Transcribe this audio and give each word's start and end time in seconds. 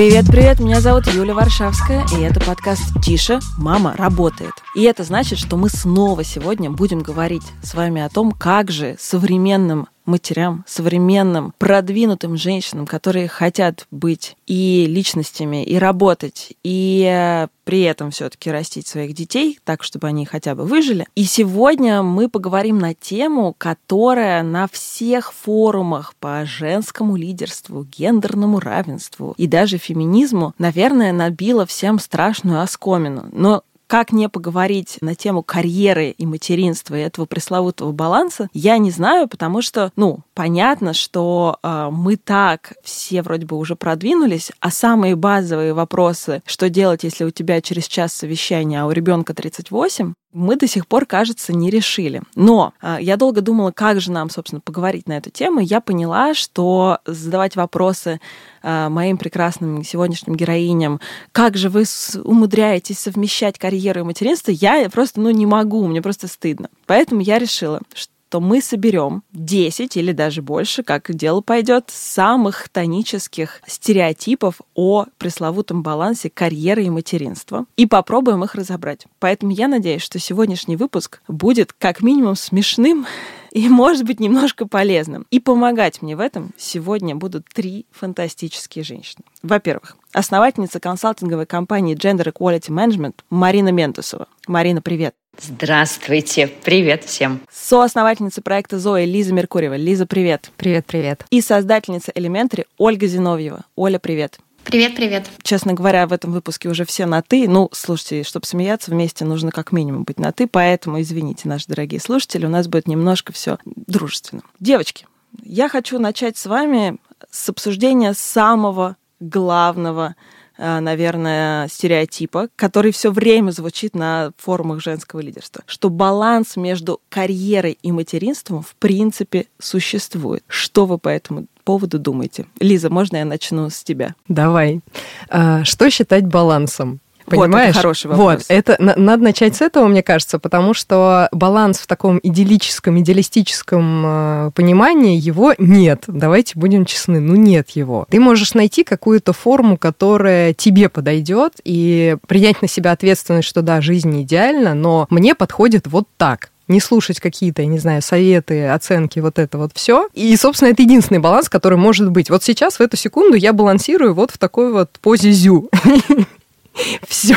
Привет-привет, 0.00 0.60
меня 0.60 0.80
зовут 0.80 1.08
Юля 1.08 1.34
Варшавская, 1.34 2.06
и 2.16 2.22
это 2.22 2.40
подкаст 2.40 2.84
«Тише, 3.02 3.38
мама 3.58 3.94
работает». 3.98 4.54
И 4.74 4.84
это 4.84 5.04
значит, 5.04 5.38
что 5.38 5.58
мы 5.58 5.68
снова 5.68 6.24
сегодня 6.24 6.70
будем 6.70 7.00
говорить 7.00 7.42
с 7.62 7.74
вами 7.74 8.00
о 8.00 8.08
том, 8.08 8.32
как 8.32 8.70
же 8.70 8.96
современным 8.98 9.88
матерям, 10.04 10.64
современным, 10.66 11.52
продвинутым 11.58 12.36
женщинам, 12.36 12.86
которые 12.86 13.28
хотят 13.28 13.86
быть 13.90 14.36
и 14.46 14.86
личностями, 14.88 15.64
и 15.64 15.76
работать, 15.76 16.52
и 16.62 17.04
э, 17.06 17.48
при 17.64 17.82
этом 17.82 18.10
все-таки 18.10 18.50
растить 18.50 18.86
своих 18.86 19.14
детей, 19.14 19.58
так, 19.64 19.82
чтобы 19.82 20.08
они 20.08 20.26
хотя 20.26 20.54
бы 20.54 20.64
выжили. 20.64 21.06
И 21.14 21.24
сегодня 21.24 22.02
мы 22.02 22.28
поговорим 22.28 22.78
на 22.78 22.94
тему, 22.94 23.54
которая 23.56 24.42
на 24.42 24.66
всех 24.66 25.32
форумах 25.32 26.14
по 26.16 26.44
женскому 26.44 27.16
лидерству, 27.16 27.84
гендерному 27.84 28.58
равенству 28.58 29.34
и 29.36 29.46
даже 29.46 29.78
феминизму, 29.78 30.54
наверное, 30.58 31.12
набила 31.12 31.66
всем 31.66 31.98
страшную 31.98 32.60
оскомину. 32.60 33.28
Но 33.32 33.62
как 33.90 34.12
не 34.12 34.28
поговорить 34.28 34.98
на 35.00 35.16
тему 35.16 35.42
карьеры 35.42 36.10
и 36.10 36.24
материнства 36.24 36.94
и 36.94 37.02
этого 37.02 37.26
пресловутого 37.26 37.90
баланса, 37.90 38.48
я 38.52 38.78
не 38.78 38.92
знаю, 38.92 39.26
потому 39.26 39.62
что, 39.62 39.90
ну, 39.96 40.20
понятно, 40.32 40.94
что 40.94 41.58
э, 41.60 41.88
мы 41.90 42.14
так 42.14 42.74
все 42.84 43.20
вроде 43.20 43.46
бы 43.46 43.56
уже 43.56 43.74
продвинулись, 43.74 44.52
а 44.60 44.70
самые 44.70 45.16
базовые 45.16 45.74
вопросы, 45.74 46.40
что 46.46 46.70
делать, 46.70 47.02
если 47.02 47.24
у 47.24 47.30
тебя 47.32 47.60
через 47.60 47.88
час 47.88 48.12
совещания, 48.12 48.80
а 48.80 48.86
у 48.86 48.92
ребенка 48.92 49.34
38, 49.34 50.14
мы 50.32 50.56
до 50.56 50.66
сих 50.66 50.86
пор, 50.86 51.06
кажется, 51.06 51.52
не 51.52 51.70
решили. 51.70 52.22
Но 52.34 52.72
э, 52.80 52.98
я 53.00 53.16
долго 53.16 53.40
думала, 53.40 53.72
как 53.72 54.00
же 54.00 54.12
нам, 54.12 54.30
собственно, 54.30 54.60
поговорить 54.60 55.08
на 55.08 55.16
эту 55.16 55.30
тему. 55.30 55.60
Я 55.60 55.80
поняла, 55.80 56.34
что 56.34 56.98
задавать 57.04 57.56
вопросы 57.56 58.20
э, 58.62 58.88
моим 58.88 59.18
прекрасным 59.18 59.82
сегодняшним 59.84 60.36
героиням, 60.36 61.00
как 61.32 61.56
же 61.56 61.68
вы 61.68 61.84
умудряетесь 62.22 62.98
совмещать 62.98 63.58
карьеру 63.58 64.00
и 64.00 64.04
материнство, 64.04 64.52
я 64.52 64.88
просто 64.90 65.20
ну, 65.20 65.30
не 65.30 65.46
могу, 65.46 65.86
мне 65.86 66.00
просто 66.00 66.28
стыдно. 66.28 66.68
Поэтому 66.86 67.20
я 67.20 67.38
решила, 67.38 67.80
что 67.94 68.12
то 68.30 68.40
мы 68.40 68.62
соберем 68.62 69.22
10 69.32 69.96
или 69.96 70.12
даже 70.12 70.40
больше, 70.40 70.82
как 70.82 71.14
дело 71.14 71.40
пойдет, 71.40 71.90
самых 71.92 72.68
тонических 72.68 73.60
стереотипов 73.66 74.60
о 74.74 75.06
пресловутом 75.18 75.82
балансе 75.82 76.30
карьеры 76.30 76.84
и 76.84 76.90
материнства 76.90 77.66
и 77.76 77.86
попробуем 77.86 78.44
их 78.44 78.54
разобрать. 78.54 79.06
Поэтому 79.18 79.52
я 79.52 79.66
надеюсь, 79.66 80.02
что 80.02 80.18
сегодняшний 80.20 80.76
выпуск 80.76 81.20
будет 81.26 81.72
как 81.72 82.02
минимум 82.02 82.36
смешным 82.36 83.04
и, 83.50 83.68
может 83.68 84.04
быть, 84.04 84.20
немножко 84.20 84.66
полезным. 84.66 85.26
И 85.30 85.40
помогать 85.40 86.00
мне 86.00 86.14
в 86.14 86.20
этом 86.20 86.52
сегодня 86.56 87.16
будут 87.16 87.46
три 87.52 87.84
фантастические 87.90 88.84
женщины. 88.84 89.24
Во-первых, 89.42 89.96
основательница 90.12 90.78
консалтинговой 90.78 91.46
компании 91.46 91.96
Gender 91.96 92.32
Equality 92.32 92.68
Management 92.68 93.14
Марина 93.28 93.70
Ментусова. 93.70 94.28
Марина, 94.46 94.80
привет. 94.80 95.14
Здравствуйте, 95.42 96.48
привет 96.48 97.04
всем. 97.04 97.40
Соосновательница 97.50 98.42
проекта 98.42 98.78
Зои 98.78 99.06
Лиза 99.06 99.32
Меркурьева. 99.32 99.74
Лиза, 99.74 100.04
привет. 100.04 100.50
Привет, 100.58 100.84
привет. 100.84 101.24
И 101.30 101.40
создательница 101.40 102.12
Elementary 102.12 102.66
Ольга 102.76 103.06
Зиновьева. 103.06 103.64
Оля, 103.74 103.98
привет. 103.98 104.38
Привет, 104.64 104.94
привет. 104.96 105.30
Честно 105.42 105.72
говоря, 105.72 106.06
в 106.06 106.12
этом 106.12 106.32
выпуске 106.32 106.68
уже 106.68 106.84
все 106.84 107.06
на 107.06 107.22
«ты». 107.22 107.48
Ну, 107.48 107.70
слушайте, 107.72 108.22
чтобы 108.22 108.44
смеяться 108.44 108.90
вместе, 108.90 109.24
нужно 109.24 109.50
как 109.50 109.72
минимум 109.72 110.04
быть 110.04 110.20
на 110.20 110.30
«ты», 110.30 110.46
поэтому, 110.46 111.00
извините, 111.00 111.48
наши 111.48 111.66
дорогие 111.68 112.00
слушатели, 112.00 112.44
у 112.44 112.50
нас 112.50 112.68
будет 112.68 112.86
немножко 112.86 113.32
все 113.32 113.56
дружественно. 113.64 114.42
Девочки, 114.60 115.06
я 115.42 115.70
хочу 115.70 115.98
начать 115.98 116.36
с 116.36 116.44
вами 116.44 116.98
с 117.30 117.48
обсуждения 117.48 118.12
самого 118.12 118.96
главного 119.20 120.16
наверное, 120.60 121.68
стереотипа, 121.68 122.48
который 122.56 122.92
все 122.92 123.10
время 123.10 123.50
звучит 123.50 123.94
на 123.94 124.32
форумах 124.36 124.82
женского 124.82 125.20
лидерства, 125.20 125.62
что 125.66 125.90
баланс 125.90 126.56
между 126.56 127.00
карьерой 127.08 127.78
и 127.82 127.92
материнством 127.92 128.62
в 128.62 128.74
принципе 128.76 129.46
существует. 129.58 130.44
Что 130.48 130.86
вы 130.86 130.98
по 130.98 131.08
этому 131.08 131.46
поводу 131.64 131.98
думаете? 131.98 132.46
Лиза, 132.58 132.90
можно 132.90 133.16
я 133.16 133.24
начну 133.24 133.70
с 133.70 133.82
тебя? 133.82 134.14
Давай. 134.28 134.80
А, 135.28 135.64
что 135.64 135.90
считать 135.90 136.26
балансом? 136.26 137.00
Понимаешь? 137.30 137.66
Вот, 137.66 137.70
это 137.70 137.78
хороший 137.78 138.06
вопрос. 138.08 138.26
Вот, 138.26 138.44
это 138.48 138.76
надо 138.78 139.22
начать 139.22 139.56
с 139.56 139.60
этого, 139.60 139.86
мне 139.86 140.02
кажется, 140.02 140.38
потому 140.38 140.74
что 140.74 141.28
баланс 141.32 141.78
в 141.78 141.86
таком 141.86 142.20
идиллическом, 142.22 142.98
идеалистическом 143.00 144.02
э, 144.06 144.50
понимании 144.54 145.18
его 145.18 145.54
нет. 145.58 146.04
Давайте 146.06 146.58
будем 146.58 146.84
честны, 146.84 147.20
ну 147.20 147.36
нет 147.36 147.70
его. 147.70 148.06
Ты 148.10 148.20
можешь 148.20 148.54
найти 148.54 148.84
какую-то 148.84 149.32
форму, 149.32 149.76
которая 149.76 150.54
тебе 150.54 150.88
подойдет, 150.88 151.54
и 151.64 152.16
принять 152.26 152.62
на 152.62 152.68
себя 152.68 152.92
ответственность, 152.92 153.48
что 153.48 153.62
да, 153.62 153.80
жизнь 153.80 154.10
не 154.10 154.22
идеальна, 154.22 154.74
но 154.74 155.06
мне 155.10 155.34
подходит 155.34 155.86
вот 155.86 156.06
так 156.16 156.50
не 156.70 156.80
слушать 156.80 157.20
какие-то, 157.20 157.62
я 157.62 157.68
не 157.68 157.78
знаю, 157.78 158.00
советы, 158.00 158.68
оценки, 158.68 159.18
вот 159.18 159.38
это 159.38 159.58
вот 159.58 159.72
все. 159.74 160.08
И, 160.14 160.34
собственно, 160.36 160.70
это 160.70 160.82
единственный 160.82 161.18
баланс, 161.18 161.48
который 161.48 161.76
может 161.76 162.10
быть. 162.10 162.30
Вот 162.30 162.42
сейчас, 162.44 162.78
в 162.78 162.80
эту 162.80 162.96
секунду, 162.96 163.36
я 163.36 163.52
балансирую 163.52 164.14
вот 164.14 164.30
в 164.30 164.38
такой 164.38 164.72
вот 164.72 164.90
позе 165.02 165.32
зю. 165.32 165.68
Все. 167.08 167.36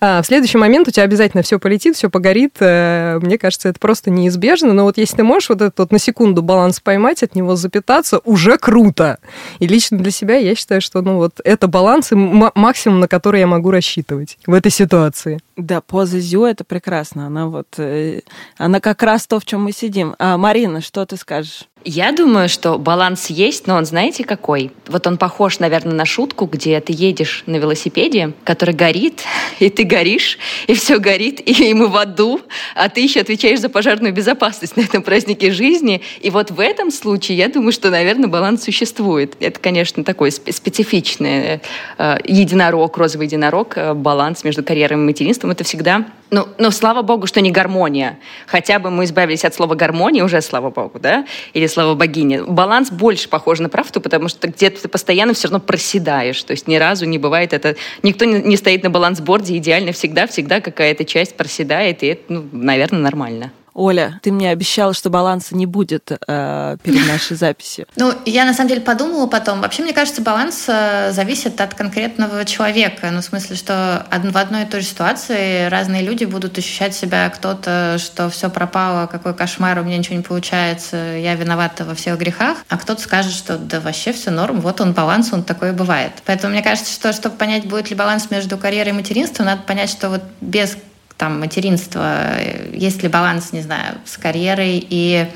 А 0.00 0.20
в 0.22 0.26
следующий 0.26 0.58
момент 0.58 0.88
у 0.88 0.90
тебя 0.90 1.04
обязательно 1.04 1.42
все 1.42 1.58
полетит, 1.58 1.96
все 1.96 2.10
погорит. 2.10 2.56
Э, 2.60 3.18
мне 3.22 3.38
кажется, 3.38 3.68
это 3.68 3.78
просто 3.78 4.10
неизбежно. 4.10 4.72
Но 4.72 4.84
вот 4.84 4.98
если 4.98 5.16
ты 5.16 5.22
можешь 5.22 5.48
вот 5.48 5.62
этот 5.62 5.78
вот 5.78 5.92
на 5.92 5.98
секунду 5.98 6.42
баланс 6.42 6.80
поймать, 6.80 7.22
от 7.22 7.34
него 7.34 7.56
запитаться, 7.56 8.18
уже 8.24 8.58
круто. 8.58 9.18
И 9.60 9.66
лично 9.66 9.98
для 9.98 10.10
себя 10.10 10.36
я 10.36 10.54
считаю, 10.54 10.80
что 10.80 11.00
ну 11.02 11.16
вот 11.16 11.40
это 11.44 11.68
баланс 11.68 12.12
и 12.12 12.14
максимум, 12.14 13.00
на 13.00 13.08
который 13.08 13.40
я 13.40 13.46
могу 13.46 13.70
рассчитывать 13.70 14.38
в 14.46 14.52
этой 14.52 14.70
ситуации. 14.70 15.40
Да, 15.56 15.80
поза 15.80 16.18
Зю 16.18 16.44
это 16.44 16.64
прекрасно. 16.64 17.26
Она 17.26 17.46
вот, 17.46 17.78
э, 17.78 18.20
она 18.56 18.80
как 18.80 19.02
раз 19.02 19.26
то, 19.26 19.38
в 19.38 19.44
чем 19.44 19.64
мы 19.64 19.72
сидим. 19.72 20.16
А, 20.18 20.36
Марина, 20.36 20.80
что 20.80 21.06
ты 21.06 21.16
скажешь? 21.16 21.68
Я 21.86 22.12
думаю, 22.12 22.48
что 22.48 22.78
баланс 22.78 23.28
есть, 23.28 23.66
но 23.66 23.76
он 23.76 23.84
знаете 23.84 24.24
какой? 24.24 24.70
Вот 24.86 25.06
он 25.06 25.18
похож, 25.18 25.58
наверное, 25.58 25.92
на 25.92 26.06
шутку, 26.06 26.46
где 26.46 26.80
ты 26.80 26.94
едешь 26.96 27.44
на 27.44 27.56
велосипеде, 27.56 28.32
который 28.42 28.74
горит, 28.74 29.22
и 29.60 29.68
ты 29.68 29.84
горишь, 29.84 30.38
и 30.66 30.72
все 30.72 30.98
горит, 30.98 31.46
и 31.46 31.74
мы 31.74 31.88
в 31.88 31.96
аду, 31.96 32.40
а 32.74 32.88
ты 32.88 33.02
еще 33.02 33.20
отвечаешь 33.20 33.60
за 33.60 33.68
пожарную 33.68 34.14
безопасность 34.14 34.76
на 34.78 34.80
этом 34.80 35.02
празднике 35.02 35.52
жизни. 35.52 36.00
И 36.22 36.30
вот 36.30 36.50
в 36.50 36.58
этом 36.58 36.90
случае 36.90 37.36
я 37.36 37.48
думаю, 37.48 37.72
что, 37.72 37.90
наверное, 37.90 38.28
баланс 38.28 38.64
существует. 38.64 39.36
Это, 39.40 39.60
конечно, 39.60 40.04
такой 40.04 40.32
специфичный 40.32 41.60
э, 41.98 42.16
единорог, 42.24 42.96
розовый 42.96 43.26
единорог, 43.26 43.76
э, 43.76 43.92
баланс 43.92 44.42
между 44.42 44.64
карьерой 44.64 44.98
и 44.98 45.02
материнством. 45.02 45.43
Это 45.50 45.64
всегда 45.64 46.06
ну, 46.34 46.48
ну, 46.58 46.70
слава 46.72 47.02
богу, 47.02 47.28
что 47.28 47.40
не 47.40 47.52
гармония. 47.52 48.18
Хотя 48.46 48.80
бы 48.80 48.90
мы 48.90 49.04
избавились 49.04 49.44
от 49.44 49.54
слова 49.54 49.76
гармония, 49.76 50.24
уже 50.24 50.40
слава 50.40 50.70
богу, 50.70 50.98
да? 50.98 51.26
Или 51.52 51.68
слава 51.68 51.94
богине. 51.94 52.42
Баланс 52.42 52.90
больше 52.90 53.28
похож 53.28 53.60
на 53.60 53.68
правду, 53.68 54.00
потому 54.00 54.28
что 54.28 54.48
где-то 54.48 54.82
ты 54.82 54.88
постоянно 54.88 55.32
все 55.32 55.46
равно 55.46 55.60
проседаешь. 55.60 56.42
То 56.42 56.50
есть 56.50 56.66
ни 56.66 56.74
разу 56.74 57.06
не 57.06 57.18
бывает 57.18 57.52
это... 57.52 57.76
Никто 58.02 58.24
не 58.24 58.56
стоит 58.56 58.82
на 58.82 58.90
балансборде 58.90 59.56
идеально 59.56 59.92
всегда, 59.92 60.26
всегда 60.26 60.60
какая-то 60.60 61.04
часть 61.04 61.36
проседает, 61.36 62.02
и 62.02 62.08
это, 62.08 62.22
ну, 62.28 62.44
наверное, 62.50 63.00
нормально. 63.00 63.52
Оля, 63.74 64.20
ты 64.22 64.30
мне 64.30 64.50
обещала, 64.50 64.94
что 64.94 65.10
баланса 65.10 65.56
не 65.56 65.66
будет 65.66 66.12
э, 66.12 66.76
перед 66.82 67.06
нашей 67.08 67.36
записью. 67.36 67.86
Ну, 67.96 68.12
я 68.24 68.44
на 68.44 68.54
самом 68.54 68.68
деле 68.68 68.80
подумала 68.80 69.26
потом. 69.26 69.60
Вообще, 69.60 69.82
мне 69.82 69.92
кажется, 69.92 70.22
баланс 70.22 70.64
э, 70.68 71.10
зависит 71.12 71.60
от 71.60 71.74
конкретного 71.74 72.44
человека. 72.44 73.10
Ну, 73.10 73.20
в 73.20 73.24
смысле, 73.24 73.56
что 73.56 74.06
в 74.10 74.38
одной 74.38 74.62
и 74.62 74.66
той 74.66 74.80
же 74.80 74.86
ситуации 74.86 75.66
разные 75.68 76.02
люди 76.02 76.24
будут 76.24 76.56
ощущать 76.56 76.94
себя 76.94 77.28
кто-то, 77.30 77.96
что 77.98 78.30
все 78.30 78.48
пропало, 78.48 79.06
какой 79.06 79.34
кошмар, 79.34 79.78
у 79.80 79.82
меня 79.82 79.98
ничего 79.98 80.16
не 80.16 80.22
получается, 80.22 80.96
я 80.96 81.34
виновата 81.34 81.84
во 81.84 81.94
всех 81.94 82.18
грехах, 82.18 82.58
а 82.68 82.78
кто-то 82.78 83.00
скажет, 83.00 83.32
что 83.32 83.58
да 83.58 83.80
вообще 83.80 84.12
все 84.12 84.30
норм, 84.30 84.60
вот 84.60 84.80
он 84.80 84.92
баланс, 84.92 85.32
он 85.32 85.42
такой 85.42 85.70
и 85.70 85.72
бывает. 85.72 86.12
Поэтому 86.24 86.52
мне 86.52 86.62
кажется, 86.62 86.92
что 86.92 87.12
чтобы 87.12 87.36
понять, 87.36 87.66
будет 87.66 87.90
ли 87.90 87.96
баланс 87.96 88.30
между 88.30 88.56
карьерой 88.56 88.92
и 88.92 88.96
материнством, 88.96 89.46
надо 89.46 89.62
понять, 89.62 89.90
что 89.90 90.08
вот 90.10 90.22
без 90.40 90.76
там 91.16 91.40
материнство, 91.40 92.38
есть 92.72 93.02
ли 93.02 93.08
баланс, 93.08 93.52
не 93.52 93.62
знаю, 93.62 93.96
с 94.04 94.16
карьерой 94.16 94.84
и 94.88 95.28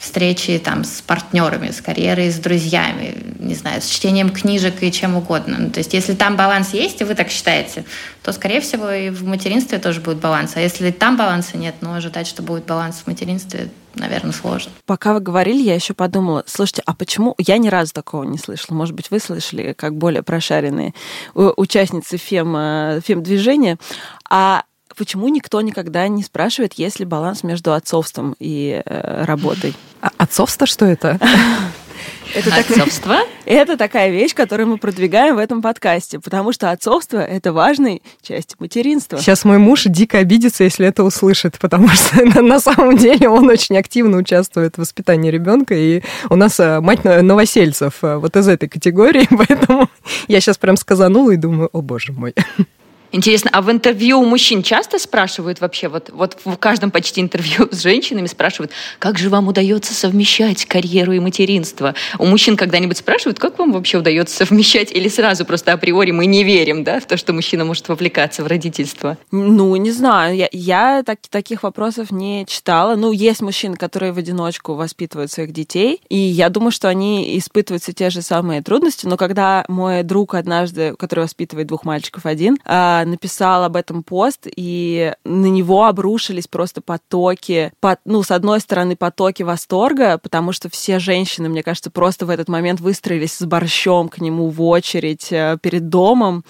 встречи 0.00 0.58
там 0.58 0.82
с 0.82 1.02
партнерами, 1.02 1.70
с 1.70 1.82
карьерой, 1.82 2.30
с 2.30 2.38
друзьями, 2.38 3.14
не 3.38 3.54
знаю, 3.54 3.82
с 3.82 3.86
чтением 3.86 4.30
книжек 4.30 4.82
и 4.82 4.90
чем 4.90 5.14
угодно. 5.16 5.56
Ну, 5.58 5.70
то 5.70 5.78
есть 5.78 5.92
если 5.92 6.14
там 6.14 6.36
баланс 6.36 6.72
есть, 6.72 7.02
и 7.02 7.04
вы 7.04 7.14
так 7.14 7.28
считаете, 7.28 7.84
то, 8.22 8.32
скорее 8.32 8.62
всего, 8.62 8.90
и 8.90 9.10
в 9.10 9.24
материнстве 9.26 9.78
тоже 9.78 10.00
будет 10.00 10.16
баланс. 10.16 10.52
А 10.56 10.60
если 10.60 10.90
там 10.90 11.18
баланса 11.18 11.58
нет, 11.58 11.74
но 11.82 11.92
ожидать, 11.92 12.26
что 12.26 12.42
будет 12.42 12.64
баланс 12.64 13.02
в 13.04 13.06
материнстве, 13.08 13.68
наверное, 13.94 14.32
сложно. 14.32 14.72
Пока 14.86 15.12
вы 15.12 15.20
говорили, 15.20 15.60
я 15.60 15.74
еще 15.74 15.92
подумала, 15.92 16.44
слушайте, 16.46 16.82
а 16.86 16.94
почему 16.94 17.34
я 17.36 17.58
ни 17.58 17.68
разу 17.68 17.92
такого 17.92 18.24
не 18.24 18.38
слышала? 18.38 18.74
Может 18.74 18.94
быть, 18.94 19.10
вы 19.10 19.20
слышали, 19.20 19.74
как 19.74 19.96
более 19.96 20.22
прошаренные 20.22 20.94
участницы 21.34 22.16
фем, 22.16 22.56
э, 22.56 23.00
фем-движения. 23.04 23.76
А 24.30 24.62
почему 24.96 25.28
никто 25.28 25.60
никогда 25.60 26.08
не 26.08 26.22
спрашивает, 26.22 26.74
есть 26.74 26.98
ли 26.98 27.04
баланс 27.04 27.42
между 27.42 27.72
отцовством 27.72 28.34
и 28.38 28.82
э, 28.84 29.24
работой? 29.24 29.74
А 30.00 30.10
отцовство 30.18 30.66
что 30.66 30.84
это? 30.84 31.18
Это 32.34 32.54
отцовство? 32.54 33.18
Это 33.44 33.76
такая 33.76 34.10
вещь, 34.10 34.34
которую 34.34 34.68
мы 34.68 34.78
продвигаем 34.78 35.34
в 35.34 35.38
этом 35.38 35.62
подкасте, 35.62 36.20
потому 36.20 36.52
что 36.52 36.70
отцовство— 36.70 37.18
это 37.18 37.52
важная 37.52 38.00
часть 38.22 38.54
материнства. 38.60 39.18
Сейчас 39.18 39.44
мой 39.44 39.58
муж 39.58 39.84
дико 39.86 40.18
обидится, 40.18 40.62
если 40.62 40.86
это 40.86 41.02
услышит, 41.02 41.58
потому 41.58 41.88
что 41.88 42.24
на 42.42 42.60
самом 42.60 42.96
деле 42.96 43.28
он 43.28 43.48
очень 43.48 43.76
активно 43.76 44.18
участвует 44.18 44.76
в 44.76 44.78
воспитании 44.78 45.30
ребенка, 45.30 45.74
и 45.74 46.02
у 46.28 46.36
нас 46.36 46.60
э, 46.60 46.80
мать 46.80 47.04
новосельцев 47.04 47.94
э, 48.02 48.16
вот 48.16 48.36
из 48.36 48.46
этой 48.46 48.68
категории, 48.68 49.26
поэтому 49.30 49.90
я 50.28 50.40
сейчас 50.40 50.58
прям 50.58 50.76
сказанула 50.76 51.32
и 51.32 51.36
думаю, 51.36 51.68
о 51.72 51.82
боже 51.82 52.12
мой. 52.12 52.34
Интересно, 53.12 53.50
а 53.52 53.60
в 53.60 53.70
интервью 53.70 54.20
у 54.20 54.24
мужчин 54.24 54.62
часто 54.62 54.98
спрашивают 54.98 55.60
вообще, 55.60 55.88
вот, 55.88 56.10
вот 56.12 56.36
в 56.44 56.56
каждом 56.56 56.90
почти 56.90 57.20
интервью 57.20 57.68
с 57.70 57.82
женщинами 57.82 58.26
спрашивают, 58.26 58.70
как 58.98 59.18
же 59.18 59.30
вам 59.30 59.48
удается 59.48 59.94
совмещать 59.94 60.64
карьеру 60.66 61.12
и 61.12 61.18
материнство? 61.18 61.94
У 62.18 62.26
мужчин 62.26 62.56
когда-нибудь 62.56 62.98
спрашивают, 62.98 63.38
как 63.38 63.58
вам 63.58 63.72
вообще 63.72 63.98
удается 63.98 64.36
совмещать? 64.36 64.92
Или 64.92 65.08
сразу 65.08 65.44
просто 65.44 65.72
априори 65.72 66.12
мы 66.12 66.26
не 66.26 66.44
верим 66.44 66.84
да, 66.84 67.00
в 67.00 67.06
то, 67.06 67.16
что 67.16 67.32
мужчина 67.32 67.64
может 67.64 67.88
вовлекаться 67.88 68.44
в 68.44 68.46
родительство? 68.46 69.18
Ну, 69.32 69.74
не 69.76 69.90
знаю. 69.90 70.36
Я, 70.36 70.48
я 70.52 71.02
так, 71.04 71.18
таких 71.28 71.64
вопросов 71.64 72.10
не 72.10 72.46
читала. 72.46 72.94
Ну, 72.94 73.10
есть 73.10 73.40
мужчины, 73.40 73.76
которые 73.76 74.12
в 74.12 74.18
одиночку 74.18 74.74
воспитывают 74.74 75.32
своих 75.32 75.52
детей, 75.52 76.00
и 76.08 76.16
я 76.16 76.48
думаю, 76.48 76.70
что 76.70 76.88
они 76.88 77.36
испытывают 77.38 77.82
все 77.82 77.92
те 77.92 78.10
же 78.10 78.22
самые 78.22 78.62
трудности, 78.62 79.06
но 79.06 79.16
когда 79.16 79.64
мой 79.68 80.02
друг 80.02 80.34
однажды, 80.34 80.94
который 80.96 81.20
воспитывает 81.24 81.66
двух 81.66 81.84
мальчиков 81.84 82.26
один, 82.26 82.56
а, 82.64 82.99
написал 83.04 83.64
об 83.64 83.76
этом 83.76 84.02
пост, 84.02 84.46
и 84.56 85.12
на 85.24 85.46
него 85.46 85.86
обрушились 85.86 86.46
просто 86.46 86.80
потоки, 86.80 87.72
под, 87.80 88.00
ну, 88.04 88.22
с 88.22 88.30
одной 88.30 88.60
стороны, 88.60 88.96
потоки 88.96 89.42
восторга, 89.42 90.18
потому 90.18 90.52
что 90.52 90.68
все 90.68 90.98
женщины, 90.98 91.48
мне 91.48 91.62
кажется, 91.62 91.90
просто 91.90 92.26
в 92.26 92.30
этот 92.30 92.48
момент 92.48 92.80
выстроились 92.80 93.34
с 93.34 93.44
борщом 93.44 94.08
к 94.08 94.18
нему 94.18 94.48
в 94.48 94.62
очередь 94.62 95.32
э, 95.32 95.58
перед 95.60 95.88
домом, 95.88 96.44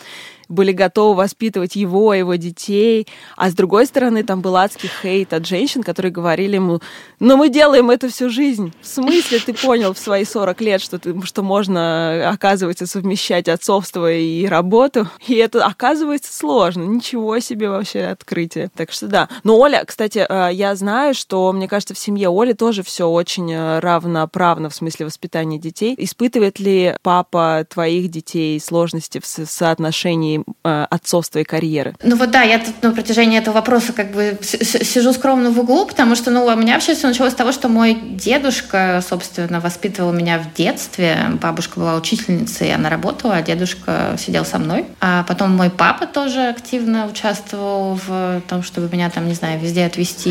были 0.50 0.72
готовы 0.72 1.14
воспитывать 1.14 1.76
его, 1.76 2.12
его 2.12 2.34
детей. 2.34 3.06
А 3.36 3.50
с 3.50 3.54
другой 3.54 3.86
стороны, 3.86 4.24
там 4.24 4.42
был 4.42 4.56
адский 4.56 4.90
хейт 5.02 5.32
от 5.32 5.46
женщин, 5.46 5.82
которые 5.82 6.12
говорили 6.12 6.56
ему, 6.56 6.80
ну 7.20 7.36
мы 7.36 7.48
делаем 7.48 7.90
это 7.90 8.08
всю 8.08 8.28
жизнь. 8.28 8.72
В 8.82 8.86
смысле 8.86 9.38
ты 9.38 9.54
понял 9.54 9.94
в 9.94 9.98
свои 9.98 10.24
40 10.24 10.60
лет, 10.60 10.82
что, 10.82 10.98
ты, 10.98 11.14
что 11.24 11.42
можно, 11.42 12.28
оказывается, 12.28 12.86
совмещать 12.86 13.48
отцовство 13.48 14.12
и 14.12 14.46
работу? 14.46 15.08
И 15.26 15.34
это 15.34 15.64
оказывается 15.64 16.32
сложно. 16.36 16.82
Ничего 16.82 17.38
себе 17.38 17.70
вообще 17.70 18.02
открытие. 18.02 18.70
Так 18.74 18.92
что 18.92 19.06
да. 19.06 19.28
Но 19.44 19.58
Оля, 19.58 19.84
кстати, 19.86 20.26
э, 20.28 20.50
я 20.52 20.74
знаю, 20.74 21.14
что, 21.14 21.52
мне 21.52 21.68
кажется, 21.68 21.94
в 21.94 21.98
семье 21.98 22.28
Оли 22.28 22.52
тоже 22.54 22.82
все 22.82 23.08
очень 23.08 23.52
э, 23.52 23.78
равноправно 23.78 24.68
в 24.68 24.74
смысле 24.74 25.06
воспитания 25.06 25.58
детей. 25.58 25.94
Испытывает 25.96 26.58
ли 26.58 26.96
папа 27.02 27.64
твоих 27.68 28.10
детей 28.10 28.58
сложности 28.58 29.20
в 29.20 29.26
соотношении 29.26 30.39
э, 30.64 30.86
отцовства 30.90 31.38
и 31.38 31.44
карьеры? 31.44 31.94
Ну 32.02 32.16
вот 32.16 32.30
да, 32.30 32.42
я 32.42 32.58
тут 32.58 32.82
на 32.82 32.92
протяжении 32.92 33.38
этого 33.38 33.54
вопроса 33.54 33.92
как 33.92 34.12
бы 34.12 34.38
сижу 34.42 35.12
скромно 35.12 35.50
в 35.50 35.58
углу, 35.58 35.86
потому 35.86 36.14
что, 36.14 36.30
ну, 36.30 36.44
у 36.44 36.56
меня 36.56 36.74
вообще 36.74 36.94
все 36.94 37.08
началось 37.08 37.32
с 37.32 37.36
того, 37.36 37.52
что 37.52 37.68
мой 37.68 37.94
дедушка, 37.94 39.02
собственно, 39.06 39.60
воспитывал 39.60 40.12
меня 40.12 40.38
в 40.38 40.54
детстве. 40.54 41.16
Бабушка 41.40 41.78
была 41.78 41.96
учительницей, 41.96 42.74
она 42.74 42.90
работала, 42.90 43.36
а 43.36 43.42
дедушка 43.42 44.16
сидел 44.18 44.44
со 44.44 44.58
мной. 44.58 44.86
А 45.00 45.24
потом 45.24 45.56
мой 45.56 45.70
папа 45.70 46.06
тоже 46.06 46.48
активно 46.48 47.06
участвовал 47.06 47.98
в 48.06 48.42
том, 48.48 48.62
чтобы 48.62 48.88
меня 48.92 49.10
там, 49.10 49.28
не 49.28 49.34
знаю, 49.34 49.60
везде 49.60 49.84
отвезти 49.84 50.30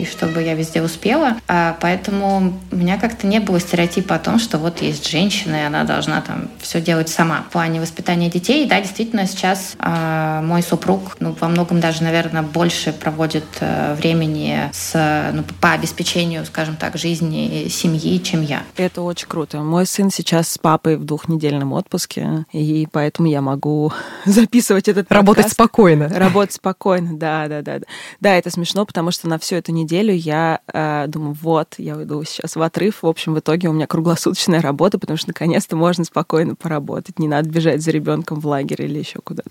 и 0.00 0.08
чтобы 0.10 0.42
я 0.42 0.54
везде 0.54 0.82
успела. 0.82 1.36
А 1.48 1.76
поэтому 1.80 2.58
у 2.70 2.76
меня 2.76 2.98
как-то 2.98 3.26
не 3.26 3.40
было 3.40 3.60
стереотипа 3.60 4.16
о 4.16 4.18
том, 4.18 4.38
что 4.38 4.58
вот 4.58 4.82
есть 4.82 5.08
женщина, 5.08 5.56
и 5.56 5.64
она 5.64 5.84
должна 5.84 6.20
там 6.20 6.48
все 6.60 6.80
делать 6.80 7.08
сама. 7.08 7.44
В 7.48 7.52
плане 7.52 7.80
воспитания 7.80 8.30
детей, 8.30 8.66
да, 8.66 8.80
действительно 8.90 9.26
сейчас 9.26 9.76
э, 9.78 10.40
мой 10.42 10.62
супруг, 10.62 11.16
ну, 11.20 11.34
во 11.38 11.48
многом 11.48 11.78
даже, 11.78 12.02
наверное, 12.02 12.42
больше 12.42 12.92
проводит 12.92 13.44
э, 13.60 13.94
времени 13.94 14.68
с, 14.72 15.30
ну, 15.32 15.44
по 15.60 15.72
обеспечению, 15.72 16.44
скажем 16.44 16.74
так, 16.74 16.96
жизни 16.96 17.68
семьи, 17.68 18.20
чем 18.22 18.42
я. 18.42 18.64
Это 18.76 19.02
очень 19.02 19.28
круто. 19.28 19.58
Мой 19.60 19.86
сын 19.86 20.10
сейчас 20.10 20.48
с 20.48 20.58
папой 20.58 20.96
в 20.96 21.04
двухнедельном 21.04 21.72
отпуске, 21.72 22.44
и 22.52 22.88
поэтому 22.90 23.28
я 23.28 23.40
могу 23.40 23.92
записывать 24.24 24.88
этот 24.88 25.06
подкаст. 25.06 25.28
Работать 25.28 25.52
спокойно. 25.52 26.08
Работать 26.08 26.54
спокойно, 26.54 27.16
да, 27.16 27.46
да, 27.46 27.62
да. 27.62 27.78
Да, 28.20 28.34
это 28.34 28.50
смешно, 28.50 28.84
потому 28.84 29.12
что 29.12 29.28
на 29.28 29.38
всю 29.38 29.54
эту 29.54 29.70
неделю 29.70 30.12
я 30.12 30.60
э, 30.72 31.04
думаю, 31.06 31.36
вот, 31.40 31.74
я 31.78 31.96
уйду 31.96 32.24
сейчас 32.24 32.56
в 32.56 32.62
отрыв. 32.62 33.02
В 33.02 33.06
общем, 33.06 33.34
в 33.34 33.38
итоге 33.38 33.68
у 33.68 33.72
меня 33.72 33.86
круглосуточная 33.86 34.60
работа, 34.60 34.98
потому 34.98 35.16
что 35.16 35.28
наконец-то 35.28 35.76
можно 35.76 36.04
спокойно 36.04 36.56
поработать. 36.56 37.20
Не 37.20 37.28
надо 37.28 37.48
бежать 37.48 37.82
за 37.82 37.92
ребенком 37.92 38.40
в 38.40 38.46
лагерь 38.48 38.79
или 38.84 38.98
еще 38.98 39.20
куда-то. 39.20 39.50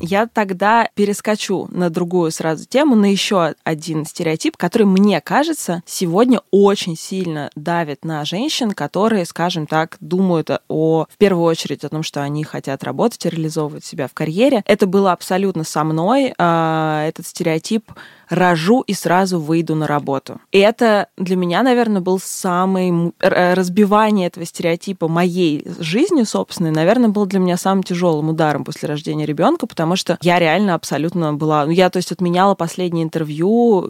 Я 0.00 0.26
тогда 0.26 0.88
перескочу 0.94 1.68
на 1.72 1.90
другую 1.90 2.30
сразу 2.30 2.66
тему, 2.66 2.94
на 2.94 3.10
еще 3.10 3.54
один 3.64 4.06
стереотип, 4.06 4.56
который, 4.56 4.84
мне 4.84 5.20
кажется, 5.20 5.82
сегодня 5.86 6.40
очень 6.52 6.96
сильно 6.96 7.50
давит 7.56 8.04
на 8.04 8.24
женщин, 8.24 8.70
которые, 8.72 9.24
скажем 9.24 9.66
так, 9.66 9.96
думают 10.00 10.50
о, 10.68 11.06
в 11.10 11.16
первую 11.18 11.44
очередь 11.44 11.84
о 11.84 11.88
том, 11.88 12.02
что 12.02 12.22
они 12.22 12.44
хотят 12.44 12.84
работать 12.84 13.24
реализовывать 13.24 13.84
себя 13.84 14.06
в 14.06 14.14
карьере. 14.14 14.62
Это 14.66 14.86
было 14.86 15.12
абсолютно 15.12 15.64
со 15.64 15.82
мной. 15.82 16.32
А, 16.38 17.04
этот 17.06 17.26
стереотип 17.26 17.90
рожу 18.28 18.82
и 18.82 18.94
сразу 18.94 19.40
выйду 19.40 19.74
на 19.74 19.86
работу. 19.86 20.40
И 20.52 20.58
это 20.58 21.08
для 21.16 21.36
меня, 21.36 21.62
наверное, 21.62 22.00
был 22.00 22.18
самый 22.18 23.12
разбивание 23.20 24.28
этого 24.28 24.46
стереотипа 24.46 25.08
моей 25.08 25.66
жизнью 25.78 26.26
собственной, 26.26 26.70
наверное, 26.70 27.08
был 27.08 27.26
для 27.26 27.40
меня 27.40 27.56
самым 27.56 27.82
тяжелым 27.82 28.30
ударом 28.30 28.64
после 28.64 28.88
рождения 28.88 29.26
ребенка, 29.26 29.66
потому 29.66 29.96
что 29.96 30.18
я 30.22 30.38
реально 30.38 30.74
абсолютно 30.74 31.34
была, 31.34 31.66
ну 31.66 31.72
я 31.72 31.90
то 31.90 31.98
есть 31.98 32.12
отменяла 32.12 32.54
последнее 32.54 33.04
интервью 33.04 33.88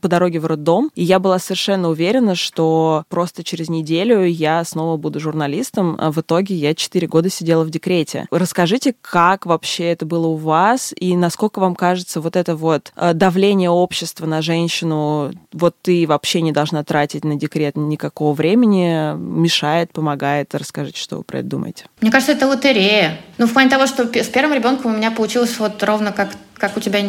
по 0.00 0.08
дороге 0.08 0.40
в 0.40 0.46
роддом, 0.46 0.90
и 0.94 1.04
я 1.04 1.18
была 1.18 1.38
совершенно 1.38 1.88
уверена, 1.88 2.34
что 2.34 3.04
просто 3.08 3.44
через 3.44 3.68
неделю 3.68 4.24
я 4.24 4.64
снова 4.64 4.96
буду 4.96 5.20
журналистом, 5.20 5.96
а 5.98 6.10
в 6.10 6.18
итоге 6.18 6.54
я 6.54 6.74
4 6.74 7.06
года 7.06 7.30
сидела 7.30 7.64
в 7.64 7.70
декрете. 7.70 8.26
Расскажите, 8.30 8.94
как 9.00 9.46
вообще 9.46 9.92
это 9.92 10.04
было 10.06 10.26
у 10.26 10.36
вас, 10.36 10.92
и 10.98 11.16
насколько 11.16 11.60
вам 11.60 11.74
кажется 11.74 12.20
вот 12.20 12.36
это 12.36 12.56
вот 12.56 12.92
э, 12.96 13.14
давление 13.14 13.70
общества 13.82 14.26
на 14.26 14.42
женщину, 14.42 15.32
вот 15.52 15.76
ты 15.82 16.06
вообще 16.06 16.40
не 16.40 16.52
должна 16.52 16.84
тратить 16.84 17.24
на 17.24 17.36
декрет 17.36 17.76
никакого 17.76 18.34
времени, 18.34 19.16
мешает, 19.16 19.92
помогает. 19.92 20.54
Расскажите, 20.54 21.00
что 21.00 21.18
вы 21.18 21.22
про 21.22 21.38
это 21.38 21.48
думаете. 21.48 21.84
Мне 22.00 22.10
кажется, 22.10 22.32
это 22.32 22.46
лотерея. 22.46 23.20
Ну, 23.38 23.46
в 23.46 23.52
плане 23.52 23.70
того, 23.70 23.86
что 23.86 24.04
с 24.04 24.28
первым 24.28 24.54
ребенком 24.54 24.94
у 24.94 24.96
меня 24.96 25.10
получилось 25.10 25.58
вот 25.58 25.82
ровно 25.82 26.12
как, 26.12 26.30
как, 26.54 26.76
у, 26.76 26.80
тебя, 26.80 27.00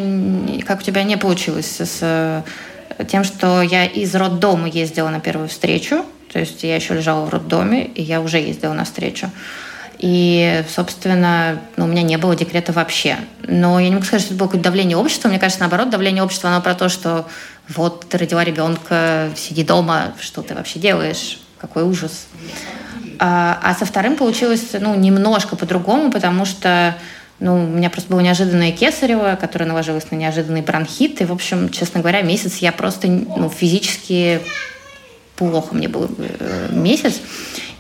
как 0.66 0.80
у 0.80 0.84
тебя 0.84 1.04
не 1.04 1.18
получилось 1.18 1.80
с 1.80 2.00
э, 2.02 2.42
тем, 3.06 3.24
что 3.24 3.62
я 3.62 3.86
из 3.86 4.14
роддома 4.16 4.68
ездила 4.68 5.10
на 5.10 5.20
первую 5.20 5.50
встречу, 5.50 6.06
то 6.32 6.40
есть 6.40 6.64
я 6.64 6.76
еще 6.76 6.94
лежала 6.94 7.26
в 7.26 7.30
роддоме, 7.30 7.86
и 7.86 8.02
я 8.02 8.22
уже 8.22 8.38
ездила 8.38 8.74
на 8.74 8.84
встречу. 8.84 9.30
И, 10.00 10.64
собственно, 10.74 11.60
ну, 11.76 11.86
у 11.86 11.88
меня 11.88 12.04
не 12.04 12.18
было 12.18 12.36
декрета 12.36 12.72
вообще. 12.72 13.18
Но 13.48 13.80
я 13.80 13.88
не 13.90 13.96
могу 13.96 14.06
сказать, 14.06 14.22
что 14.22 14.34
это 14.34 14.40
было 14.40 14.48
какое-то 14.48 14.66
давление 14.66 14.98
общества. 14.98 15.30
Мне 15.30 15.40
кажется, 15.40 15.62
наоборот, 15.62 15.90
давление 15.90 16.24
общества, 16.24 16.50
оно 16.52 16.62
про 16.62 16.76
то, 16.76 16.88
что 16.88 17.28
вот 17.70 18.08
ты 18.08 18.18
родила 18.18 18.44
ребенка, 18.44 19.32
сиди 19.36 19.64
дома, 19.64 20.14
что 20.20 20.42
ты 20.44 20.54
вообще 20.54 20.80
делаешь, 20.80 21.40
какой 21.58 21.84
ужас. 21.84 22.28
А, 23.20 23.60
а 23.64 23.74
со 23.74 23.86
вторым 23.86 24.16
получилось 24.16 24.68
ну, 24.80 24.94
немножко 24.96 25.56
по-другому, 25.56 26.12
потому 26.12 26.46
что 26.46 26.96
ну, 27.40 27.56
у 27.56 27.68
меня 27.68 27.90
просто 27.90 28.12
было 28.12 28.20
неожиданное 28.20 28.72
кесарево, 28.72 29.38
которое 29.40 29.66
наложилось 29.66 30.10
на 30.12 30.16
неожиданный 30.16 30.62
бронхит. 30.62 31.22
И, 31.22 31.26
в 31.26 31.32
общем, 31.32 31.70
честно 31.70 32.02
говоря, 32.02 32.22
месяц 32.22 32.58
я 32.58 32.72
просто 32.72 33.08
ну, 33.08 33.50
физически 33.50 34.42
плохо 35.38 35.74
мне 35.76 35.88
был 35.88 36.10
э, 36.18 36.70
месяц. 36.72 37.22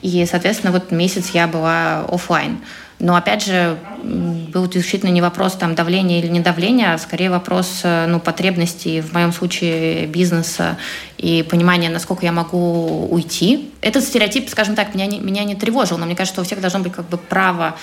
И, 0.02 0.26
соответственно, 0.30 0.72
вот 0.72 0.92
месяц 0.92 1.32
я 1.34 1.48
была 1.48 2.06
офлайн. 2.06 2.60
Но, 3.00 3.16
опять 3.16 3.46
же, 3.46 3.78
был 4.04 4.68
действительно 4.68 5.12
не 5.12 5.22
вопрос 5.22 5.54
там 5.54 5.76
давления 5.76 6.20
или 6.20 6.28
недавления, 6.28 6.94
а 6.94 6.98
скорее 6.98 7.30
вопрос 7.30 7.82
э, 7.84 8.08
ну, 8.08 8.20
потребностей, 8.20 9.02
в 9.02 9.14
моем 9.14 9.32
случае, 9.32 10.08
бизнеса 10.08 10.78
и 11.18 11.44
понимания, 11.44 11.90
насколько 11.90 12.26
я 12.26 12.32
могу 12.32 13.08
уйти. 13.08 13.72
Этот 13.82 14.04
стереотип, 14.04 14.50
скажем 14.50 14.76
так, 14.76 14.96
меня 14.96 15.06
не, 15.06 15.20
меня 15.20 15.44
не 15.44 15.56
тревожил, 15.56 15.98
но 16.00 16.06
мне 16.06 16.16
кажется, 16.16 16.36
что 16.36 16.42
у 16.42 16.46
всех 16.46 16.60
должно 16.60 16.80
быть 16.80 16.94
как 16.94 17.08
бы 17.08 17.18
право 17.18 17.76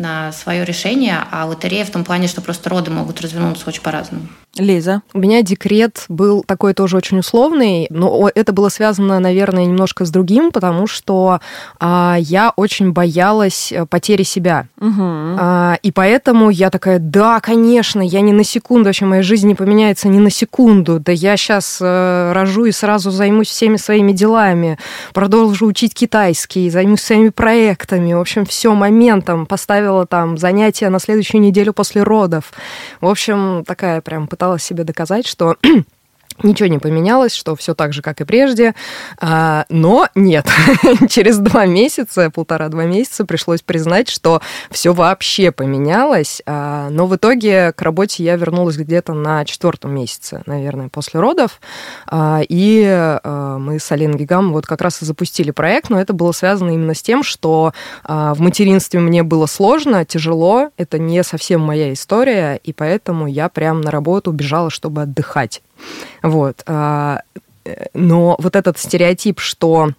на 0.00 0.32
свое 0.32 0.64
решение, 0.64 1.18
а 1.30 1.44
лотерея 1.44 1.84
в 1.84 1.90
том 1.90 2.04
плане, 2.04 2.26
что 2.26 2.40
просто 2.40 2.70
роды 2.70 2.90
могут 2.90 3.20
развернуться 3.20 3.68
очень 3.68 3.82
по-разному. 3.82 4.26
Лиза. 4.58 5.02
У 5.14 5.18
меня 5.18 5.42
декрет 5.42 6.04
был 6.08 6.42
такой 6.42 6.74
тоже 6.74 6.96
очень 6.96 7.20
условный, 7.20 7.86
но 7.90 8.28
это 8.34 8.52
было 8.52 8.68
связано, 8.68 9.20
наверное, 9.20 9.64
немножко 9.64 10.04
с 10.04 10.10
другим, 10.10 10.50
потому 10.50 10.88
что 10.88 11.40
а, 11.78 12.16
я 12.18 12.52
очень 12.56 12.90
боялась 12.90 13.70
э, 13.70 13.86
потери 13.86 14.24
себя. 14.24 14.66
Угу. 14.80 14.96
А, 14.98 15.78
и 15.82 15.92
поэтому 15.92 16.50
я 16.50 16.70
такая, 16.70 16.98
да, 16.98 17.38
конечно, 17.38 18.00
я 18.00 18.22
ни 18.22 18.32
на 18.32 18.42
секунду, 18.42 18.86
вообще 18.86 19.04
моя 19.04 19.22
жизнь 19.22 19.46
не 19.46 19.54
поменяется 19.54 20.08
ни 20.08 20.18
на 20.18 20.30
секунду. 20.30 20.98
Да 20.98 21.12
я 21.12 21.36
сейчас 21.36 21.78
а, 21.80 22.32
рожу 22.32 22.64
и 22.64 22.72
сразу 22.72 23.12
займусь 23.12 23.48
всеми 23.48 23.76
своими 23.76 24.10
делами, 24.12 24.78
продолжу 25.12 25.66
учить 25.66 25.94
китайский, 25.94 26.70
займусь 26.70 27.02
своими 27.02 27.28
проектами. 27.28 28.14
В 28.14 28.20
общем, 28.20 28.44
все 28.44 28.74
моментом 28.74 29.46
поставила 29.46 29.89
там 30.08 30.38
занятия 30.38 30.88
на 30.88 30.98
следующую 30.98 31.40
неделю 31.40 31.72
после 31.72 32.02
родов. 32.02 32.52
В 33.00 33.06
общем, 33.06 33.64
такая 33.66 34.00
прям 34.00 34.26
пыталась 34.26 34.62
себе 34.62 34.84
доказать, 34.84 35.26
что 35.26 35.56
Ничего 36.42 36.68
не 36.68 36.78
поменялось, 36.78 37.34
что 37.34 37.54
все 37.54 37.74
так 37.74 37.92
же, 37.92 38.02
как 38.02 38.20
и 38.20 38.24
прежде. 38.24 38.74
А, 39.20 39.66
но 39.68 40.08
нет, 40.14 40.48
через 41.08 41.38
два 41.38 41.66
месяца, 41.66 42.30
полтора-два 42.30 42.84
месяца 42.84 43.24
пришлось 43.26 43.60
признать, 43.60 44.08
что 44.08 44.40
все 44.70 44.94
вообще 44.94 45.52
поменялось. 45.52 46.42
А, 46.46 46.88
но 46.90 47.06
в 47.06 47.16
итоге 47.16 47.72
к 47.72 47.82
работе 47.82 48.24
я 48.24 48.36
вернулась 48.36 48.76
где-то 48.76 49.12
на 49.12 49.44
четвертом 49.44 49.94
месяце, 49.94 50.42
наверное, 50.46 50.88
после 50.88 51.20
родов. 51.20 51.60
А, 52.06 52.40
и 52.48 53.18
мы 53.22 53.78
с 53.78 53.92
Алиной 53.92 54.18
Гигам 54.18 54.52
вот 54.52 54.66
как 54.66 54.80
раз 54.80 55.02
и 55.02 55.04
запустили 55.04 55.50
проект, 55.50 55.90
но 55.90 56.00
это 56.00 56.12
было 56.12 56.32
связано 56.32 56.70
именно 56.70 56.94
с 56.94 57.02
тем, 57.02 57.22
что 57.22 57.72
в 58.04 58.40
материнстве 58.40 59.00
мне 59.00 59.22
было 59.22 59.46
сложно, 59.46 60.04
тяжело, 60.04 60.70
это 60.76 60.98
не 60.98 61.22
совсем 61.22 61.60
моя 61.60 61.92
история, 61.92 62.56
и 62.62 62.72
поэтому 62.72 63.26
я 63.26 63.48
прям 63.48 63.80
на 63.80 63.90
работу 63.90 64.32
бежала, 64.32 64.70
чтобы 64.70 65.02
отдыхать. 65.02 65.62
Вот. 66.22 66.62
А, 66.66 67.20
но 67.94 68.36
вот 68.38 68.56
этот 68.56 68.78
стереотип, 68.78 69.40
что 69.40 69.90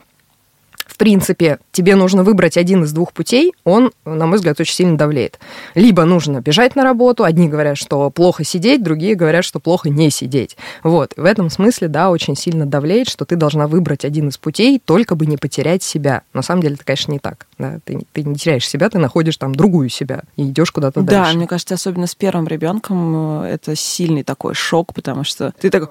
принципе, 1.02 1.58
тебе 1.72 1.96
нужно 1.96 2.24
выбрать 2.24 2.58
один 2.58 2.84
из 2.84 2.94
двух 2.94 3.12
путей, 3.12 3.54
он, 3.64 3.92
на 4.06 4.28
мой 4.28 4.38
взгляд, 4.38 4.60
очень 4.60 4.76
сильно 4.76 4.96
давлеет. 5.00 5.40
Либо 5.74 6.06
нужно 6.06 6.42
бежать 6.42 6.76
на 6.76 6.84
работу, 6.84 7.24
одни 7.24 7.50
говорят, 7.50 7.76
что 7.80 8.12
плохо 8.12 8.44
сидеть, 8.44 8.84
другие 8.84 9.16
говорят, 9.16 9.44
что 9.44 9.60
плохо 9.60 9.90
не 9.90 10.12
сидеть. 10.12 10.58
Вот, 10.84 11.14
в 11.18 11.26
этом 11.26 11.50
смысле, 11.50 11.88
да, 11.88 12.12
очень 12.12 12.36
сильно 12.36 12.68
давлеет, 12.68 13.10
что 13.10 13.26
ты 13.26 13.36
должна 13.36 13.66
выбрать 13.66 14.06
один 14.06 14.28
из 14.28 14.38
путей, 14.38 14.80
только 14.80 15.16
бы 15.16 15.26
не 15.26 15.38
потерять 15.38 15.82
себя. 15.82 16.22
На 16.34 16.44
самом 16.44 16.62
деле 16.62 16.76
это, 16.76 16.86
конечно, 16.86 17.12
не 17.12 17.20
так. 17.20 17.48
Да? 17.58 17.80
Ты, 17.84 18.06
ты 18.14 18.22
не 18.22 18.36
теряешь 18.36 18.70
себя, 18.70 18.88
ты 18.88 19.00
находишь 19.00 19.38
там 19.38 19.56
другую 19.56 19.90
себя 19.90 20.22
и 20.36 20.44
идешь 20.44 20.70
куда-то 20.70 21.02
дальше. 21.02 21.32
Да, 21.32 21.36
мне 21.36 21.48
кажется, 21.48 21.74
особенно 21.74 22.06
с 22.06 22.14
первым 22.14 22.48
ребенком 22.48 23.42
э, 23.42 23.48
это 23.54 23.76
сильный 23.76 24.22
такой 24.22 24.54
шок, 24.54 24.94
потому 24.94 25.24
что 25.24 25.52
ты 25.60 25.72
так 25.72 25.90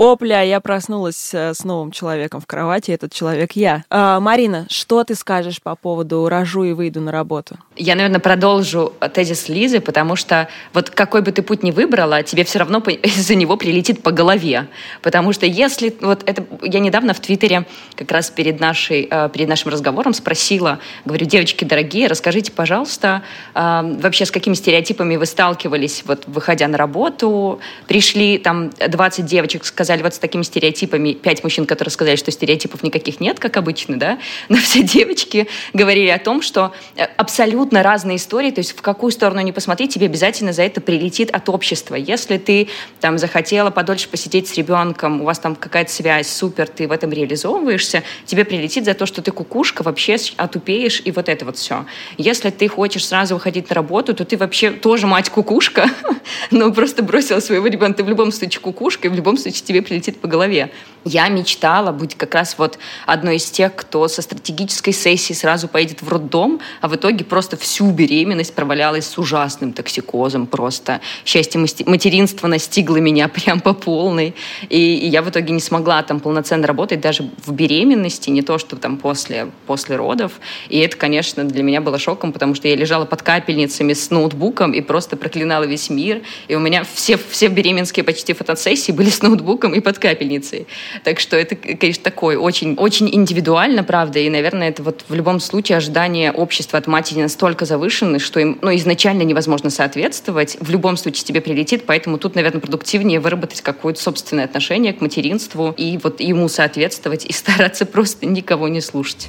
Опля, 0.00 0.40
я 0.40 0.60
проснулась 0.60 1.34
э, 1.34 1.52
с 1.52 1.62
новым 1.62 1.90
человеком 1.90 2.40
в 2.40 2.46
кровати, 2.46 2.90
этот 2.90 3.12
человек 3.12 3.52
я. 3.52 3.84
А, 3.90 4.18
Марина, 4.18 4.66
что 4.70 5.04
ты 5.04 5.14
скажешь 5.14 5.60
по 5.60 5.76
поводу 5.76 6.26
«рожу 6.26 6.64
и 6.64 6.72
выйду 6.72 7.02
на 7.02 7.12
работу»? 7.12 7.58
Я, 7.76 7.94
наверное, 7.96 8.18
продолжу 8.18 8.94
тезис 9.12 9.50
Лизы, 9.50 9.80
потому 9.80 10.16
что 10.16 10.48
вот 10.72 10.88
какой 10.88 11.20
бы 11.20 11.32
ты 11.32 11.42
путь 11.42 11.62
ни 11.62 11.70
выбрала, 11.70 12.22
тебе 12.22 12.44
все 12.44 12.60
равно 12.60 12.78
из-за 13.02 13.34
него 13.34 13.58
прилетит 13.58 14.02
по 14.02 14.10
голове. 14.10 14.68
Потому 15.02 15.34
что 15.34 15.44
если... 15.44 15.94
Вот 16.00 16.22
это... 16.24 16.46
Я 16.62 16.80
недавно 16.80 17.12
в 17.12 17.20
Твиттере 17.20 17.66
как 17.94 18.10
раз 18.10 18.30
перед, 18.30 18.58
нашей, 18.58 19.06
э, 19.10 19.28
перед 19.28 19.48
нашим 19.48 19.70
разговором 19.70 20.14
спросила, 20.14 20.78
говорю, 21.04 21.26
девочки 21.26 21.66
дорогие, 21.66 22.06
расскажите, 22.06 22.52
пожалуйста, 22.52 23.20
э, 23.54 23.96
вообще 24.00 24.24
с 24.24 24.30
какими 24.30 24.54
стереотипами 24.54 25.16
вы 25.16 25.26
сталкивались, 25.26 26.04
вот 26.06 26.22
выходя 26.26 26.68
на 26.68 26.78
работу, 26.78 27.60
пришли 27.86 28.38
там 28.38 28.70
20 28.70 29.26
девочек, 29.26 29.66
сказали, 29.66 29.89
сказали 29.90 30.02
вот 30.04 30.14
с 30.14 30.18
такими 30.20 30.42
стереотипами, 30.42 31.14
пять 31.14 31.42
мужчин, 31.42 31.66
которые 31.66 31.90
сказали, 31.90 32.14
что 32.14 32.30
стереотипов 32.30 32.84
никаких 32.84 33.18
нет, 33.18 33.40
как 33.40 33.56
обычно, 33.56 33.98
да, 33.98 34.18
но 34.48 34.56
все 34.56 34.84
девочки 34.84 35.48
говорили 35.72 36.10
о 36.10 36.18
том, 36.20 36.42
что 36.42 36.72
э, 36.94 37.06
абсолютно 37.16 37.82
разные 37.82 38.18
истории, 38.18 38.52
то 38.52 38.60
есть 38.60 38.70
в 38.70 38.82
какую 38.82 39.10
сторону 39.10 39.40
не 39.40 39.50
посмотри, 39.50 39.88
тебе 39.88 40.06
обязательно 40.06 40.52
за 40.52 40.62
это 40.62 40.80
прилетит 40.80 41.30
от 41.32 41.48
общества. 41.48 41.96
Если 41.96 42.38
ты 42.38 42.68
там 43.00 43.18
захотела 43.18 43.70
подольше 43.70 44.08
посидеть 44.08 44.46
с 44.46 44.54
ребенком, 44.54 45.22
у 45.22 45.24
вас 45.24 45.40
там 45.40 45.56
какая-то 45.56 45.90
связь, 45.90 46.28
супер, 46.28 46.68
ты 46.68 46.86
в 46.86 46.92
этом 46.92 47.10
реализовываешься, 47.10 48.04
тебе 48.26 48.44
прилетит 48.44 48.84
за 48.84 48.94
то, 48.94 49.06
что 49.06 49.22
ты 49.22 49.32
кукушка, 49.32 49.82
вообще 49.82 50.18
отупеешь 50.36 51.02
и 51.04 51.10
вот 51.10 51.28
это 51.28 51.44
вот 51.44 51.56
все. 51.56 51.84
Если 52.16 52.50
ты 52.50 52.68
хочешь 52.68 53.08
сразу 53.08 53.34
выходить 53.34 53.68
на 53.70 53.74
работу, 53.74 54.14
то 54.14 54.24
ты 54.24 54.36
вообще 54.36 54.70
тоже 54.70 55.08
мать 55.08 55.30
кукушка, 55.30 55.90
но 56.52 56.72
просто 56.72 57.02
бросила 57.02 57.40
своего 57.40 57.66
ребенка, 57.66 57.98
ты 57.98 58.04
в 58.04 58.08
любом 58.08 58.30
случае 58.30 58.60
кукушка, 58.60 59.08
и 59.08 59.10
в 59.10 59.14
любом 59.14 59.36
случае 59.36 59.64
тебе 59.64 59.79
тебе 59.80 59.82
прилетит 59.82 60.20
по 60.20 60.28
голове. 60.28 60.70
Я 61.04 61.28
мечтала 61.28 61.92
быть 61.92 62.14
как 62.14 62.34
раз 62.34 62.56
вот 62.58 62.78
одной 63.06 63.36
из 63.36 63.50
тех, 63.50 63.74
кто 63.74 64.06
со 64.06 64.20
стратегической 64.20 64.92
сессии 64.92 65.32
сразу 65.32 65.66
поедет 65.66 66.02
в 66.02 66.08
роддом, 66.08 66.60
а 66.82 66.88
в 66.88 66.96
итоге 66.96 67.24
просто 67.24 67.56
всю 67.56 67.90
беременность 67.90 68.54
провалялась 68.54 69.06
с 69.06 69.16
ужасным 69.16 69.72
токсикозом 69.72 70.46
просто. 70.46 71.00
Счастье 71.24 71.58
материнства 71.58 72.48
настигло 72.48 72.98
меня 72.98 73.28
прям 73.28 73.60
по 73.60 73.72
полной. 73.72 74.34
И 74.68 74.78
я 74.78 75.22
в 75.22 75.30
итоге 75.30 75.54
не 75.54 75.60
смогла 75.60 76.02
там 76.02 76.20
полноценно 76.20 76.66
работать 76.66 77.00
даже 77.00 77.30
в 77.46 77.52
беременности, 77.52 78.28
не 78.28 78.42
то, 78.42 78.58
что 78.58 78.76
там 78.76 78.98
после, 78.98 79.50
после 79.66 79.96
родов. 79.96 80.32
И 80.68 80.78
это, 80.78 80.98
конечно, 80.98 81.44
для 81.44 81.62
меня 81.62 81.80
было 81.80 81.98
шоком, 81.98 82.32
потому 82.32 82.54
что 82.54 82.68
я 82.68 82.76
лежала 82.76 83.06
под 83.06 83.22
капельницами 83.22 83.94
с 83.94 84.10
ноутбуком 84.10 84.72
и 84.72 84.82
просто 84.82 85.16
проклинала 85.16 85.64
весь 85.64 85.88
мир. 85.88 86.20
И 86.48 86.54
у 86.54 86.60
меня 86.60 86.84
все, 86.92 87.16
все 87.16 87.48
беременские 87.48 88.04
почти 88.04 88.34
фотосессии 88.34 88.92
были 88.92 89.08
с 89.08 89.22
ноутбуком, 89.22 89.69
и 89.74 89.80
под 89.80 89.98
капельницей. 89.98 90.66
Так 91.04 91.20
что 91.20 91.36
это, 91.36 91.56
конечно, 91.56 92.02
такой 92.02 92.36
очень, 92.36 92.74
очень 92.74 93.14
индивидуально, 93.14 93.84
правда, 93.84 94.18
и, 94.18 94.28
наверное, 94.30 94.68
это 94.68 94.82
вот 94.82 95.04
в 95.08 95.14
любом 95.14 95.40
случае 95.40 95.78
ожидания 95.78 96.32
общества 96.32 96.78
от 96.78 96.86
матери 96.86 97.20
настолько 97.20 97.64
завышены, 97.64 98.18
что 98.18 98.40
им 98.40 98.58
ну, 98.62 98.74
изначально 98.76 99.22
невозможно 99.22 99.70
соответствовать. 99.70 100.56
В 100.60 100.70
любом 100.70 100.96
случае 100.96 101.24
тебе 101.24 101.40
прилетит, 101.40 101.84
поэтому 101.86 102.18
тут, 102.18 102.34
наверное, 102.34 102.60
продуктивнее 102.60 103.20
выработать 103.20 103.60
какое-то 103.60 104.00
собственное 104.00 104.44
отношение 104.44 104.92
к 104.92 105.00
материнству 105.00 105.74
и 105.76 105.98
вот 106.02 106.20
ему 106.20 106.48
соответствовать 106.48 107.26
и 107.26 107.32
стараться 107.32 107.86
просто 107.86 108.26
никого 108.26 108.68
не 108.68 108.80
слушать. 108.80 109.28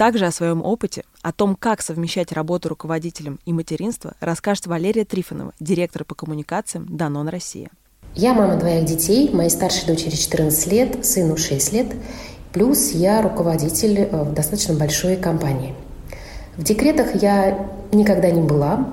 Также 0.00 0.24
о 0.24 0.32
своем 0.32 0.64
опыте, 0.64 1.04
о 1.20 1.30
том, 1.30 1.54
как 1.54 1.82
совмещать 1.82 2.32
работу 2.32 2.70
руководителем 2.70 3.38
и 3.44 3.52
материнство, 3.52 4.14
расскажет 4.20 4.66
Валерия 4.66 5.04
Трифонова, 5.04 5.52
директор 5.60 6.06
по 6.06 6.14
коммуникациям 6.14 6.86
Данон 6.88 7.28
Россия. 7.28 7.68
Я 8.14 8.32
мама 8.32 8.56
двоих 8.56 8.86
детей, 8.86 9.28
моей 9.30 9.50
старшей 9.50 9.86
дочери 9.86 10.16
14 10.16 10.72
лет, 10.72 11.04
сыну 11.04 11.36
6 11.36 11.72
лет, 11.74 11.88
плюс 12.50 12.92
я 12.92 13.20
руководитель 13.20 14.08
э, 14.10 14.22
в 14.22 14.32
достаточно 14.32 14.72
большой 14.72 15.16
компании. 15.16 15.74
В 16.56 16.62
декретах 16.62 17.14
я 17.16 17.68
никогда 17.92 18.30
не 18.30 18.40
была, 18.40 18.88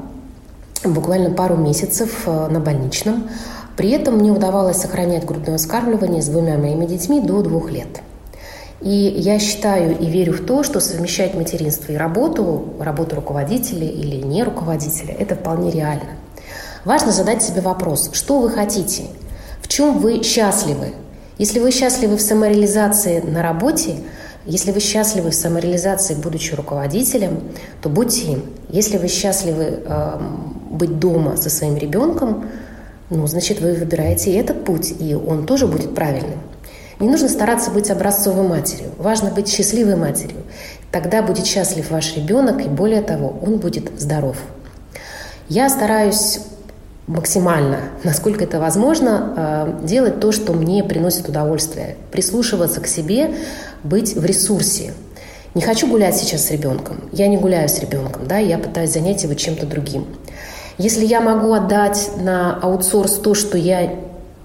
буквально 0.84 1.30
пару 1.30 1.56
месяцев 1.56 2.24
э, 2.26 2.48
на 2.50 2.60
больничном. 2.60 3.30
При 3.78 3.92
этом 3.92 4.16
мне 4.16 4.34
удавалось 4.34 4.82
сохранять 4.82 5.24
грудное 5.24 5.58
вскармливание 5.58 6.22
с 6.22 6.28
двумя 6.28 6.58
моими 6.58 6.86
детьми 6.86 7.22
до 7.22 7.44
двух 7.44 7.72
лет– 7.72 8.02
и 8.82 8.90
я 8.90 9.40
считаю 9.40 9.98
и 9.98 10.06
верю 10.06 10.34
в 10.34 10.46
то, 10.46 10.64
что 10.64 10.80
совмещать 10.80 11.34
материнство 11.34 11.92
и 11.92 11.96
работу, 11.96 12.74
работу 12.80 13.16
руководителя 13.16 13.88
или 13.88 14.18
не 14.18 14.44
руководителя, 14.44 15.16
это 15.18 15.36
вполне 15.36 15.72
реально. 15.72 16.12
Важно 16.86 17.12
задать 17.12 17.42
себе 17.42 17.62
вопрос, 17.62 18.12
что 18.14 18.40
вы 18.40 18.50
хотите, 18.50 19.06
в 19.62 19.68
чем 19.68 19.98
вы 20.00 20.24
счастливы. 20.24 20.94
Если 21.38 21.60
вы 21.60 21.72
счастливы 21.72 22.18
в 22.18 22.22
самореализации 22.22 23.20
на 23.20 23.42
работе, 23.42 23.98
если 24.46 24.72
вы 24.72 24.80
счастливы 24.80 25.32
в 25.32 25.36
самореализации, 25.36 26.16
будучи 26.16 26.54
руководителем, 26.54 27.42
то 27.82 27.90
будьте 27.90 28.32
им. 28.32 28.46
Если 28.70 28.98
вы 28.98 29.08
счастливы 29.08 29.82
э, 29.86 30.20
быть 30.70 31.00
дома 31.00 31.36
со 31.36 31.50
своим 31.50 31.76
ребенком, 31.78 32.46
ну, 33.10 33.28
значит, 33.28 33.60
вы 33.60 33.74
выбираете 33.74 34.34
этот 34.38 34.64
путь, 34.64 34.94
и 35.00 35.14
он 35.16 35.46
тоже 35.46 35.68
будет 35.68 35.94
правильным. 35.94 36.40
Не 37.00 37.10
нужно 37.10 37.30
стараться 37.30 37.70
быть 37.70 37.92
образцовой 37.92 38.48
матерью. 38.48 38.90
Важно 38.98 39.30
быть 39.30 39.48
счастливой 39.48 39.96
матерью. 39.96 40.42
Тогда 40.92 41.22
будет 41.22 41.46
счастлив 41.46 41.92
ваш 41.92 42.16
ребенок, 42.16 42.66
и 42.66 42.68
более 42.68 43.02
того, 43.02 43.38
он 43.46 43.58
будет 43.58 43.92
здоров. 44.00 44.38
Я 45.48 45.70
стараюсь 45.70 46.40
максимально, 47.06 47.80
насколько 48.04 48.44
это 48.44 48.60
возможно, 48.60 49.78
э, 49.82 49.86
делать 49.88 50.20
то, 50.20 50.32
что 50.32 50.54
мне 50.54 50.84
приносит 50.84 51.30
удовольствие. 51.30 51.98
Прислушиваться 52.12 52.82
к 52.82 52.88
себе, 52.88 53.32
быть 53.84 54.16
в 54.16 54.26
ресурсе. 54.26 54.94
Не 55.54 55.62
хочу 55.62 55.88
гулять 55.88 56.18
сейчас 56.18 56.46
с 56.46 56.52
ребенком. 56.52 56.98
Я 57.12 57.28
не 57.28 57.38
гуляю 57.38 57.70
с 57.70 57.80
ребенком, 57.80 58.28
да, 58.28 58.38
я 58.38 58.58
пытаюсь 58.58 58.92
занять 58.92 59.24
его 59.24 59.34
чем-то 59.34 59.66
другим. 59.66 60.06
Если 60.78 61.06
я 61.06 61.22
могу 61.22 61.54
отдать 61.54 62.12
на 62.18 62.56
аутсорс 62.60 63.14
то, 63.14 63.34
что 63.34 63.58
я 63.58 63.96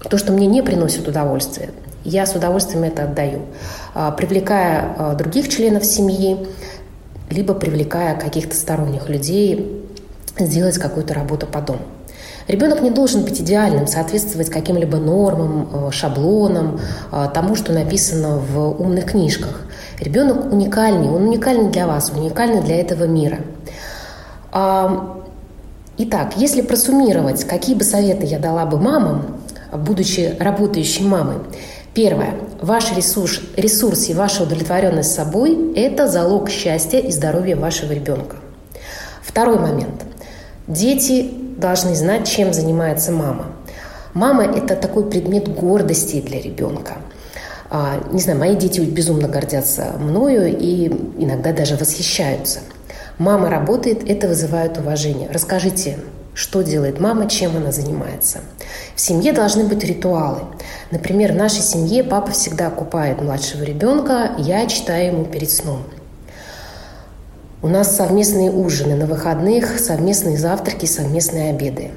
то, 0.09 0.17
что 0.17 0.31
мне 0.31 0.47
не 0.47 0.63
приносит 0.63 1.07
удовольствия, 1.07 1.69
Я 2.03 2.25
с 2.25 2.35
удовольствием 2.35 2.83
это 2.83 3.03
отдаю, 3.03 3.43
а, 3.93 4.11
привлекая 4.11 4.95
а, 4.97 5.15
других 5.15 5.47
членов 5.47 5.85
семьи, 5.85 6.47
либо 7.29 7.53
привлекая 7.53 8.15
каких-то 8.15 8.55
сторонних 8.55 9.07
людей 9.09 9.87
сделать 10.37 10.77
какую-то 10.77 11.13
работу 11.13 11.47
по 11.47 11.61
дому. 11.61 11.81
Ребенок 12.47 12.81
не 12.81 12.89
должен 12.89 13.23
быть 13.23 13.39
идеальным, 13.39 13.87
соответствовать 13.87 14.49
каким-либо 14.49 14.97
нормам, 14.97 15.91
шаблонам, 15.93 16.81
тому, 17.33 17.55
что 17.55 17.71
написано 17.71 18.37
в 18.37 18.81
умных 18.81 19.11
книжках. 19.11 19.61
Ребенок 19.99 20.51
уникальный, 20.51 21.07
он 21.07 21.27
уникальный 21.27 21.71
для 21.71 21.87
вас, 21.87 22.11
уникальный 22.13 22.61
для 22.61 22.81
этого 22.81 23.05
мира. 23.05 23.39
Итак, 25.97 26.33
если 26.35 26.61
просуммировать, 26.61 27.45
какие 27.45 27.75
бы 27.75 27.85
советы 27.85 28.25
я 28.25 28.39
дала 28.39 28.65
бы 28.65 28.77
мамам, 28.77 29.37
будучи 29.71 30.35
работающей 30.37 31.05
мамой, 31.05 31.37
Первое. 31.93 32.33
Ваш 32.61 32.91
ресурс, 32.95 33.41
ресурс 33.55 34.09
и 34.09 34.13
ваша 34.13 34.43
удовлетворенность 34.43 35.13
собой– 35.13 35.73
это 35.75 36.07
залог 36.07 36.49
счастья 36.49 36.99
и 36.99 37.11
здоровья 37.11 37.55
вашего 37.55 37.91
ребенка. 37.91 38.37
Второй 39.21 39.59
момент. 39.59 40.03
Дети 40.67 41.29
должны 41.57 41.95
знать, 41.95 42.27
чем 42.27 42.51
занимается 42.51 43.11
мама. 43.11 43.47
Мама– 44.13 44.43
это 44.55 44.75
такой 44.75 45.07
предмет 45.09 45.47
гордости 45.53 46.19
для 46.21 46.41
ребенка. 46.41 46.93
А, 47.69 47.99
не 48.11 48.19
знаю, 48.19 48.39
мои 48.39 48.55
дети 48.55 48.79
безумно 48.79 49.27
гордятся 49.27 49.93
мною 49.99 50.55
и 50.57 50.87
иногда 51.17 51.53
даже 51.53 51.75
восхищаются– 51.75 52.59
Мама 53.19 53.49
работает, 53.49 54.09
это 54.09 54.27
вызывает 54.27 54.79
уважение. 54.79 55.29
Расскажите, 55.31 55.99
что 56.33 56.61
делает 56.61 56.99
мама, 56.99 57.29
чем 57.29 57.55
она 57.57 57.71
занимается. 57.71 58.39
В 58.95 59.01
семье 59.01 59.33
должны 59.33 59.65
быть 59.65 59.83
ритуалы. 59.83 60.41
Например, 60.91 61.33
в 61.33 61.35
нашей 61.35 61.61
семье 61.61 62.03
папа 62.03 62.31
всегда 62.31 62.69
купает 62.69 63.21
младшего 63.21 63.63
ребенка, 63.63 64.31
я 64.37 64.65
читаю 64.67 65.13
ему 65.13 65.25
перед 65.25 65.49
сном. 65.51 65.83
У 67.61 67.67
нас 67.67 67.95
совместные 67.95 68.51
ужины 68.51 68.95
на 68.95 69.05
выходных, 69.05 69.79
совместные 69.79 70.37
завтраки, 70.37 70.85
совместные 70.85 71.51
обеды. 71.51 71.91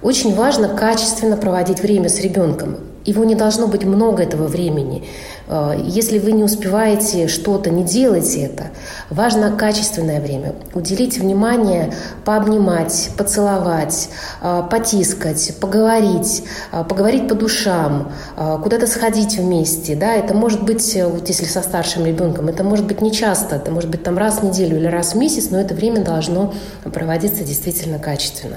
Очень 0.00 0.34
важно 0.34 0.68
качественно 0.68 1.36
проводить 1.36 1.80
время 1.80 2.08
с 2.08 2.20
ребенком. 2.20 2.78
Его 3.08 3.24
не 3.24 3.34
должно 3.34 3.68
быть 3.68 3.84
много 3.84 4.22
этого 4.22 4.48
времени. 4.48 5.08
Э, 5.46 5.72
если 5.82 6.18
вы 6.18 6.32
не 6.32 6.44
успеваете 6.44 7.26
что-то, 7.26 7.70
не 7.70 7.82
делайте 7.82 8.42
это. 8.42 8.64
Важно 9.08 9.50
качественное 9.56 10.20
время. 10.20 10.54
Уделить 10.74 11.16
внимание, 11.16 11.94
пообнимать, 12.26 13.08
поцеловать, 13.16 14.10
э, 14.42 14.62
потискать, 14.70 15.54
поговорить, 15.58 16.44
э, 16.70 16.84
поговорить 16.84 17.28
по 17.28 17.34
душам, 17.34 18.12
куда-то 18.36 18.86
сходить 18.86 19.38
вместе. 19.38 19.96
Да? 19.96 20.12
Это 20.12 20.34
может 20.34 20.62
быть, 20.62 20.98
вот 21.02 21.26
если 21.28 21.46
со 21.46 21.62
старшим 21.62 22.04
ребенком, 22.04 22.48
это 22.48 22.62
может 22.62 22.86
быть 22.86 23.00
не 23.00 23.10
часто, 23.10 23.56
это 23.56 23.70
может 23.70 23.88
быть 23.88 24.02
там 24.02 24.18
раз 24.18 24.40
в 24.40 24.42
неделю 24.42 24.76
или 24.76 24.86
раз 24.86 25.14
в 25.14 25.16
месяц, 25.16 25.48
но 25.50 25.58
это 25.58 25.74
время 25.74 26.04
должно 26.04 26.52
проводиться 26.84 27.42
действительно 27.42 27.98
качественно. 27.98 28.56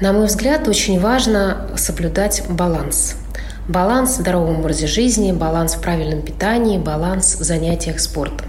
На 0.00 0.14
мой 0.14 0.26
взгляд, 0.26 0.68
очень 0.68 0.98
важно 0.98 1.68
соблюдать 1.76 2.44
баланс. 2.48 3.16
Баланс 3.68 4.18
в 4.18 4.20
здоровом 4.20 4.58
образе 4.60 4.86
жизни, 4.86 5.32
баланс 5.32 5.74
в 5.74 5.80
правильном 5.80 6.20
питании, 6.20 6.76
баланс 6.76 7.36
в 7.36 7.42
занятиях 7.42 7.98
спортом. 7.98 8.46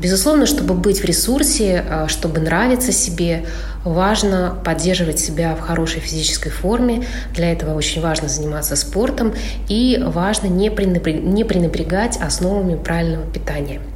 Безусловно, 0.00 0.46
чтобы 0.46 0.74
быть 0.74 1.00
в 1.00 1.04
ресурсе, 1.04 1.84
а, 1.88 2.06
чтобы 2.08 2.40
нравиться 2.40 2.92
себе, 2.92 3.44
важно 3.84 4.56
поддерживать 4.64 5.18
себя 5.18 5.56
в 5.56 5.60
хорошей 5.60 6.00
физической 6.00 6.50
форме. 6.50 7.04
Для 7.34 7.52
этого 7.52 7.74
очень 7.74 8.00
важно 8.00 8.28
заниматься 8.28 8.76
спортом 8.76 9.34
и 9.68 10.00
важно 10.04 10.46
не 10.46 10.70
пренебрегать 10.70 12.16
основами 12.16 12.76
правильного 12.76 13.26
питания– 13.26 13.80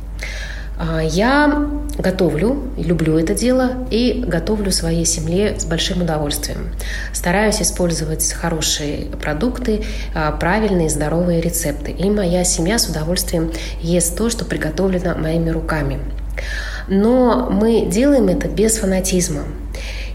я 1.02 1.68
готовлю, 1.98 2.70
люблю 2.76 3.18
это 3.18 3.34
дело 3.34 3.86
и 3.90 4.22
готовлю 4.26 4.70
своей 4.70 5.06
семье 5.06 5.58
с 5.58 5.64
большим 5.64 6.02
удовольствием. 6.02 6.70
Стараюсь 7.12 7.62
использовать 7.62 8.32
хорошие 8.32 9.06
продукты, 9.20 9.82
а, 10.14 10.32
правильные 10.32 10.90
здоровые 10.90 11.40
рецепты. 11.40 11.92
И 11.92 12.10
моя 12.10 12.44
семья 12.44 12.78
с 12.78 12.88
удовольствием 12.88 13.50
ест 13.80 14.16
то, 14.16 14.28
что 14.28 14.44
приготовлено 14.44 15.14
моими 15.16 15.50
руками. 15.50 15.98
Но 16.88 17.48
мы 17.50 17.86
делаем 17.86 18.28
это 18.28 18.48
без 18.48 18.76
фанатизма. 18.76 19.42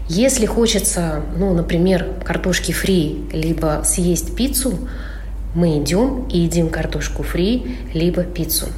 Если 0.08 0.46
хочется, 0.46 1.22
ну, 1.36 1.52
например, 1.54 2.06
картошки 2.24 2.72
фри, 2.72 3.24
либо 3.32 3.82
съесть 3.84 4.36
пиццу, 4.36 4.78
мы 5.54 5.78
идем 5.78 6.28
и 6.28 6.40
едим 6.40 6.68
картошку 6.70 7.22
фри, 7.22 7.76
либо 7.92 8.22
пиццу. 8.22 8.68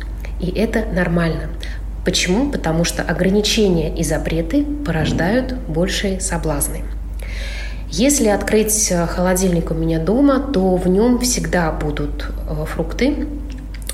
И 0.40 0.50
это 0.50 0.84
нормально. 0.84 1.50
Почему? 2.04 2.50
Потому 2.50 2.84
что 2.84 3.02
ограничения 3.02 3.94
и 3.94 4.04
запреты 4.04 4.64
порождают 4.84 5.54
большие 5.68 6.20
соблазны. 6.20 6.82
Если 7.90 8.26
открыть 8.28 8.90
э, 8.90 9.06
холодильник 9.06 9.70
у 9.70 9.74
меня 9.74 9.98
дома, 10.00 10.40
то 10.40 10.76
в 10.76 10.88
нем 10.88 11.20
всегда 11.20 11.70
будут 11.70 12.26
э, 12.48 12.64
фрукты 12.66 13.26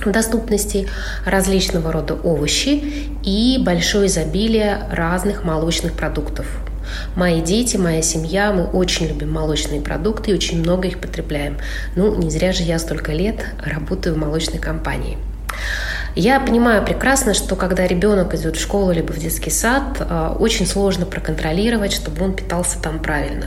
в 0.04 0.10
доступности, 0.10 0.88
различного 1.26 1.92
рода 1.92 2.14
овощи 2.14 2.82
и 3.22 3.58
большое 3.62 4.06
изобилие 4.06 4.78
разных 4.90 5.44
молочных 5.44 5.92
продуктов. 5.92 6.46
Мои 7.14 7.40
дети, 7.40 7.76
моя 7.76 8.02
семья, 8.02 8.52
мы 8.52 8.64
очень 8.64 9.06
любим 9.06 9.30
молочные 9.32 9.80
продукты 9.80 10.30
и 10.30 10.34
очень 10.34 10.60
много 10.60 10.88
их 10.88 10.98
потребляем. 10.98 11.58
Ну, 11.94 12.16
не 12.16 12.30
зря 12.30 12.52
же 12.52 12.62
я 12.62 12.78
столько 12.78 13.12
лет 13.12 13.44
работаю 13.64 14.14
в 14.14 14.18
молочной 14.18 14.58
компании. 14.58 15.18
Я 16.16 16.40
понимаю 16.40 16.84
прекрасно, 16.84 17.34
что 17.34 17.54
когда 17.54 17.86
ребенок 17.86 18.34
идет 18.34 18.56
в 18.56 18.60
школу 18.60 18.90
либо 18.90 19.12
в 19.12 19.18
детский 19.18 19.50
сад, 19.50 19.98
э, 20.00 20.34
очень 20.40 20.66
сложно 20.66 21.06
проконтролировать, 21.06 21.92
чтобы 21.92 22.24
он 22.24 22.34
питался 22.34 22.80
там 22.82 22.98
правильно. 22.98 23.46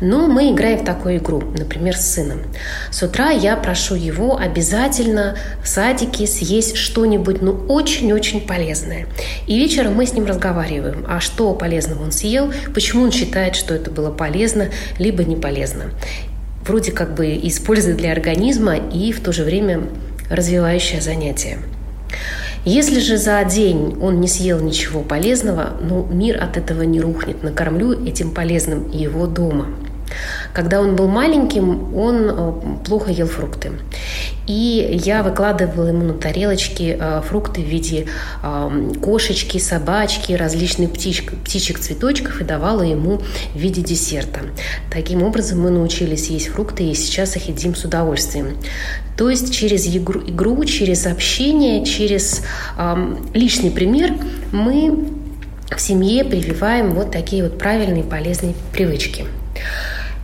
Но 0.00 0.26
мы 0.26 0.50
играем 0.50 0.78
в 0.78 0.84
такую 0.84 1.18
игру, 1.18 1.42
например, 1.58 1.94
с 1.94 2.12
сыном. 2.14 2.40
С 2.90 3.02
утра 3.02 3.30
я 3.30 3.54
прошу 3.56 3.96
его 3.96 4.38
обязательно 4.38 5.36
в 5.62 5.68
садике 5.68 6.26
съесть 6.26 6.76
что-нибудь, 6.76 7.42
ну, 7.42 7.52
очень-очень 7.68 8.46
полезное. 8.46 9.06
И 9.46 9.58
вечером 9.58 9.94
мы 9.94 10.06
с 10.06 10.14
ним 10.14 10.24
разговариваем, 10.24 11.04
а 11.06 11.20
что 11.20 11.52
полезного 11.52 12.02
он 12.02 12.12
съел, 12.12 12.50
почему 12.74 13.04
он 13.04 13.12
считает, 13.12 13.56
что 13.56 13.74
это 13.74 13.90
было 13.90 14.10
полезно, 14.10 14.70
либо 14.98 15.22
не 15.24 15.36
полезно. 15.36 15.90
Вроде 16.66 16.92
как 16.92 17.14
бы 17.14 17.38
используя 17.42 17.94
для 17.94 18.12
организма 18.12 18.76
и 18.76 19.12
в 19.12 19.20
то 19.20 19.32
же 19.32 19.44
время 19.44 19.82
развивающее 20.30 21.02
занятие. 21.02 21.58
Если 22.64 23.00
же 23.00 23.16
за 23.16 23.42
день 23.44 23.98
он 24.00 24.20
не 24.20 24.28
съел 24.28 24.60
ничего 24.60 25.00
полезного, 25.00 25.70
ну, 25.80 26.06
мир 26.10 26.42
от 26.42 26.56
этого 26.56 26.82
не 26.82 27.00
рухнет. 27.00 27.42
Накормлю 27.42 27.92
этим 28.06 28.32
полезным 28.32 28.90
его 28.90 29.26
дома. 29.26 29.66
Когда 30.52 30.80
он 30.80 30.96
был 30.96 31.08
маленьким, 31.08 31.94
он 31.96 32.28
э, 32.28 32.52
плохо 32.84 33.10
ел 33.10 33.26
фрукты. 33.26 33.72
И 34.46 35.00
я 35.04 35.22
выкладывала 35.22 35.88
ему 35.88 36.04
на 36.04 36.14
тарелочки 36.14 36.96
э, 36.98 37.22
фрукты 37.26 37.60
в 37.62 37.66
виде 37.66 38.06
кошечки, 39.02 39.58
собачки, 39.58 40.32
различных 40.32 40.92
птичек, 40.92 41.32
птичек, 41.44 41.78
цветочков 41.78 42.40
и 42.40 42.44
давала 42.44 42.82
ему 42.82 43.20
в 43.54 43.58
виде 43.58 43.82
десерта. 43.82 44.40
Таким 44.90 45.22
образом 45.22 45.60
мы 45.60 45.70
научились 45.70 46.28
есть 46.28 46.48
фрукты 46.48 46.84
и 46.84 46.94
сейчас 46.94 47.36
их 47.36 47.48
едим 47.48 47.74
с 47.74 47.84
удовольствием. 47.84 48.56
То 49.16 49.30
есть 49.30 49.52
через 49.54 49.86
игру, 49.86 50.20
игру 50.26 50.64
через 50.64 51.06
общение, 51.06 51.84
через 51.84 52.42
личный 53.34 53.70
пример 53.70 54.14
мы 54.52 55.10
в 55.76 55.80
семье 55.80 56.24
прививаем 56.24 56.90
вот 56.90 57.10
такие 57.12 57.42
вот 57.42 57.58
правильные 57.58 58.02
полезные 58.02 58.54
привычки. 58.72 59.26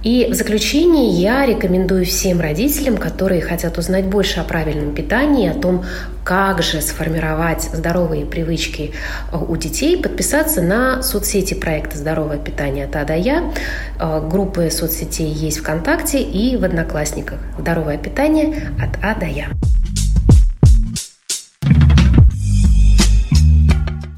И 0.07 0.29
в 0.31 0.35
заключение 0.35 1.21
я 1.21 1.45
рекомендую 1.45 2.05
всем 2.05 2.41
родителям, 2.41 2.97
которые 2.97 3.41
хотят 3.41 3.77
узнать 3.77 4.05
больше 4.05 4.39
о 4.39 4.45
правильном 4.45 4.95
питании, 4.95 5.51
о 5.51 5.55
том, 5.55 5.85
как 6.23 6.63
же 6.63 6.81
сформировать 6.81 7.65
здоровые 7.65 8.25
привычки 8.25 8.93
э, 9.33 9.37
у 9.37 9.57
детей, 9.57 10.01
подписаться 10.01 10.63
на 10.63 11.03
соцсети 11.03 11.55
проекта 11.55 11.99
«Здоровое 11.99 12.39
питание 12.39 12.85
от 12.85 12.95
А 12.95 13.05
до 13.05 13.17
Я». 13.17 13.53
Э, 13.99 14.25
группы 14.31 14.71
соцсетей 14.71 15.33
есть 15.33 15.59
ВКонтакте 15.59 16.23
и 16.23 16.57
в 16.57 16.63
Одноклассниках. 16.63 17.41
«Здоровое 17.59 17.99
питание 17.99 18.71
от 18.81 19.03
А 19.03 19.19
до 19.19 19.27
Я». 19.27 19.49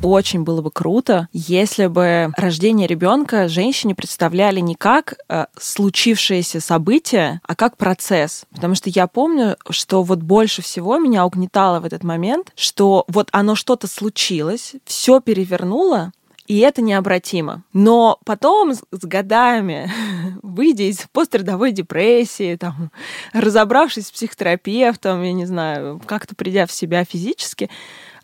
очень 0.03 0.45
было 0.45 0.63
бы 0.63 0.71
круто, 0.71 1.29
если 1.33 1.87
бы 1.87 2.33
рождение 2.37 2.87
ребенка 2.87 3.49
женщине 3.49 3.95
представляли 3.95 4.61
не 4.61 4.75
как 4.75 5.15
э, 5.29 5.47
случившееся 5.59 6.61
событие, 6.61 7.41
а 7.45 7.55
как 7.55 7.77
процесс. 7.77 8.45
Потому 8.55 8.75
что 8.75 8.91
я 8.91 9.07
помню, 9.07 9.57
что 9.71 10.03
вот 10.03 10.21
больше 10.21 10.63
всего 10.63 10.99
меня 10.99 11.27
угнетало 11.27 11.81
в 11.81 11.85
этот 11.85 12.05
момент, 12.05 12.53
что 12.55 13.05
вот 13.09 13.29
оно 13.33 13.55
что-то 13.55 13.87
случилось, 13.87 14.75
все 14.85 15.21
перевернуло, 15.21 16.13
и 16.49 16.61
это 16.61 16.81
необратимо. 16.81 17.63
Но 17.75 18.19
потом 18.25 18.73
с 18.73 18.81
годами, 19.03 19.91
выйдя 20.43 20.85
из 20.85 21.07
пострадовой 21.13 21.73
депрессии, 21.73 22.57
там, 22.57 22.91
разобравшись 23.35 24.07
с 24.07 24.11
психотерапевтом, 24.11 25.23
я 25.23 25.33
не 25.33 25.45
знаю, 25.45 26.01
как-то 26.07 26.35
придя 26.35 26.67
в 26.67 26.73
себя 26.73 27.05
физически, 27.05 27.69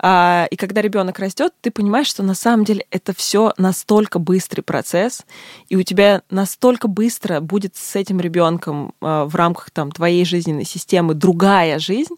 и 0.03 0.57
когда 0.57 0.83
ребенок 0.83 1.19
растет, 1.19 1.53
ты 1.61 1.71
понимаешь, 1.71 2.09
что 2.09 2.23
на 2.23 2.35
самом 2.35 2.65
деле 2.65 2.87
это 2.91 3.15
все 3.15 3.53
настолько 3.59 4.19
быстрый 4.19 4.63
процесс, 4.63 5.23
и 5.69 5.77
у 5.77 5.83
тебя 5.83 6.23
настолько 6.31 6.89
быстро 6.89 7.41
будет 7.41 7.77
с 7.77 7.97
этим 7.97 8.21
ребенком 8.21 8.95
а, 9.01 9.25
в 9.25 9.35
рамках 9.35 9.71
там, 9.71 9.93
твоей 9.93 10.25
жизненной 10.25 10.65
системы 10.65 11.15
другая 11.15 11.79
жизнь. 11.79 12.17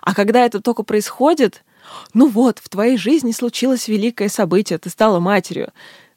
А 0.00 0.14
когда 0.14 0.44
это 0.44 0.60
только 0.60 0.82
происходит, 0.82 1.64
ну 2.14 2.28
вот, 2.28 2.58
в 2.58 2.68
твоей 2.68 2.96
жизни 2.96 3.32
случилось 3.32 3.88
великое 3.88 4.28
событие, 4.28 4.78
ты 4.78 4.90
стала 4.90 5.20
матерью. 5.20 5.72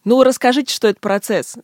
Ну, 0.06 0.24
расскажите, 0.24 0.74
что 0.74 0.88
это 0.88 1.00
процесс. 1.00 1.56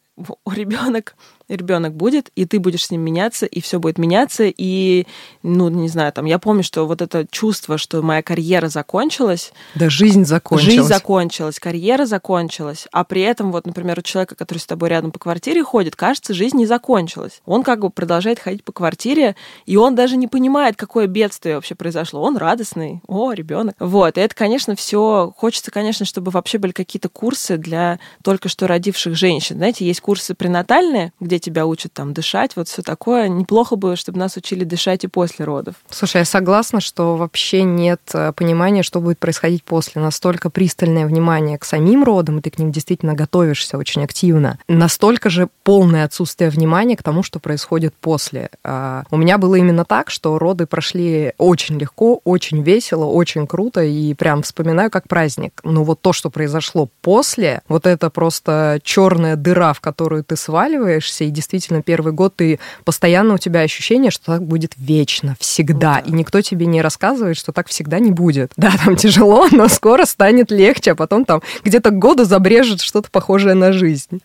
Ребенок 0.50 1.16
ребенок 1.50 1.96
будет, 1.96 2.30
и 2.36 2.46
ты 2.46 2.60
будешь 2.60 2.86
с 2.86 2.92
ним 2.92 3.02
меняться, 3.02 3.46
и 3.46 3.60
все 3.62 3.80
будет 3.80 3.98
меняться, 3.98 4.46
и, 4.46 5.06
ну, 5.44 5.70
не 5.70 5.90
знаю, 5.90 6.14
там, 6.14 6.26
я 6.26 6.40
помню, 6.40 6.64
что 6.64 6.86
вот 6.86 7.02
это 7.02 7.26
чувство, 7.30 7.78
что 7.78 8.02
моя 8.02 8.22
карьера 8.22 8.68
закончилась. 8.68 9.52
Да, 9.76 9.90
жизнь 9.90 10.26
закончилась. 10.26 10.74
Жизнь 10.74 10.88
закончилась, 10.88 11.60
карьера 11.60 12.06
закончилась, 12.06 12.88
а 12.92 13.04
при 13.04 13.22
этом, 13.22 13.52
вот, 13.52 13.66
например, 13.66 14.00
у 14.00 14.02
человека, 14.02 14.36
который 14.36 14.60
с 14.60 14.66
тобой 14.66 14.90
рядом 14.90 15.12
по 15.12 15.20
квартире 15.20 15.64
ходит, 15.64 15.96
кажется, 15.96 16.34
жизнь 16.34 16.58
не 16.58 16.66
закончилась. 16.66 17.42
Он 17.46 17.64
как 17.64 17.80
бы 17.80 17.90
продолжает 17.90 18.40
ходить 18.40 18.64
по 18.64 18.72
квартире, 18.72 19.36
и 19.66 19.76
он 19.76 19.96
даже 19.96 20.18
не 20.18 20.28
понимает, 20.28 20.76
какое 20.76 21.08
бедствие 21.08 21.56
вообще 21.56 21.76
произошло. 21.76 22.22
Он 22.22 22.38
радостный, 22.38 23.02
о, 23.08 23.34
ребенок. 23.34 23.76
Вот, 23.80 24.18
и 24.18 24.22
это, 24.22 24.36
конечно, 24.36 24.76
все 24.76 25.34
хочется, 25.36 25.72
конечно, 25.72 26.06
чтобы 26.06 26.32
вообще 26.32 26.58
были 26.58 26.72
какие-то 26.72 27.10
курсы 27.10 27.58
для 27.58 28.00
только 28.24 28.50
что 28.50 28.68
родивших 28.68 29.16
женщин. 29.16 29.58
Знаете, 29.58 29.86
есть 29.86 30.02
курсы 30.02 30.36
пренатальные, 30.36 31.12
где 31.20 31.39
тебя 31.40 31.66
учат 31.66 31.94
там 31.94 32.14
дышать, 32.14 32.56
вот 32.56 32.68
все 32.68 32.82
такое. 32.82 33.28
Неплохо 33.28 33.76
бы, 33.76 33.96
чтобы 33.96 34.20
нас 34.20 34.38
учили 34.38 34.64
дышать 34.64 35.04
и 35.04 35.08
после 35.08 35.46
родов. 35.46 35.76
Слушай, 35.90 36.18
я 36.18 36.26
согласна, 36.26 36.82
что 36.82 37.16
вообще 37.16 37.64
нет 37.64 38.02
э, 38.14 38.32
понимания, 38.34 38.84
что 38.84 39.02
будет 39.02 39.20
происходить 39.20 39.64
после. 39.64 40.02
Настолько 40.02 40.50
пристальное 40.50 41.06
внимание 41.06 41.58
к 41.58 41.66
самим 41.66 42.04
родам, 42.04 42.40
и 42.40 42.42
ты 42.42 42.52
к 42.52 42.60
ним 42.60 42.72
действительно 42.72 43.14
готовишься 43.14 43.78
очень 43.78 44.04
активно. 44.04 44.60
Настолько 44.68 45.30
же 45.30 45.50
полное 45.64 46.06
отсутствие 46.06 46.50
внимания 46.50 46.96
к 46.96 47.04
тому, 47.04 47.24
что 47.24 47.40
происходит 47.40 47.94
после. 47.96 48.50
А, 48.64 49.04
у 49.12 49.18
меня 49.18 49.38
было 49.38 49.56
именно 49.56 49.86
так, 49.86 50.10
что 50.10 50.38
роды 50.38 50.66
прошли 50.66 51.34
очень 51.38 51.78
легко, 51.78 52.22
очень 52.24 52.62
весело, 52.62 53.06
очень 53.06 53.48
круто, 53.48 53.84
и 53.84 54.14
прям 54.14 54.44
вспоминаю 54.44 54.92
как 54.92 55.08
праздник. 55.08 55.60
Но 55.64 55.84
вот 55.84 56.02
то, 56.02 56.14
что 56.14 56.30
произошло 56.30 56.90
после, 57.02 57.62
вот 57.68 57.86
это 57.86 58.10
просто 58.10 58.80
черная 58.84 59.36
дыра, 59.36 59.74
в 59.74 59.82
которую 59.82 60.24
ты 60.24 60.36
сваливаешься, 60.36 61.26
и 61.30 61.32
действительно 61.32 61.82
первый 61.82 62.12
год 62.12 62.36
ты 62.36 62.60
постоянно 62.84 63.36
у 63.36 63.38
тебя 63.38 63.62
ощущение, 63.62 64.12
что 64.12 64.26
так 64.26 64.44
будет 64.44 64.74
вечно, 64.78 65.36
всегда. 65.40 65.98
Ну, 65.98 66.04
да. 66.04 66.10
И 66.10 66.12
никто 66.12 66.42
тебе 66.42 66.66
не 66.66 66.82
рассказывает, 66.82 67.38
что 67.38 67.52
так 67.52 67.68
всегда 67.68 68.00
не 68.00 68.12
будет. 68.12 68.52
Да, 68.58 68.74
там 68.84 68.96
тяжело, 68.96 69.48
но 69.52 69.68
скоро 69.68 70.06
станет 70.06 70.52
легче, 70.52 70.92
а 70.92 70.96
потом 70.96 71.26
там 71.26 71.42
где-то 71.64 71.92
к 71.92 71.98
году 71.98 72.26
забрежет 72.26 72.82
что-то 72.82 73.10
похожее 73.10 73.56
на 73.56 73.72
жизнь. 73.72 74.22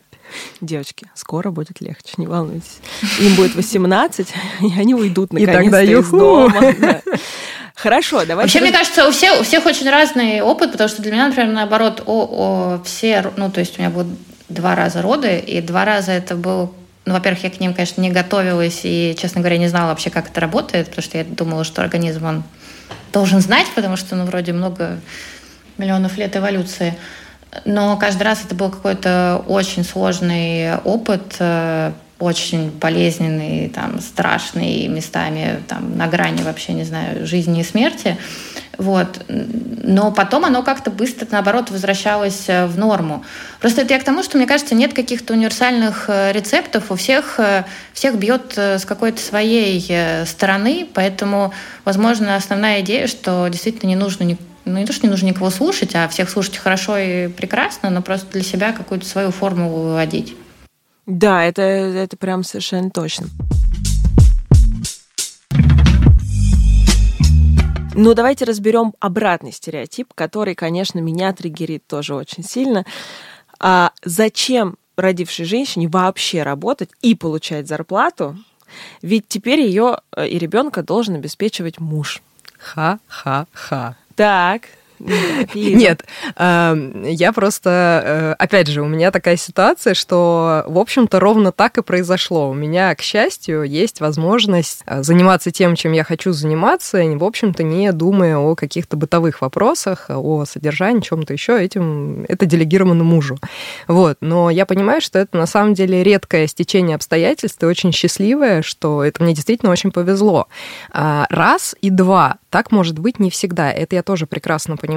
Девочки, 0.60 1.06
скоро 1.14 1.50
будет 1.50 1.80
легче, 1.80 2.14
не 2.16 2.26
волнуйтесь. 2.26 2.78
Им 3.20 3.36
будет 3.36 3.54
18, 3.54 4.28
и 4.62 4.80
они 4.80 4.94
уйдут 4.94 5.32
наконец-то 5.32 5.82
из 5.82 6.08
дома. 6.08 7.02
Хорошо, 7.74 8.24
давай. 8.24 8.44
Вообще, 8.44 8.60
мне 8.60 8.72
кажется, 8.72 9.06
у 9.06 9.10
всех, 9.10 9.40
у 9.40 9.42
всех 9.42 9.66
очень 9.66 9.90
разный 9.90 10.40
опыт, 10.40 10.72
потому 10.72 10.88
что 10.88 11.02
для 11.02 11.12
меня, 11.12 11.26
например, 11.26 11.52
наоборот, 11.52 12.02
о, 12.06 12.22
о, 12.22 12.82
все, 12.84 13.32
ну, 13.36 13.50
то 13.50 13.60
есть 13.60 13.78
у 13.78 13.82
меня 13.82 13.90
было 13.90 14.06
два 14.48 14.74
раза 14.74 15.02
роды, 15.02 15.38
и 15.38 15.60
два 15.60 15.84
раза 15.84 16.12
это 16.12 16.36
был 16.36 16.72
ну, 17.06 17.12
во-первых, 17.12 17.44
я 17.44 17.50
к 17.50 17.60
ним, 17.60 17.74
конечно, 17.74 18.00
не 18.00 18.10
готовилась 18.10 18.80
и, 18.84 19.14
честно 19.18 19.40
говоря, 19.40 19.58
не 19.58 19.68
знала 19.68 19.90
вообще, 19.90 20.10
как 20.10 20.28
это 20.28 20.40
работает, 20.40 20.88
потому 20.88 21.02
что 21.02 21.18
я 21.18 21.24
думала, 21.24 21.64
что 21.64 21.82
организм, 21.82 22.24
он 22.24 22.44
должен 23.12 23.40
знать, 23.40 23.66
потому 23.74 23.96
что, 23.96 24.16
ну, 24.16 24.24
вроде 24.24 24.52
много 24.52 25.00
миллионов 25.76 26.16
лет 26.16 26.36
эволюции. 26.36 26.96
Но 27.64 27.96
каждый 27.96 28.22
раз 28.22 28.44
это 28.44 28.54
был 28.54 28.70
какой-то 28.70 29.42
очень 29.46 29.84
сложный 29.84 30.76
опыт, 30.78 31.36
э, 31.38 31.92
очень 32.24 32.70
болезненный, 32.70 33.68
там, 33.68 34.00
страшный 34.00 34.88
местами, 34.88 35.60
там, 35.68 35.96
на 35.96 36.06
грани 36.06 36.42
вообще, 36.42 36.72
не 36.72 36.84
знаю, 36.84 37.26
жизни 37.26 37.60
и 37.60 37.64
смерти. 37.64 38.16
Вот. 38.78 39.24
Но 39.28 40.10
потом 40.10 40.44
оно 40.44 40.62
как-то 40.62 40.90
быстро, 40.90 41.28
наоборот, 41.30 41.70
возвращалось 41.70 42.44
э, 42.48 42.66
в 42.66 42.78
норму. 42.78 43.24
Просто 43.60 43.82
это 43.82 43.94
я 43.94 44.00
к 44.00 44.04
тому, 44.04 44.22
что, 44.22 44.36
мне 44.36 44.46
кажется, 44.46 44.74
нет 44.74 44.94
каких-то 44.94 45.34
универсальных 45.34 46.06
э, 46.08 46.32
рецептов. 46.32 46.90
У 46.90 46.96
всех, 46.96 47.38
э, 47.38 47.64
всех 47.92 48.16
бьет 48.16 48.56
с 48.56 48.84
какой-то 48.84 49.20
своей 49.20 49.80
стороны, 50.26 50.88
поэтому, 50.92 51.52
возможно, 51.84 52.36
основная 52.36 52.80
идея, 52.80 53.06
что 53.06 53.46
действительно 53.48 53.90
не 53.90 53.96
нужно 53.96 54.24
ни 54.24 54.38
ну, 54.64 54.78
не 54.78 54.86
то, 54.86 54.94
что 54.94 55.06
не 55.06 55.10
нужно 55.10 55.26
никого 55.26 55.50
слушать, 55.50 55.94
а 55.94 56.08
всех 56.08 56.30
слушать 56.30 56.56
хорошо 56.56 56.96
и 56.96 57.28
прекрасно, 57.28 57.90
но 57.90 58.00
просто 58.00 58.32
для 58.32 58.42
себя 58.42 58.72
какую-то 58.72 59.06
свою 59.06 59.30
формулу 59.30 59.82
выводить. 59.82 60.34
Да, 61.06 61.44
это, 61.44 61.62
это 61.62 62.16
прям 62.16 62.44
совершенно 62.44 62.90
точно. 62.90 63.26
Ну, 67.96 68.12
давайте 68.14 68.44
разберем 68.44 68.94
обратный 68.98 69.52
стереотип, 69.52 70.12
который, 70.14 70.56
конечно, 70.56 70.98
меня 70.98 71.32
триггерит 71.32 71.86
тоже 71.86 72.16
очень 72.16 72.42
сильно. 72.42 72.84
А 73.60 73.92
зачем 74.02 74.76
родившей 74.96 75.44
женщине 75.44 75.86
вообще 75.86 76.42
работать 76.42 76.90
и 77.02 77.14
получать 77.14 77.68
зарплату? 77.68 78.36
Ведь 79.00 79.28
теперь 79.28 79.60
ее 79.60 79.98
э, 80.16 80.26
и 80.26 80.38
ребенка 80.38 80.82
должен 80.82 81.14
обеспечивать 81.14 81.78
муж. 81.78 82.20
Ха-ха-ха. 82.58 83.96
Так, 84.16 84.62
нет, 85.54 86.04
эм, 86.36 87.02
я 87.04 87.32
просто, 87.32 88.02
э, 88.04 88.42
опять 88.42 88.68
же, 88.68 88.80
у 88.80 88.86
меня 88.86 89.10
такая 89.10 89.36
ситуация, 89.36 89.94
что, 89.94 90.64
в 90.66 90.78
общем-то, 90.78 91.20
ровно 91.20 91.52
так 91.52 91.76
и 91.78 91.82
произошло. 91.82 92.48
У 92.48 92.54
меня, 92.54 92.94
к 92.94 93.02
счастью, 93.02 93.64
есть 93.64 94.00
возможность 94.00 94.82
э, 94.86 95.02
заниматься 95.02 95.50
тем, 95.50 95.76
чем 95.76 95.92
я 95.92 96.04
хочу 96.04 96.32
заниматься, 96.32 97.02
в 97.04 97.24
общем-то, 97.24 97.62
не 97.62 97.92
думая 97.92 98.38
о 98.38 98.54
каких-то 98.54 98.96
бытовых 98.96 99.42
вопросах, 99.42 100.06
о 100.08 100.44
содержании, 100.46 101.00
чем-то 101.00 101.32
еще, 101.32 101.62
этим 101.62 102.24
это 102.28 102.46
делегировано 102.46 103.04
мужу. 103.04 103.38
Вот, 103.88 104.16
но 104.20 104.48
я 104.48 104.64
понимаю, 104.64 105.00
что 105.00 105.18
это 105.18 105.36
на 105.36 105.46
самом 105.46 105.74
деле 105.74 106.02
редкое 106.02 106.46
стечение 106.46 106.96
обстоятельств 106.96 107.62
и 107.62 107.66
очень 107.66 107.92
счастливое, 107.92 108.62
что 108.62 109.04
это 109.04 109.22
мне 109.22 109.34
действительно 109.34 109.70
очень 109.70 109.92
повезло. 109.92 110.48
А, 110.92 111.26
раз 111.28 111.76
и 111.82 111.90
два, 111.90 112.38
так 112.50 112.72
может 112.72 112.98
быть 112.98 113.18
не 113.18 113.30
всегда. 113.30 113.70
Это 113.70 113.96
я 113.96 114.02
тоже 114.02 114.26
прекрасно 114.26 114.76
понимаю. 114.76 114.93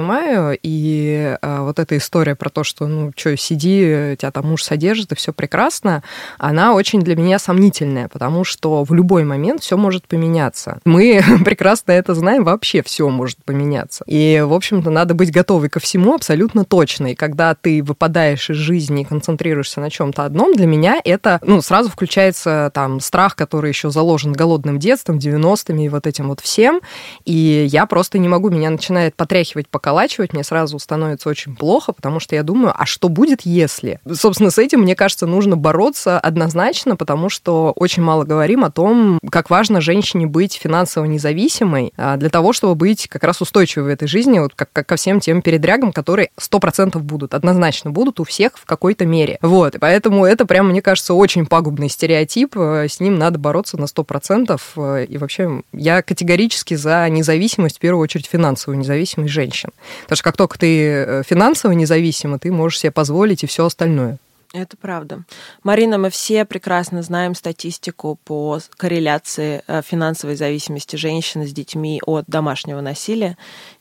И 0.62 1.36
э, 1.40 1.60
вот 1.60 1.78
эта 1.78 1.96
история 1.96 2.34
про 2.34 2.50
то, 2.50 2.64
что, 2.64 2.86
ну, 2.86 3.12
что, 3.16 3.36
сиди, 3.36 4.16
тебя 4.18 4.30
там 4.30 4.46
муж 4.46 4.62
содержит, 4.62 5.12
и 5.12 5.14
все 5.14 5.32
прекрасно, 5.32 6.02
она 6.38 6.74
очень 6.74 7.00
для 7.00 7.16
меня 7.16 7.38
сомнительная, 7.38 8.08
потому 8.08 8.44
что 8.44 8.84
в 8.84 8.92
любой 8.94 9.24
момент 9.24 9.62
все 9.62 9.76
может 9.76 10.06
поменяться. 10.06 10.80
Мы 10.84 11.22
прекрасно 11.44 11.92
это 11.92 12.14
знаем, 12.14 12.44
вообще 12.44 12.82
все 12.82 13.08
может 13.08 13.42
поменяться. 13.44 14.04
И, 14.06 14.42
в 14.46 14.52
общем-то, 14.52 14.90
надо 14.90 15.14
быть 15.14 15.32
готовой 15.32 15.68
ко 15.68 15.80
всему 15.80 16.14
абсолютно 16.14 16.64
точно. 16.64 17.08
И 17.08 17.14
когда 17.14 17.54
ты 17.54 17.82
выпадаешь 17.82 18.50
из 18.50 18.56
жизни 18.56 19.02
и 19.02 19.04
концентрируешься 19.04 19.80
на 19.80 19.90
чем-то 19.90 20.24
одном, 20.24 20.54
для 20.54 20.66
меня 20.66 21.00
это, 21.04 21.40
ну, 21.42 21.62
сразу 21.62 21.90
включается 21.90 22.70
там 22.74 23.00
страх, 23.00 23.36
который 23.36 23.68
еще 23.68 23.90
заложен 23.90 24.32
голодным 24.32 24.78
детством, 24.78 25.18
90-ми 25.18 25.86
и 25.86 25.88
вот 25.88 26.06
этим 26.06 26.28
вот 26.28 26.40
всем. 26.40 26.80
И 27.24 27.66
я 27.70 27.86
просто 27.86 28.18
не 28.18 28.28
могу, 28.28 28.50
меня 28.50 28.70
начинает 28.70 29.14
потряхивать 29.14 29.68
по 29.68 29.77
поколачивать, 29.78 30.32
мне 30.32 30.42
сразу 30.42 30.76
становится 30.80 31.28
очень 31.28 31.54
плохо, 31.54 31.92
потому 31.92 32.18
что 32.18 32.34
я 32.34 32.42
думаю, 32.42 32.74
а 32.76 32.84
что 32.84 33.08
будет, 33.08 33.42
если? 33.42 34.00
Собственно, 34.12 34.50
с 34.50 34.58
этим, 34.58 34.80
мне 34.80 34.96
кажется, 34.96 35.24
нужно 35.28 35.56
бороться 35.56 36.18
однозначно, 36.18 36.96
потому 36.96 37.28
что 37.28 37.72
очень 37.76 38.02
мало 38.02 38.24
говорим 38.24 38.64
о 38.64 38.72
том, 38.72 39.20
как 39.30 39.50
важно 39.50 39.80
женщине 39.80 40.26
быть 40.26 40.54
финансово 40.54 41.04
независимой 41.04 41.92
а, 41.96 42.16
для 42.16 42.28
того, 42.28 42.52
чтобы 42.52 42.74
быть 42.74 43.06
как 43.06 43.22
раз 43.22 43.40
устойчивой 43.40 43.84
в 43.84 43.88
этой 43.88 44.08
жизни, 44.08 44.40
вот 44.40 44.52
как, 44.56 44.68
как 44.72 44.86
ко 44.88 44.96
всем 44.96 45.20
тем 45.20 45.42
передрягам, 45.42 45.92
которые 45.92 46.30
100% 46.40 46.98
будут, 46.98 47.32
однозначно 47.32 47.92
будут 47.92 48.18
у 48.18 48.24
всех 48.24 48.58
в 48.58 48.64
какой-то 48.64 49.06
мере. 49.06 49.38
Вот, 49.42 49.76
и 49.76 49.78
поэтому 49.78 50.26
это 50.26 50.44
прям, 50.44 50.70
мне 50.70 50.82
кажется, 50.82 51.14
очень 51.14 51.46
пагубный 51.46 51.88
стереотип, 51.88 52.56
э, 52.56 52.88
с 52.88 52.98
ним 52.98 53.16
надо 53.16 53.38
бороться 53.38 53.78
на 53.78 53.84
100%, 53.84 54.60
э, 54.74 55.04
и 55.04 55.18
вообще 55.18 55.62
я 55.72 56.02
категорически 56.02 56.74
за 56.74 57.08
независимость, 57.08 57.76
в 57.76 57.80
первую 57.80 58.02
очередь 58.02 58.26
финансовую 58.26 58.80
независимость 58.80 59.32
женщин 59.32 59.67
женщин. 59.68 60.02
Потому 60.02 60.16
что 60.16 60.24
как 60.24 60.36
только 60.36 60.58
ты 60.58 60.82
э, 60.82 61.22
финансово 61.24 61.72
независима, 61.72 62.38
ты 62.38 62.52
можешь 62.52 62.80
себе 62.80 62.90
позволить 62.90 63.44
и 63.44 63.46
все 63.46 63.64
остальное. 63.64 64.18
Это 64.54 64.78
правда. 64.78 65.24
Марина, 65.62 65.98
мы 65.98 66.08
все 66.08 66.46
прекрасно 66.46 67.02
знаем 67.02 67.34
статистику 67.34 68.18
по 68.24 68.58
корреляции 68.78 69.62
э, 69.66 69.82
финансовой 69.82 70.36
зависимости 70.36 70.96
женщины 70.96 71.46
с 71.46 71.52
детьми 71.52 72.00
от 72.06 72.24
домашнего 72.28 72.80
насилия. 72.80 73.36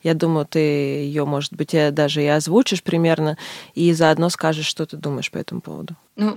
Я 0.07 0.13
думаю, 0.13 0.45
ты 0.45 0.59
ее, 0.59 1.25
может 1.25 1.53
быть, 1.53 1.75
даже 1.91 2.23
и 2.23 2.27
озвучишь 2.27 2.81
примерно, 2.81 3.37
и 3.75 3.91
заодно 3.91 4.29
скажешь, 4.29 4.65
что 4.65 4.85
ты 4.85 4.95
думаешь 4.95 5.29
по 5.29 5.37
этому 5.37 5.59
поводу. 5.59 5.97
Ну, 6.19 6.35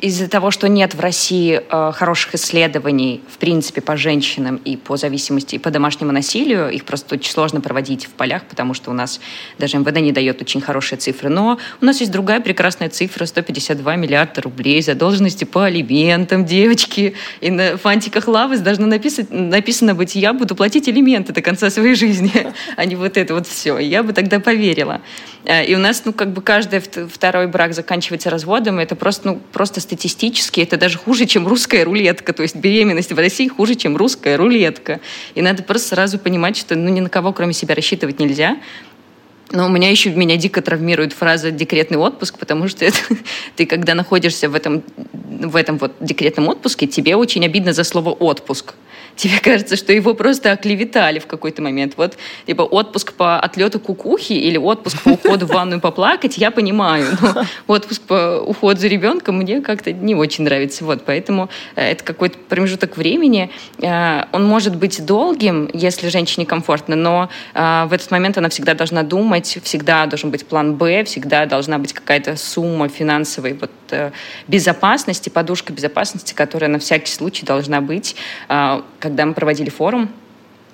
из-за 0.00 0.28
того, 0.28 0.52
что 0.52 0.68
нет 0.68 0.94
в 0.94 1.00
России 1.00 1.60
э, 1.60 1.92
хороших 1.92 2.36
исследований, 2.36 3.20
в 3.28 3.38
принципе, 3.38 3.80
по 3.80 3.96
женщинам 3.96 4.60
и 4.64 4.76
по 4.76 4.96
зависимости, 4.96 5.56
и 5.56 5.58
по 5.58 5.72
домашнему 5.72 6.12
насилию, 6.12 6.70
их 6.70 6.84
просто 6.84 7.16
очень 7.16 7.32
сложно 7.32 7.60
проводить 7.60 8.06
в 8.06 8.10
полях, 8.10 8.44
потому 8.44 8.74
что 8.74 8.92
у 8.92 8.94
нас 8.94 9.20
даже 9.58 9.76
МВД 9.76 9.96
не 10.02 10.12
дает 10.12 10.40
очень 10.40 10.60
хорошие 10.60 11.00
цифры. 11.00 11.30
Но 11.30 11.58
у 11.80 11.84
нас 11.84 11.98
есть 11.98 12.12
другая 12.12 12.40
прекрасная 12.40 12.90
цифра, 12.90 13.24
152 13.24 13.96
миллиарда 13.96 14.40
рублей 14.42 14.80
задолженности 14.82 15.42
по 15.42 15.64
алиментам, 15.64 16.44
девочки. 16.44 17.14
И 17.40 17.50
на 17.50 17.76
фантиках 17.76 18.28
лавы 18.28 18.58
должно 18.58 18.86
написать, 18.86 19.32
написано 19.32 19.96
быть, 19.96 20.14
я 20.14 20.32
буду 20.32 20.54
платить 20.54 20.86
алименты 20.86 21.32
до 21.32 21.42
конца 21.42 21.70
своей 21.70 21.96
жизни, 21.96 22.52
а 22.76 22.84
не 22.84 22.94
вот 22.98 23.16
это 23.16 23.34
вот 23.34 23.46
все. 23.46 23.78
Я 23.78 24.02
бы 24.02 24.12
тогда 24.12 24.40
поверила. 24.40 25.00
Э, 25.44 25.64
и 25.64 25.74
у 25.74 25.78
нас, 25.78 26.02
ну, 26.04 26.12
как 26.12 26.32
бы 26.32 26.42
каждый 26.42 26.80
второй 26.80 27.46
брак 27.46 27.74
заканчивается 27.74 28.30
разводом, 28.30 28.80
и 28.80 28.82
это 28.82 28.96
просто 28.96 29.28
ну, 29.28 29.40
просто 29.52 29.80
статистически 29.80 30.60
это 30.60 30.76
даже 30.76 30.98
хуже, 30.98 31.26
чем 31.26 31.48
русская 31.48 31.84
рулетка. 31.84 32.32
То 32.32 32.42
есть 32.42 32.56
беременность 32.56 33.12
в 33.12 33.18
России 33.18 33.48
хуже, 33.48 33.74
чем 33.74 33.96
русская 33.96 34.36
рулетка. 34.36 35.00
И 35.34 35.42
надо 35.42 35.62
просто 35.62 35.88
сразу 35.88 36.18
понимать, 36.18 36.56
что 36.56 36.74
ну, 36.74 36.88
ни 36.90 37.00
на 37.00 37.08
кого, 37.08 37.32
кроме 37.32 37.52
себя, 37.52 37.74
рассчитывать 37.74 38.18
нельзя. 38.18 38.58
Но 39.50 39.66
у 39.66 39.68
меня 39.68 39.90
еще 39.90 40.10
меня 40.10 40.36
дико 40.36 40.60
травмирует 40.60 41.12
фраза 41.12 41.50
«декретный 41.50 41.98
отпуск», 41.98 42.38
потому 42.38 42.68
что 42.68 42.84
это, 42.84 42.98
ты, 43.56 43.66
когда 43.66 43.94
находишься 43.94 44.48
в 44.48 44.54
этом, 44.54 44.82
в 45.22 45.56
этом 45.56 45.78
вот 45.78 45.92
декретном 46.00 46.48
отпуске, 46.48 46.86
тебе 46.86 47.16
очень 47.16 47.44
обидно 47.44 47.72
за 47.72 47.84
слово 47.84 48.10
«отпуск» 48.10 48.74
тебе 49.18 49.38
кажется, 49.42 49.76
что 49.76 49.92
его 49.92 50.14
просто 50.14 50.52
оклеветали 50.52 51.18
в 51.18 51.26
какой-то 51.26 51.60
момент. 51.60 51.94
Вот, 51.96 52.16
типа, 52.46 52.62
отпуск 52.62 53.12
по 53.12 53.38
отлету 53.38 53.78
кукухи 53.80 54.32
или 54.32 54.56
отпуск 54.56 55.02
по 55.02 55.10
уходу 55.10 55.46
в 55.46 55.50
ванную 55.50 55.80
поплакать, 55.80 56.38
я 56.38 56.50
понимаю, 56.50 57.06
но 57.20 57.44
отпуск 57.66 58.02
по 58.02 58.40
уходу 58.40 58.80
за 58.80 58.88
ребенком 58.88 59.36
мне 59.36 59.60
как-то 59.60 59.92
не 59.92 60.14
очень 60.14 60.44
нравится. 60.44 60.84
Вот, 60.84 61.02
поэтому 61.04 61.50
э, 61.74 61.90
это 61.90 62.04
какой-то 62.04 62.38
промежуток 62.48 62.96
времени. 62.96 63.50
Э, 63.78 64.24
он 64.32 64.46
может 64.46 64.76
быть 64.76 65.04
долгим, 65.04 65.68
если 65.72 66.08
женщине 66.08 66.46
комфортно, 66.46 66.96
но 66.96 67.28
э, 67.54 67.84
в 67.88 67.92
этот 67.92 68.10
момент 68.10 68.38
она 68.38 68.48
всегда 68.48 68.74
должна 68.74 69.02
думать, 69.02 69.37
всегда 69.46 70.06
должен 70.06 70.30
быть 70.30 70.46
план 70.46 70.74
«Б», 70.76 71.04
всегда 71.04 71.46
должна 71.46 71.78
быть 71.78 71.92
какая-то 71.92 72.36
сумма 72.36 72.88
финансовой 72.88 73.54
вот, 73.54 73.70
безопасности, 74.46 75.28
подушка 75.28 75.72
безопасности, 75.72 76.34
которая 76.34 76.70
на 76.70 76.78
всякий 76.78 77.10
случай 77.10 77.46
должна 77.46 77.80
быть, 77.80 78.16
когда 78.46 79.26
мы 79.26 79.34
проводили 79.34 79.70
форум, 79.70 80.10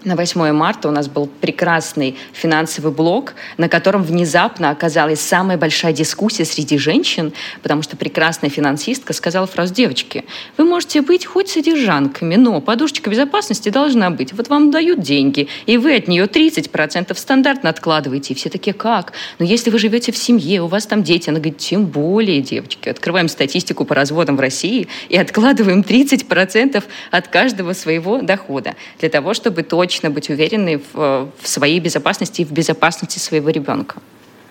на 0.04 0.16
8 0.16 0.52
марта 0.52 0.88
у 0.88 0.90
нас 0.90 1.08
был 1.08 1.26
прекрасный 1.26 2.16
финансовый 2.32 2.92
блок, 2.92 3.34
на 3.56 3.68
котором 3.68 4.02
внезапно 4.02 4.70
оказалась 4.70 5.20
самая 5.20 5.56
большая 5.56 5.92
дискуссия 5.92 6.44
среди 6.44 6.78
женщин, 6.78 7.32
потому 7.62 7.82
что 7.82 7.96
прекрасная 7.96 8.50
финансистка 8.50 9.12
сказала 9.12 9.46
фразу 9.46 9.72
«Девочки, 9.72 10.24
вы 10.56 10.64
можете 10.64 11.00
быть 11.00 11.24
хоть 11.24 11.48
содержанками, 11.48 12.36
но 12.36 12.60
подушечка 12.60 13.10
безопасности 13.10 13.70
должна 13.70 14.10
быть. 14.10 14.32
Вот 14.32 14.48
вам 14.48 14.70
дают 14.70 15.00
деньги, 15.00 15.48
и 15.66 15.78
вы 15.78 15.96
от 15.96 16.08
нее 16.08 16.24
30% 16.24 17.16
стандартно 17.16 17.70
откладываете». 17.70 18.34
И 18.34 18.36
все 18.36 18.50
такие 18.50 18.74
«Как? 18.74 19.12
Но 19.38 19.46
если 19.46 19.70
вы 19.70 19.78
живете 19.78 20.12
в 20.12 20.16
семье, 20.16 20.62
у 20.62 20.66
вас 20.66 20.86
там 20.86 21.02
дети». 21.02 21.30
Она 21.30 21.38
говорит 21.38 21.58
«Тем 21.58 21.86
более, 21.86 22.42
девочки, 22.42 22.88
открываем 22.88 23.28
статистику 23.28 23.84
по 23.84 23.94
разводам 23.94 24.36
в 24.36 24.40
России 24.40 24.88
и 25.08 25.16
откладываем 25.16 25.80
30% 25.80 26.82
от 27.10 27.28
каждого 27.28 27.72
своего 27.72 28.20
дохода 28.20 28.74
для 28.98 29.08
того, 29.08 29.32
чтобы 29.32 29.62
точно 29.62 29.93
точно 29.94 30.11
быть 30.11 30.28
уверенной 30.28 30.83
в, 30.92 31.28
в 31.40 31.48
своей 31.48 31.78
безопасности 31.78 32.42
и 32.42 32.44
в 32.44 32.50
безопасности 32.50 33.20
своего 33.20 33.50
ребенка. 33.50 33.96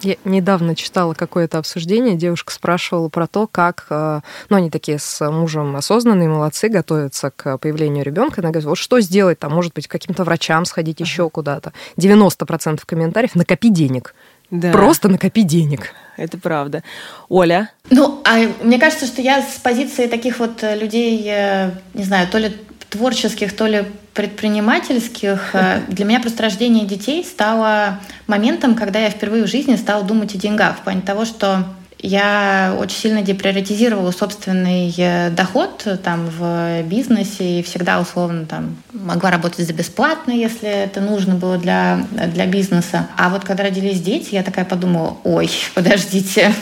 Я 0.02 0.16
недавно 0.26 0.76
читала 0.76 1.14
какое-то 1.14 1.58
обсуждение, 1.58 2.16
девушка 2.16 2.54
спрашивала 2.54 3.10
про 3.10 3.28
то, 3.28 3.48
как, 3.48 3.86
э, 3.90 4.22
ну, 4.50 4.58
они 4.58 4.70
такие 4.70 5.00
с 5.00 5.30
мужем 5.30 5.76
осознанные, 5.76 6.30
молодцы, 6.30 6.68
готовятся 6.68 7.32
к 7.32 7.58
появлению 7.58 8.04
ребенка. 8.04 8.42
Она 8.42 8.52
говорит, 8.52 8.68
вот 8.68 8.78
что 8.78 9.00
сделать, 9.02 9.40
там, 9.40 9.54
может 9.54 9.74
быть, 9.74 9.88
к 9.88 9.92
каким-то 9.92 10.24
врачам 10.24 10.66
сходить, 10.66 11.02
ага. 11.02 11.10
еще 11.10 11.30
куда-то. 11.30 11.74
90% 11.98 12.82
комментариев– 12.86 13.32
накопи 13.36 13.70
денег. 13.70 14.14
Да. 14.50 14.72
Просто 14.72 15.08
накопи 15.10 15.44
денег. 15.44 15.94
Это 16.18 16.38
правда. 16.38 16.84
Оля? 17.30 17.72
Ну, 17.90 18.22
а 18.26 18.38
мне 18.62 18.80
кажется, 18.80 19.08
что 19.08 19.22
я 19.22 19.42
с 19.42 19.60
позиции 19.60 20.08
таких 20.08 20.40
вот 20.40 20.64
людей, 20.64 21.26
э, 21.28 21.72
не 21.94 22.04
знаю, 22.04 22.28
то 22.28 22.38
ли 22.38 22.56
творческих, 22.94 23.56
то 23.56 23.66
ли 23.66 23.86
предпринимательских, 24.14 25.50
э, 25.54 25.82
для 25.88 26.06
меня 26.06 26.20
просто 26.20 26.44
рождение 26.44 26.86
детей 26.86 27.26
стало 27.26 28.00
моментом, 28.28 28.76
когда 28.76 29.00
я 29.00 29.10
впервые 29.10 29.46
в 29.46 29.48
жизни 29.48 29.76
стала 29.76 30.04
думать 30.04 30.36
о 30.36 30.38
деньгах, 30.38 30.78
в 30.78 30.82
плане 30.82 31.02
того, 31.02 31.26
что 31.26 31.66
я 31.98 32.76
очень 32.80 32.98
сильно 32.98 33.22
деприоритизировала 33.22 34.12
собственный 34.12 34.94
э, 34.96 35.32
доход 35.32 35.88
там 36.04 36.28
в 36.28 36.84
бизнесе 36.84 37.60
и 37.60 37.64
всегда 37.64 38.00
условно 38.00 38.46
там 38.46 38.76
могла 38.92 39.32
работать 39.32 39.66
за 39.66 39.74
бесплатно, 39.74 40.32
если 40.32 40.70
это 40.70 41.02
нужно 41.02 41.36
было 41.36 41.58
для, 41.58 42.06
для 42.12 42.46
бизнеса. 42.46 43.08
А 43.18 43.30
вот 43.30 43.44
когда 43.46 43.64
родились 43.64 44.02
дети, 44.02 44.36
я 44.36 44.44
такая 44.44 44.66
подумала, 44.66 45.18
ой, 45.24 45.50
подождите, 45.74 46.54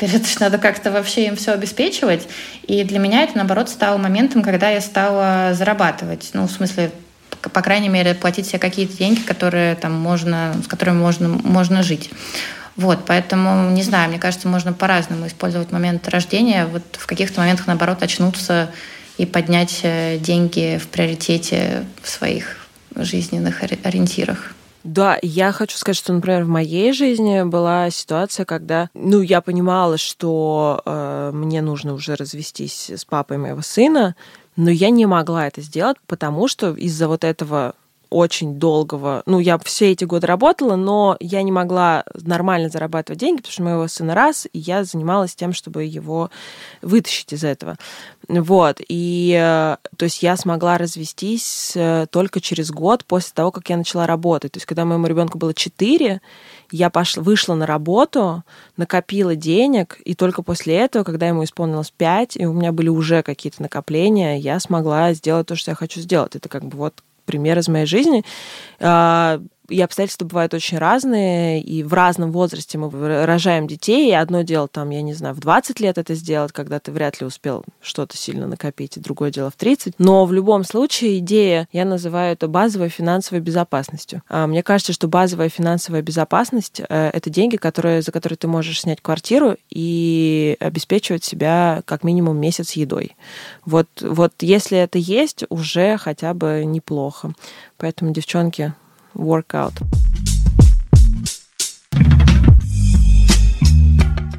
Же 0.00 0.20
надо 0.40 0.58
как-то 0.58 0.90
вообще 0.90 1.26
им 1.26 1.36
все 1.36 1.52
обеспечивать. 1.52 2.26
И 2.66 2.84
для 2.84 2.98
меня 2.98 3.22
это, 3.22 3.36
наоборот, 3.36 3.68
стало 3.68 3.96
моментом, 3.98 4.42
когда 4.42 4.70
я 4.70 4.80
стала 4.80 5.54
зарабатывать. 5.54 6.30
Ну, 6.32 6.46
в 6.46 6.50
смысле, 6.50 6.90
по 7.40 7.62
крайней 7.62 7.88
мере, 7.88 8.14
платить 8.14 8.46
себе 8.46 8.58
какие-то 8.58 8.96
деньги, 8.96 9.20
которые 9.20 9.74
там 9.76 9.92
можно, 9.92 10.54
с 10.64 10.66
которыми 10.66 10.98
можно, 10.98 11.28
можно 11.28 11.82
жить. 11.82 12.10
Вот, 12.76 13.04
поэтому, 13.06 13.70
не 13.70 13.82
знаю, 13.82 14.10
мне 14.10 14.18
кажется, 14.18 14.48
можно 14.48 14.72
по-разному 14.72 15.28
использовать 15.28 15.70
момент 15.70 16.08
рождения. 16.08 16.66
Вот 16.66 16.82
в 16.92 17.06
каких-то 17.06 17.40
моментах, 17.40 17.66
наоборот, 17.68 18.02
очнуться 18.02 18.70
и 19.16 19.26
поднять 19.26 19.80
э, 19.84 20.18
деньги 20.18 20.78
в 20.82 20.88
приоритете 20.88 21.84
в 22.02 22.08
своих 22.08 22.66
жизненных 22.96 23.62
ориентирах. 23.62 24.54
Да, 24.84 25.18
я 25.22 25.50
хочу 25.52 25.78
сказать, 25.78 25.96
что, 25.96 26.12
например, 26.12 26.44
в 26.44 26.48
моей 26.48 26.92
жизни 26.92 27.42
была 27.42 27.88
ситуация, 27.88 28.44
когда, 28.44 28.90
ну, 28.92 29.22
я 29.22 29.40
понимала, 29.40 29.96
что 29.96 30.82
э, 30.84 31.30
мне 31.32 31.62
нужно 31.62 31.94
уже 31.94 32.16
развестись 32.16 32.90
с 32.90 33.04
папой 33.06 33.38
моего 33.38 33.62
сына, 33.62 34.14
но 34.56 34.70
я 34.70 34.90
не 34.90 35.06
могла 35.06 35.46
это 35.46 35.62
сделать, 35.62 35.96
потому 36.06 36.48
что 36.48 36.74
из-за 36.74 37.08
вот 37.08 37.24
этого 37.24 37.74
очень 38.14 38.60
долгого... 38.60 39.24
Ну, 39.26 39.40
я 39.40 39.58
все 39.58 39.90
эти 39.90 40.04
годы 40.04 40.28
работала, 40.28 40.76
но 40.76 41.16
я 41.18 41.42
не 41.42 41.50
могла 41.50 42.04
нормально 42.14 42.68
зарабатывать 42.68 43.18
деньги, 43.18 43.38
потому 43.38 43.52
что 43.52 43.62
моего 43.64 43.88
сына 43.88 44.14
раз, 44.14 44.46
и 44.52 44.58
я 44.60 44.84
занималась 44.84 45.34
тем, 45.34 45.52
чтобы 45.52 45.82
его 45.82 46.30
вытащить 46.80 47.32
из 47.32 47.42
этого. 47.42 47.76
Вот. 48.28 48.80
И 48.88 49.36
э, 49.36 49.76
то 49.96 50.04
есть 50.04 50.22
я 50.22 50.36
смогла 50.36 50.78
развестись 50.78 51.72
э, 51.74 52.06
только 52.08 52.40
через 52.40 52.70
год 52.70 53.04
после 53.04 53.32
того, 53.34 53.50
как 53.50 53.68
я 53.68 53.76
начала 53.76 54.06
работать. 54.06 54.52
То 54.52 54.58
есть 54.58 54.66
когда 54.66 54.84
моему 54.84 55.08
ребенку 55.08 55.36
было 55.36 55.52
4, 55.52 56.20
я 56.70 56.90
пошла, 56.90 57.20
вышла 57.20 57.54
на 57.54 57.66
работу, 57.66 58.44
накопила 58.76 59.34
денег, 59.34 59.98
и 60.04 60.14
только 60.14 60.42
после 60.42 60.76
этого, 60.76 61.02
когда 61.02 61.26
ему 61.26 61.42
исполнилось 61.42 61.90
5, 61.90 62.36
и 62.36 62.46
у 62.46 62.52
меня 62.52 62.70
были 62.70 62.90
уже 62.90 63.24
какие-то 63.24 63.60
накопления, 63.60 64.38
я 64.38 64.60
смогла 64.60 65.12
сделать 65.14 65.48
то, 65.48 65.56
что 65.56 65.72
я 65.72 65.74
хочу 65.74 66.00
сделать. 66.00 66.36
Это 66.36 66.48
как 66.48 66.64
бы 66.64 66.78
вот 66.78 66.94
пример 67.24 67.58
из 67.58 67.68
моей 67.68 67.86
жизни. 67.86 68.24
А, 68.80 69.40
и 69.68 69.80
обстоятельства 69.80 70.26
бывают 70.26 70.52
очень 70.52 70.78
разные, 70.78 71.62
и 71.62 71.82
в 71.82 71.92
разном 71.94 72.32
возрасте 72.32 72.76
мы 72.76 72.90
рожаем 73.24 73.66
детей, 73.66 74.10
и 74.10 74.12
одно 74.12 74.42
дело, 74.42 74.68
там, 74.68 74.90
я 74.90 75.02
не 75.02 75.14
знаю, 75.14 75.34
в 75.34 75.40
20 75.40 75.80
лет 75.80 75.98
это 75.98 76.14
сделать, 76.14 76.52
когда 76.52 76.80
ты 76.80 76.92
вряд 76.92 77.20
ли 77.20 77.26
успел 77.26 77.64
что-то 77.80 78.16
сильно 78.16 78.46
накопить, 78.46 78.96
и 78.96 79.00
другое 79.00 79.30
дело 79.30 79.50
в 79.50 79.56
30. 79.56 79.94
Но 79.98 80.26
в 80.26 80.32
любом 80.32 80.64
случае 80.64 81.18
идея, 81.18 81.68
я 81.72 81.84
называю 81.84 82.34
это 82.34 82.48
базовой 82.48 82.88
финансовой 82.88 83.40
безопасностью. 83.40 84.22
А, 84.28 84.46
мне 84.46 84.62
кажется, 84.62 84.92
что 84.92 85.08
базовая 85.08 85.48
финансовая 85.48 86.02
безопасность 86.02 86.80
э,— 86.80 87.10
это 87.12 87.30
деньги, 87.30 87.56
которые, 87.56 88.02
за 88.02 88.12
которые 88.12 88.36
ты 88.36 88.48
можешь 88.48 88.80
снять 88.80 89.00
квартиру 89.00 89.56
и 89.70 90.56
обеспечивать 90.60 91.24
себя 91.24 91.82
как 91.86 92.04
минимум 92.04 92.38
месяц 92.38 92.72
едой. 92.72 93.16
Вот, 93.64 93.88
вот 94.00 94.34
если 94.40 94.78
это 94.78 94.98
есть, 94.98 95.44
уже 95.48 95.96
хотя 95.96 96.34
бы 96.34 96.64
неплохо. 96.66 97.32
Поэтому, 97.78 98.12
девчонки, 98.12 98.74
workout. 99.14 99.72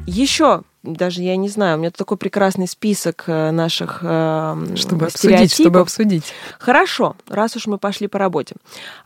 Еще 0.06 0.62
даже 0.86 1.22
я 1.22 1.36
не 1.36 1.48
знаю, 1.48 1.76
у 1.76 1.80
меня 1.80 1.90
такой 1.90 2.16
прекрасный 2.16 2.68
список 2.68 3.24
э, 3.26 3.50
наших 3.50 4.00
э, 4.02 4.76
чтобы 4.76 5.06
обсудить, 5.06 5.52
чтобы 5.52 5.80
обсудить. 5.80 6.32
Хорошо, 6.58 7.16
раз 7.28 7.56
уж 7.56 7.66
мы 7.66 7.78
пошли 7.78 8.06
по 8.06 8.18
работе. 8.18 8.54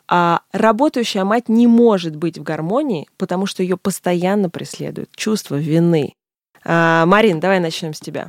А 0.09 0.43
работающая 0.53 1.25
мать 1.25 1.49
не 1.49 1.67
может 1.67 2.17
быть 2.17 2.39
в 2.39 2.43
гармонии, 2.43 3.09
потому 3.17 3.47
что 3.47 3.63
ее 3.63 3.77
постоянно 3.77 4.51
преследует 4.51 5.11
чувство 5.17 5.57
вины. 5.57 6.15
А, 6.65 7.07
Марин, 7.07 7.41
давай 7.41 7.61
начнем 7.61 7.95
с 7.95 8.01
тебя. 8.01 8.29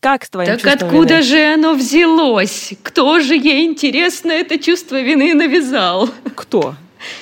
Как 0.00 0.24
с 0.24 0.30
твоим 0.30 0.58
так 0.58 0.74
откуда 0.74 1.14
вины? 1.14 1.22
же 1.22 1.44
оно 1.54 1.74
взялось? 1.74 2.72
Кто 2.82 3.18
же 3.18 3.34
ей, 3.34 3.66
интересно, 3.66 4.30
это 4.30 4.58
чувство 4.58 5.00
вины 5.00 5.34
навязал? 5.34 6.08
Кто? 6.36 6.76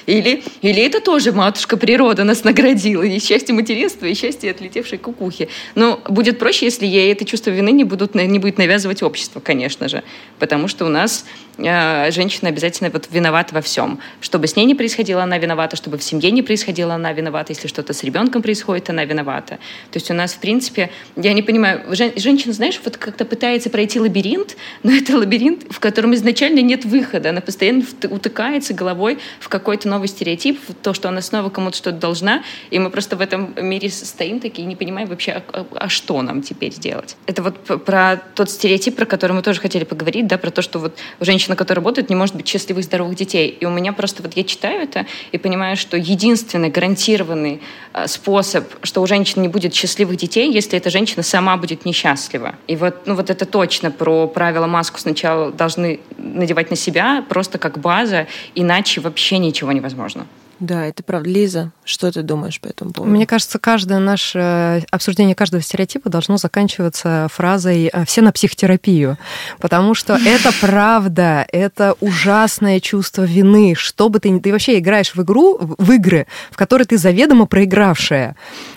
Или, 0.07 0.43
или 0.63 0.83
это 0.83 1.01
тоже 1.01 1.33
матушка 1.33 1.77
природа 1.77 2.25
нас 2.25 2.45
наградила, 2.45 3.03
и 3.03 3.19
счастье 3.19 3.55
материнства, 3.55 4.07
и 4.07 4.15
счастье 4.15 4.51
отлетевшей 4.51 4.99
кукухи. 4.99 5.49
Но 5.75 6.01
будет 6.09 6.39
проще, 6.39 6.67
если 6.67 6.87
ей 6.87 7.13
это 7.13 7.25
чувство 7.25 7.51
вины 7.51 7.73
не, 7.73 7.85
будут, 7.85 8.15
не 8.15 8.39
будет 8.39 8.59
навязывать 8.59 9.03
общество, 9.03 9.41
конечно 9.41 9.89
же. 9.89 10.03
Потому 10.39 10.69
что 10.69 10.85
у 10.87 10.89
нас 10.89 11.27
женщина 11.59 12.49
обязательно 12.49 12.91
вот 12.91 13.09
виновата 13.11 13.55
во 13.55 13.61
всем. 13.61 13.99
Чтобы 14.21 14.47
с 14.47 14.57
ней 14.57 14.65
не 14.65 14.75
происходило, 14.75 15.23
она 15.23 15.39
виновата, 15.39 15.77
чтобы 15.77 15.99
в 15.99 16.03
семье 16.03 16.31
не 16.31 16.43
происходило, 16.43 16.95
она 16.95 17.13
виновата. 17.13 17.53
Если 17.53 17.69
что-то 17.69 17.93
с 17.93 18.03
ребенком 18.05 18.43
происходит, 18.43 18.91
она 18.91 19.05
виновата. 19.05 19.59
То 19.91 19.97
есть 19.97 20.11
у 20.11 20.15
нас, 20.15 20.35
в 20.35 20.39
принципе, 20.39 20.91
я 21.17 21.33
не 21.33 21.43
понимаю, 21.43 21.83
жен, 21.95 22.13
женщина, 22.17 22.53
знаешь, 22.53 22.81
вот 22.85 22.97
как-то 22.97 23.25
пытается 23.25 23.71
пройти 23.71 24.01
лабиринт, 24.01 24.57
но 24.83 24.93
это 24.93 25.17
лабиринт, 25.17 25.65
в 25.71 25.81
котором 25.81 26.15
изначально 26.15 26.61
нет 26.61 26.85
выхода. 26.85 27.31
Она 27.31 27.41
постоянно 27.41 27.85
утыкается 28.11 28.75
головой 28.75 29.19
в 29.41 29.49
какой-то 29.49 29.89
новый 29.89 30.09
стереотип, 30.09 30.61
в 30.69 30.75
то, 30.75 30.95
что 30.95 31.09
она 31.09 31.21
снова 31.21 31.51
кому-то 31.51 31.77
что-то 31.77 31.99
должна, 31.99 32.43
и 32.71 32.79
мы 32.79 32.91
просто 32.91 33.17
в 33.17 33.21
этом 33.21 33.55
мире 33.61 33.89
стоим 33.91 34.41
такие 34.41 34.67
не 34.67 34.77
понимаем 34.77 35.09
вообще, 35.09 35.33
а, 35.33 35.43
а, 35.53 35.67
а 35.75 35.89
что 35.89 36.21
нам 36.23 36.43
теперь 36.43 36.75
делать. 36.75 37.17
Это 37.27 37.43
вот 37.43 37.85
про 37.85 38.17
тот 38.35 38.51
стереотип, 38.51 38.97
про 38.97 39.07
который 39.07 39.33
мы 39.33 39.43
тоже 39.43 39.61
хотели 39.61 39.85
поговорить, 39.85 40.27
да, 40.27 40.39
про 40.39 40.51
то, 40.51 40.63
что 40.63 40.79
вот 40.79 40.97
женщина, 41.21 41.46
которая 41.55 41.83
работает, 41.83 42.11
не 42.11 42.17
может 42.17 42.35
быть 42.35 42.49
счастливых, 42.49 42.85
здоровых 42.85 43.15
детей. 43.15 43.49
И 43.49 43.65
у 43.67 43.71
меня 43.71 43.93
просто 43.93 44.23
вот 44.23 44.37
я 44.37 44.45
читаю 44.45 44.83
это 44.83 45.07
и 45.33 45.39
понимаю, 45.39 45.77
что 45.77 45.97
единственный 45.97 46.71
гарантированный 46.71 47.61
э, 47.93 48.07
способ, 48.09 48.65
что 48.83 49.03
у 49.03 49.07
женщины 49.07 49.43
не 49.43 49.49
будет 49.49 49.75
счастливых 49.75 50.17
детей, 50.17 50.51
если 50.53 50.79
эта 50.79 50.91
женщина 50.91 51.23
сама 51.23 51.57
будет 51.57 51.85
несчастлива. 51.85 52.55
И 52.67 52.77
вот, 52.77 53.07
ну 53.07 53.15
вот 53.15 53.31
это 53.31 53.47
точно 53.47 53.91
про 53.91 54.27
правила 54.27 54.67
маску 54.67 54.99
сначала 54.99 55.53
должны 55.53 56.01
надевать 56.19 56.71
на 56.71 56.77
себя, 56.77 57.25
просто 57.29 57.59
как 57.59 57.79
база, 57.79 58.27
иначе 58.55 59.01
вообще 59.01 59.39
ничего 59.39 59.73
невозможно. 59.73 60.27
Да, 60.59 60.87
это 60.87 61.03
правда. 61.03 61.29
Лиза, 61.29 61.73
что 61.85 62.11
ты 62.11 62.23
думаешь 62.23 62.61
по 62.61 62.69
этому 62.69 62.93
поводу? 62.93 63.13
Мне 63.13 63.27
кажется, 63.27 63.59
каждое 63.59 63.99
наше 63.99 64.85
обсуждение 64.91 65.35
каждого 65.35 65.63
стереотипа 65.63 66.09
должно 66.09 66.39
заканчиваться 66.39 67.29
фразой 67.31 67.91
э, 67.93 68.05
«все 68.07 68.23
на 68.23 68.33
психотерапию», 68.33 69.19
потому 69.61 69.95
что 69.95 70.15
это 70.27 70.51
правда, 70.61 71.47
это 71.53 71.95
ужасное 72.01 72.81
чувство 72.81 73.23
вины. 73.23 73.75
Что 73.77 74.09
бы 74.09 74.19
ты... 74.19 74.41
Ты 74.41 74.53
вообще 74.53 74.79
играешь 74.79 75.15
в 75.15 75.23
игру, 75.23 75.59
в 75.61 75.93
игры, 75.93 76.27
в 76.51 76.57
которые 76.57 76.87
ты 76.87 76.97
заведомо 76.97 77.47
проигравшая. 77.47 78.37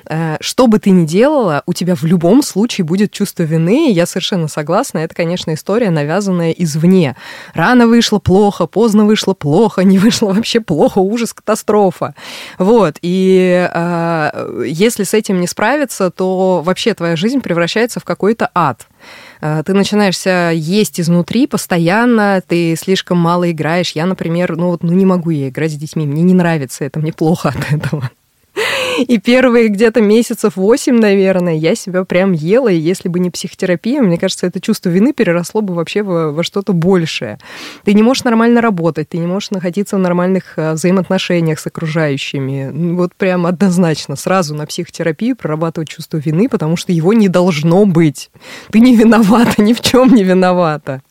Э, 0.09 0.37
что 0.41 0.67
бы 0.67 0.79
ты 0.79 0.89
ни 0.89 1.05
делала, 1.05 1.61
у 1.67 1.73
тебя 1.73 1.95
в 1.95 2.03
любом 2.03 2.41
случае 2.41 2.85
будет 2.85 3.11
чувство 3.11 3.43
вины, 3.43 3.91
я 3.91 4.05
совершенно 4.05 4.47
согласна. 4.47 4.99
Это, 4.99 5.13
конечно, 5.13 5.53
история, 5.53 5.91
навязанная 5.91 6.51
извне. 6.51 7.15
Рано 7.53 7.87
вышло 7.87 8.17
плохо, 8.17 8.65
поздно 8.65 9.05
вышло 9.05 9.33
плохо, 9.33 9.81
не 9.83 9.99
вышло 9.99 10.33
вообще 10.33 10.59
плохо, 10.59 10.97
ужас, 10.99 11.33
катастрофа. 11.33 12.15
Вот. 12.57 12.97
И 13.01 13.69
э, 13.71 14.63
если 14.67 15.03
с 15.03 15.13
этим 15.13 15.39
не 15.39 15.47
справиться, 15.47 16.09
то 16.09 16.61
вообще 16.65 16.93
твоя 16.95 17.15
жизнь 17.15 17.41
превращается 17.41 17.99
в 17.99 18.03
какой-то 18.03 18.49
ад 18.55 18.87
а, 19.41 19.63
ты 19.63 19.73
начинаешься 19.73 20.51
есть 20.53 20.99
изнутри 20.99 21.47
постоянно, 21.47 22.43
ты 22.45 22.75
слишком 22.75 23.17
мало 23.17 23.49
играешь. 23.49 23.91
Я, 23.91 24.05
например, 24.05 24.57
ну 24.57 24.71
вот 24.71 24.83
ну 24.83 24.91
не 24.91 25.05
могу 25.05 25.29
я 25.29 25.49
играть 25.49 25.71
с 25.71 25.75
детьми, 25.75 26.05
мне 26.05 26.23
не 26.23 26.33
нравится 26.33 26.83
это, 26.83 26.99
мне 26.99 27.13
плохо 27.13 27.49
от 27.49 27.71
этого. 27.71 28.09
И 29.07 29.17
первые 29.17 29.69
где-то 29.69 30.01
месяцев 30.01 30.55
восемь, 30.55 30.99
наверное, 30.99 31.55
я 31.55 31.75
себя 31.75 32.03
прям 32.03 32.33
ела, 32.33 32.69
и 32.69 32.77
если 32.77 33.09
бы 33.09 33.19
не 33.19 33.29
психотерапия, 33.29 34.01
мне 34.01 34.17
кажется, 34.17 34.47
это 34.47 34.59
чувство 34.59 34.89
вины 34.89 35.13
переросло 35.13 35.61
бы 35.61 35.73
вообще 35.73 36.03
во, 36.03 36.31
во 36.31 36.43
что-то 36.43 36.73
большее. 36.73 37.39
Ты 37.83 37.93
не 37.93 38.03
можешь 38.03 38.23
нормально 38.23 38.61
работать, 38.61 39.09
ты 39.09 39.17
не 39.17 39.27
можешь 39.27 39.51
находиться 39.51 39.97
в 39.97 39.99
нормальных 39.99 40.53
а, 40.57 40.73
взаимоотношениях 40.73 41.59
с 41.59 41.67
окружающими. 41.67 42.69
Ну, 42.71 42.95
вот 42.95 43.15
прям 43.15 43.45
однозначно 43.45 44.15
сразу 44.15 44.55
на 44.55 44.65
психотерапию 44.65 45.35
прорабатывать 45.35 45.89
чувство 45.89 46.17
вины, 46.17 46.49
потому 46.49 46.75
что 46.75 46.91
его 46.91 47.13
не 47.13 47.29
должно 47.29 47.85
быть. 47.85 48.29
Ты 48.71 48.79
не 48.79 48.95
виновата, 48.95 49.61
ни 49.61 49.73
в 49.73 49.81
чем 49.81 50.13
не 50.13 50.23
виновата. 50.23 51.01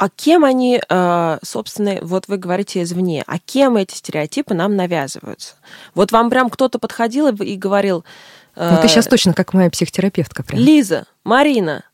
А 0.00 0.08
кем 0.08 0.46
они, 0.46 0.80
э, 0.88 1.38
собственно, 1.42 1.98
вот 2.00 2.26
вы 2.26 2.38
говорите 2.38 2.82
извне, 2.82 3.22
а 3.26 3.38
кем 3.38 3.76
эти 3.76 3.94
стереотипы 3.94 4.54
нам 4.54 4.74
навязываются? 4.74 5.56
Вот 5.94 6.10
вам 6.10 6.30
прям 6.30 6.48
кто-то 6.48 6.78
подходил 6.78 7.28
и 7.28 7.54
говорил... 7.54 8.02
Ну, 8.56 8.78
ты 8.80 8.88
сейчас 8.88 9.06
точно 9.06 9.34
как 9.34 9.52
моя 9.52 9.68
психотерапевтка 9.68 10.42
прям. 10.42 10.58
Лиза, 10.58 11.04
Марина, 11.22 11.84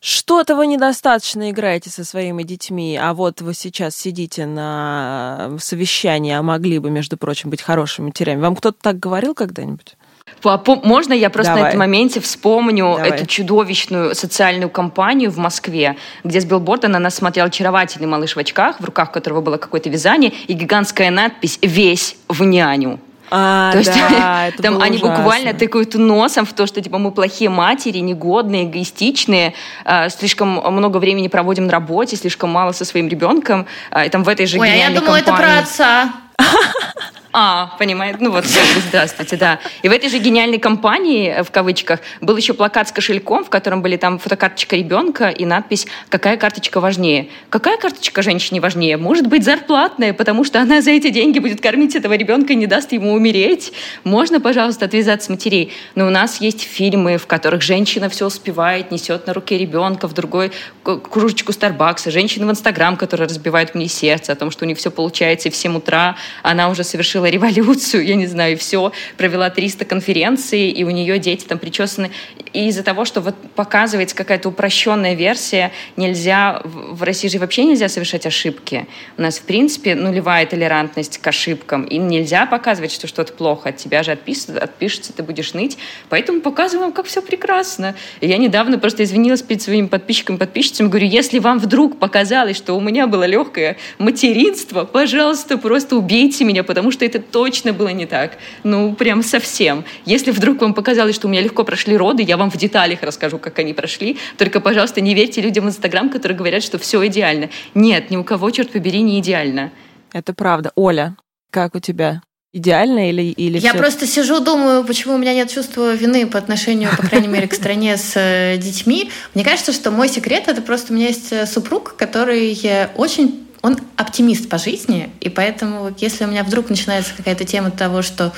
что-то 0.00 0.54
вы 0.54 0.66
недостаточно 0.66 1.50
играете 1.50 1.88
со 1.88 2.04
своими 2.04 2.42
детьми, 2.42 2.94
а 3.00 3.14
вот 3.14 3.40
вы 3.40 3.54
сейчас 3.54 3.96
сидите 3.96 4.44
на 4.44 5.56
совещании, 5.58 6.34
а 6.34 6.42
могли 6.42 6.78
бы, 6.78 6.90
между 6.90 7.16
прочим, 7.16 7.48
быть 7.48 7.62
хорошими 7.62 8.08
матерями. 8.08 8.42
Вам 8.42 8.54
кто-то 8.54 8.76
так 8.82 8.98
говорил 8.98 9.34
когда-нибудь? 9.34 9.96
Можно 10.44 11.12
я 11.12 11.30
просто 11.30 11.52
Давай. 11.52 11.62
на 11.62 11.68
этом 11.68 11.78
моменте 11.80 12.20
вспомню 12.20 12.94
Давай. 12.96 13.10
эту 13.10 13.26
чудовищную 13.26 14.14
социальную 14.14 14.70
кампанию 14.70 15.30
в 15.30 15.38
Москве, 15.38 15.96
где 16.24 16.40
с 16.40 16.44
билборда 16.44 16.88
на 16.88 16.98
нас 16.98 17.16
смотрел 17.16 17.46
очаровательный 17.46 18.06
малыш 18.06 18.36
в 18.36 18.38
очках, 18.38 18.80
в 18.80 18.84
руках 18.84 19.10
которого 19.10 19.40
было 19.40 19.56
какое-то 19.56 19.90
вязание, 19.90 20.32
и 20.46 20.52
гигантская 20.52 21.10
надпись 21.10 21.58
«Весь 21.62 22.16
в 22.28 22.44
няню». 22.44 23.00
А, 23.28 23.72
то 23.72 23.78
есть 23.78 23.92
да, 23.92 24.46
это 24.54 24.62
там 24.62 24.74
было 24.74 24.84
они 24.84 24.98
ужасно. 24.98 25.16
буквально 25.16 25.52
тыкают 25.54 25.94
носом 25.94 26.46
в 26.46 26.52
то, 26.52 26.64
что 26.64 26.80
типа 26.80 26.98
мы 26.98 27.10
плохие 27.10 27.50
матери, 27.50 27.98
негодные, 27.98 28.66
эгоистичные, 28.66 29.52
э, 29.84 30.10
слишком 30.10 30.48
много 30.72 30.98
времени 30.98 31.26
проводим 31.26 31.66
на 31.66 31.72
работе, 31.72 32.14
слишком 32.14 32.50
мало 32.50 32.70
со 32.70 32.84
своим 32.84 33.08
ребенком. 33.08 33.66
Э, 33.90 34.06
и 34.06 34.10
там 34.10 34.22
в 34.22 34.28
этой 34.28 34.46
же 34.46 34.60
Ой, 34.60 34.68
а 34.68 34.70
я 34.70 34.76
гениальной 34.76 35.00
думала, 35.00 35.16
это 35.16 35.32
про 35.32 35.38
компании- 35.38 35.62
отца. 35.62 36.12
А, 37.38 37.76
понимаете, 37.78 38.16
ну 38.22 38.30
вот, 38.30 38.46
здравствуйте, 38.88 39.36
да. 39.36 39.58
И 39.82 39.90
в 39.90 39.92
этой 39.92 40.08
же 40.08 40.16
гениальной 40.16 40.56
компании, 40.58 41.28
э, 41.28 41.42
в 41.42 41.50
кавычках, 41.50 42.00
был 42.22 42.34
еще 42.34 42.54
плакат 42.54 42.88
с 42.88 42.92
кошельком, 42.92 43.44
в 43.44 43.50
котором 43.50 43.82
были 43.82 43.98
там 43.98 44.18
фотокарточка 44.18 44.74
ребенка 44.74 45.28
и 45.28 45.44
надпись 45.44 45.86
«Какая 46.08 46.38
карточка 46.38 46.80
важнее?». 46.80 47.28
Какая 47.50 47.76
карточка 47.76 48.22
женщине 48.22 48.62
важнее? 48.62 48.96
Может 48.96 49.26
быть, 49.26 49.44
зарплатная, 49.44 50.14
потому 50.14 50.44
что 50.44 50.62
она 50.62 50.80
за 50.80 50.92
эти 50.92 51.10
деньги 51.10 51.38
будет 51.38 51.60
кормить 51.60 51.94
этого 51.94 52.14
ребенка 52.14 52.54
и 52.54 52.56
не 52.56 52.66
даст 52.66 52.92
ему 52.92 53.12
умереть. 53.12 53.70
Можно, 54.02 54.40
пожалуйста, 54.40 54.86
отвязаться 54.86 55.30
матерей. 55.30 55.74
Но 55.94 56.06
у 56.06 56.10
нас 56.10 56.40
есть 56.40 56.62
фильмы, 56.62 57.18
в 57.18 57.26
которых 57.26 57.60
женщина 57.60 58.08
все 58.08 58.28
успевает, 58.28 58.90
несет 58.90 59.26
на 59.26 59.34
руке 59.34 59.58
ребенка, 59.58 60.08
в 60.08 60.14
другой 60.14 60.52
кружечку 60.82 61.52
Старбакса, 61.52 62.10
женщины 62.10 62.46
в 62.46 62.50
Инстаграм, 62.50 62.96
которые 62.96 63.28
разбивают 63.28 63.74
мне 63.74 63.88
сердце 63.88 64.32
о 64.32 64.36
том, 64.36 64.50
что 64.50 64.64
у 64.64 64.68
них 64.68 64.78
все 64.78 64.90
получается, 64.90 65.48
и 65.48 65.52
в 65.52 65.56
7 65.56 65.76
утра 65.76 66.16
она 66.42 66.70
уже 66.70 66.82
совершила 66.82 67.25
революцию, 67.30 68.04
я 68.04 68.14
не 68.14 68.26
знаю, 68.26 68.54
и 68.54 68.56
все, 68.56 68.92
провела 69.16 69.50
300 69.50 69.84
конференций, 69.84 70.70
и 70.70 70.84
у 70.84 70.90
нее 70.90 71.18
дети 71.18 71.44
там 71.44 71.58
причесаны. 71.58 72.10
И 72.56 72.68
из-за 72.68 72.82
того, 72.82 73.04
что 73.04 73.20
вот 73.20 73.34
показывается 73.54 74.16
какая-то 74.16 74.48
упрощенная 74.48 75.12
версия, 75.12 75.72
нельзя, 75.98 76.62
в 76.64 77.02
России 77.02 77.28
же 77.28 77.38
вообще 77.38 77.64
нельзя 77.64 77.90
совершать 77.90 78.24
ошибки. 78.24 78.86
У 79.18 79.22
нас, 79.22 79.38
в 79.38 79.42
принципе, 79.42 79.94
нулевая 79.94 80.46
толерантность 80.46 81.18
к 81.18 81.26
ошибкам, 81.26 81.84
и 81.84 81.98
нельзя 81.98 82.46
показывать, 82.46 82.92
что 82.92 83.08
что-то 83.08 83.34
плохо, 83.34 83.68
от 83.68 83.76
тебя 83.76 84.02
же 84.02 84.12
отпишется, 84.12 84.58
отпишется, 84.58 85.12
ты 85.12 85.22
будешь 85.22 85.52
ныть. 85.52 85.76
Поэтому 86.08 86.40
показываем, 86.40 86.92
как 86.92 87.04
все 87.04 87.20
прекрасно. 87.20 87.94
И 88.22 88.26
я 88.26 88.38
недавно 88.38 88.78
просто 88.78 89.04
извинилась 89.04 89.42
перед 89.42 89.60
своими 89.60 89.88
подписчиками, 89.88 90.38
подписчицами, 90.38 90.88
говорю, 90.88 91.08
если 91.08 91.40
вам 91.40 91.58
вдруг 91.58 91.98
показалось, 91.98 92.56
что 92.56 92.72
у 92.72 92.80
меня 92.80 93.06
было 93.06 93.24
легкое 93.24 93.76
материнство, 93.98 94.84
пожалуйста, 94.84 95.58
просто 95.58 95.94
убейте 95.94 96.46
меня, 96.46 96.64
потому 96.64 96.90
что 96.90 97.04
это 97.04 97.18
точно 97.20 97.74
было 97.74 97.88
не 97.88 98.06
так. 98.06 98.38
Ну, 98.62 98.94
прям 98.94 99.22
совсем. 99.22 99.84
Если 100.06 100.30
вдруг 100.30 100.62
вам 100.62 100.72
показалось, 100.72 101.16
что 101.16 101.26
у 101.26 101.30
меня 101.30 101.42
легко 101.42 101.62
прошли 101.62 101.94
роды, 101.98 102.22
я 102.22 102.38
вам 102.38 102.45
в 102.50 102.56
деталях 102.56 103.02
расскажу, 103.02 103.38
как 103.38 103.58
они 103.58 103.74
прошли. 103.74 104.18
Только, 104.38 104.60
пожалуйста, 104.60 105.00
не 105.00 105.14
верьте 105.14 105.40
людям 105.40 105.64
в 105.64 105.68
Инстаграм, 105.68 106.08
которые 106.10 106.36
говорят, 106.36 106.62
что 106.62 106.78
все 106.78 107.06
идеально. 107.06 107.50
Нет, 107.74 108.10
ни 108.10 108.16
у 108.16 108.24
кого, 108.24 108.50
черт 108.50 108.70
побери, 108.70 109.02
не 109.02 109.20
идеально. 109.20 109.72
Это 110.12 110.32
правда. 110.34 110.72
Оля, 110.74 111.16
как 111.50 111.74
у 111.74 111.80
тебя? 111.80 112.22
Идеально 112.52 113.10
или, 113.10 113.22
или 113.22 113.58
Я 113.58 113.70
всё- 113.70 113.78
просто 113.78 114.06
сижу, 114.06 114.40
думаю, 114.40 114.82
почему 114.84 115.14
у 115.14 115.18
меня 115.18 115.34
нет 115.34 115.50
чувства 115.50 115.94
вины 115.94 116.26
по 116.26 116.38
отношению, 116.38 116.90
по 116.96 117.06
крайней 117.06 117.28
мере, 117.28 117.46
к 117.48 117.54
стране 117.54 117.98
с 117.98 118.12
э, 118.16 118.56
детьми. 118.56 119.10
Мне 119.34 119.44
кажется, 119.44 119.72
что 119.72 119.90
мой 119.90 120.08
секрет 120.08 120.48
это 120.48 120.62
просто 120.62 120.92
у 120.92 120.96
меня 120.96 121.08
есть 121.08 121.32
э, 121.32 121.44
супруг, 121.46 121.96
который 121.96 122.58
э, 122.64 122.88
очень 122.96 123.46
он 123.62 123.76
оптимист 123.96 124.48
по 124.48 124.58
жизни, 124.58 125.10
и 125.20 125.28
поэтому, 125.28 125.92
если 125.98 126.24
у 126.24 126.28
меня 126.28 126.44
вдруг 126.44 126.70
начинается 126.70 127.12
какая-то 127.16 127.44
тема 127.44 127.70
того, 127.72 128.00
что 128.00 128.32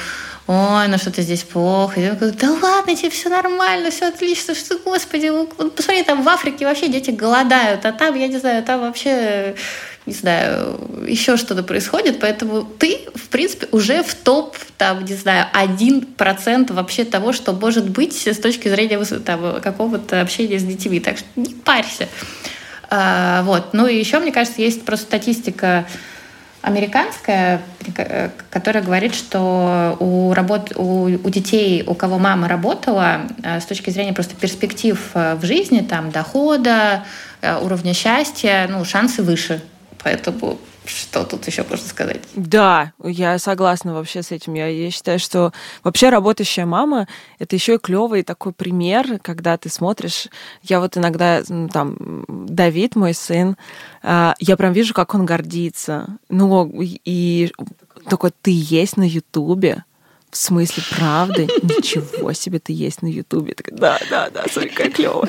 ой, 0.49 0.89
ну 0.89 0.99
что-то 0.99 1.23
здесь 1.23 1.45
плохо. 1.45 2.01
И 2.01 2.05
я 2.05 2.15
говорю, 2.15 2.35
да 2.37 2.51
ладно, 2.51 2.97
тебе 2.97 3.11
все 3.11 3.29
нормально, 3.29 3.91
все 3.91 4.07
отлично, 4.07 4.55
что, 4.55 4.79
господи, 4.79 5.29
вот 5.29 5.77
посмотри, 5.77 6.03
там 6.03 6.23
в 6.23 6.29
Африке 6.29 6.67
вообще 6.67 6.89
дети 6.89 7.11
голодают, 7.11 7.85
а 7.85 7.93
там, 7.93 8.17
я 8.17 8.27
не 8.27 8.39
знаю, 8.39 8.65
там 8.65 8.81
вообще 8.81 9.55
не 10.07 10.15
знаю, 10.15 10.81
еще 11.07 11.37
что-то 11.37 11.63
происходит, 11.63 12.19
поэтому 12.19 12.63
ты, 12.63 13.01
в 13.15 13.29
принципе, 13.29 13.69
уже 13.73 14.03
в 14.03 14.15
топ, 14.15 14.57
там, 14.79 15.05
не 15.05 15.15
знаю, 15.15 15.47
один 15.53 16.01
процент 16.01 16.71
вообще 16.71 17.05
того, 17.05 17.35
что 17.35 17.53
может 17.53 17.91
быть 17.91 18.27
с 18.27 18.39
точки 18.39 18.69
зрения 18.69 18.99
там, 19.05 19.61
какого-то 19.61 20.23
общения 20.23 20.59
с 20.59 20.65
детьми. 20.65 20.99
Так 20.99 21.19
что 21.19 21.27
не 21.37 21.53
парься. 21.53 22.09
А, 22.89 23.43
вот. 23.43 23.75
Ну 23.75 23.87
и 23.87 23.99
еще, 23.99 24.19
мне 24.19 24.33
кажется, 24.33 24.63
есть 24.63 24.83
просто 24.87 25.05
статистика 25.05 25.87
американская, 26.63 27.63
которая 28.51 28.83
говорит, 28.83 29.15
что 29.15 29.97
у, 30.01 30.33
работ, 30.35 30.73
у, 30.77 31.05
у 31.05 31.31
детей, 31.31 31.85
у 31.87 31.95
кого 31.95 32.19
мама 32.19 32.49
работала, 32.49 33.23
а, 33.45 33.61
с 33.61 33.67
точки 33.67 33.91
зрения 33.91 34.13
просто 34.13 34.35
перспектив 34.35 34.99
а, 35.15 35.37
в 35.37 35.45
жизни, 35.45 35.81
там, 35.81 36.11
дохода, 36.11 37.05
уровня 37.63 37.95
счастья, 37.95 38.67
ну, 38.69 38.85
шансы 38.85 39.23
выше. 39.23 39.63
Поэтому 40.03 40.59
что 40.89 41.25
тут 41.25 41.47
еще 41.47 41.65
можно 41.69 41.87
сказать? 41.87 42.21
Да, 42.35 42.93
я 43.03 43.39
согласна 43.39 43.95
вообще 43.95 44.23
с 44.23 44.33
этим. 44.33 44.55
Я, 44.55 44.69
я 44.69 44.91
считаю, 44.91 45.19
что 45.19 45.53
вообще 45.85 46.09
работающая 46.09 46.67
мама— 46.67 47.07
это 47.39 47.57
еще 47.57 47.75
и 47.75 47.79
клевый 47.79 48.23
такой 48.23 48.53
пример, 48.53 49.19
когда 49.21 49.57
ты 49.57 49.69
смотришь. 49.69 50.29
Я 50.63 50.81
вот 50.81 50.97
иногда, 50.97 51.43
там, 51.73 52.25
Давид, 52.29 52.97
мой 52.97 53.15
сын, 53.15 53.57
а, 54.03 54.35
я 54.39 54.57
прям 54.57 54.73
вижу, 54.73 54.95
как 54.95 55.15
он 55.15 55.27
гордится. 55.27 56.19
Ну, 56.29 56.71
и 56.81 57.53
такой, 58.09 58.31
ты 58.43 58.51
есть 58.53 58.97
на 58.97 59.07
Ютубе, 59.07 59.85
в 60.31 60.37
смысле, 60.37 60.83
правды? 60.97 61.45
Ничего 61.63 62.33
себе 62.33 62.59
ты 62.59 62.73
есть 62.73 63.03
на 63.03 63.07
Ютубе. 63.07 63.55
Да, 63.71 63.99
да, 64.11 64.31
да, 64.31 64.45
смотри, 64.51 64.71
как 64.71 64.93
клево. 64.93 65.29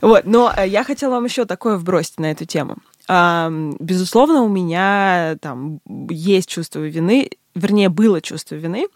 Вот, 0.00 0.24
но 0.24 0.52
я 0.64 0.84
хотела 0.84 1.12
вам 1.12 1.24
еще 1.24 1.44
такое 1.44 1.76
вбросить 1.76 2.18
на 2.18 2.30
эту 2.30 2.44
тему. 2.44 2.76
Безусловно, 3.08 4.42
у 4.42 4.48
меня 4.48 5.36
там 5.40 5.80
есть 6.08 6.48
чувство 6.48 6.80
вины, 6.80 7.30
вернее, 7.54 7.88
было 7.88 8.20
чувство 8.20 8.54
вины, 8.56 8.88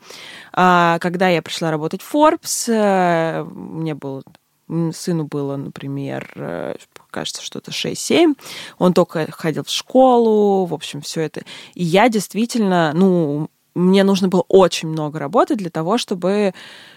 а, 0.52 0.98
когда 1.00 1.28
я 1.28 1.42
пришла 1.42 1.70
работать 1.70 2.02
в 2.02 2.14
Forbes, 2.14 2.68
э, 2.68 3.44
мне 3.44 3.94
было 3.94 4.22
сыну 4.92 5.24
было, 5.24 5.56
например, 5.56 6.30
э, 6.36 6.76
кажется, 7.10 7.42
что-то 7.42 7.72
6-7. 7.72 8.36
Он 8.78 8.92
только 8.92 9.26
ходил 9.32 9.64
в 9.64 9.70
школу, 9.70 10.64
в 10.64 10.72
общем, 10.72 11.00
все 11.00 11.22
это. 11.22 11.42
И 11.74 11.82
я 11.82 12.08
действительно, 12.08 12.92
ну, 12.94 13.50
мне 13.74 14.04
нужно 14.04 14.28
было 14.28 14.44
очень 14.46 14.88
много 14.88 15.18
работать 15.18 15.58
для 15.58 15.70
того, 15.70 15.98
чтобы 15.98 16.54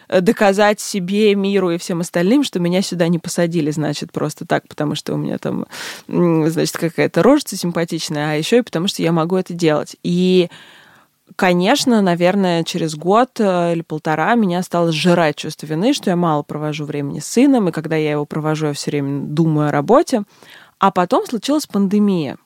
доказать 0.09 0.79
себе, 0.79 1.35
миру 1.35 1.71
и 1.71 1.77
всем 1.77 2.01
остальным, 2.01 2.43
что 2.43 2.59
меня 2.59 2.81
сюда 2.81 3.07
не 3.07 3.19
посадили, 3.19 3.71
значит, 3.71 4.11
просто 4.11 4.45
так, 4.45 4.67
потому 4.67 4.95
что 4.95 5.13
у 5.13 5.17
меня 5.17 5.37
там, 5.37 5.65
значит, 6.07 6.77
какая-то 6.77 7.23
рожица 7.23 7.57
симпатичная, 7.57 8.31
а 8.31 8.35
еще 8.35 8.59
и 8.59 8.61
потому 8.61 8.87
что 8.87 9.01
я 9.01 9.11
могу 9.11 9.35
это 9.35 9.53
делать. 9.53 9.95
И 10.03 10.49
Конечно, 11.35 12.01
наверное, 12.01 12.63
через 12.63 12.95
год 12.95 13.39
э, 13.39 13.73
или 13.73 13.81
полтора 13.81 14.35
меня 14.35 14.61
стало 14.61 14.91
сжирать 14.91 15.37
чувство 15.37 15.65
вины, 15.65 15.93
что 15.93 16.09
я 16.09 16.15
мало 16.15 16.43
провожу 16.43 16.85
времени 16.85 17.19
с 17.19 17.25
сыном, 17.25 17.69
и 17.69 17.71
когда 17.71 17.95
я 17.95 18.11
его 18.11 18.25
провожу, 18.25 18.67
я 18.67 18.73
все 18.73 18.91
время 18.91 19.25
думаю 19.25 19.69
о 19.69 19.71
работе. 19.71 20.23
А 20.79 20.91
потом 20.91 21.25
случилась 21.25 21.65
пандемия. 21.65 22.37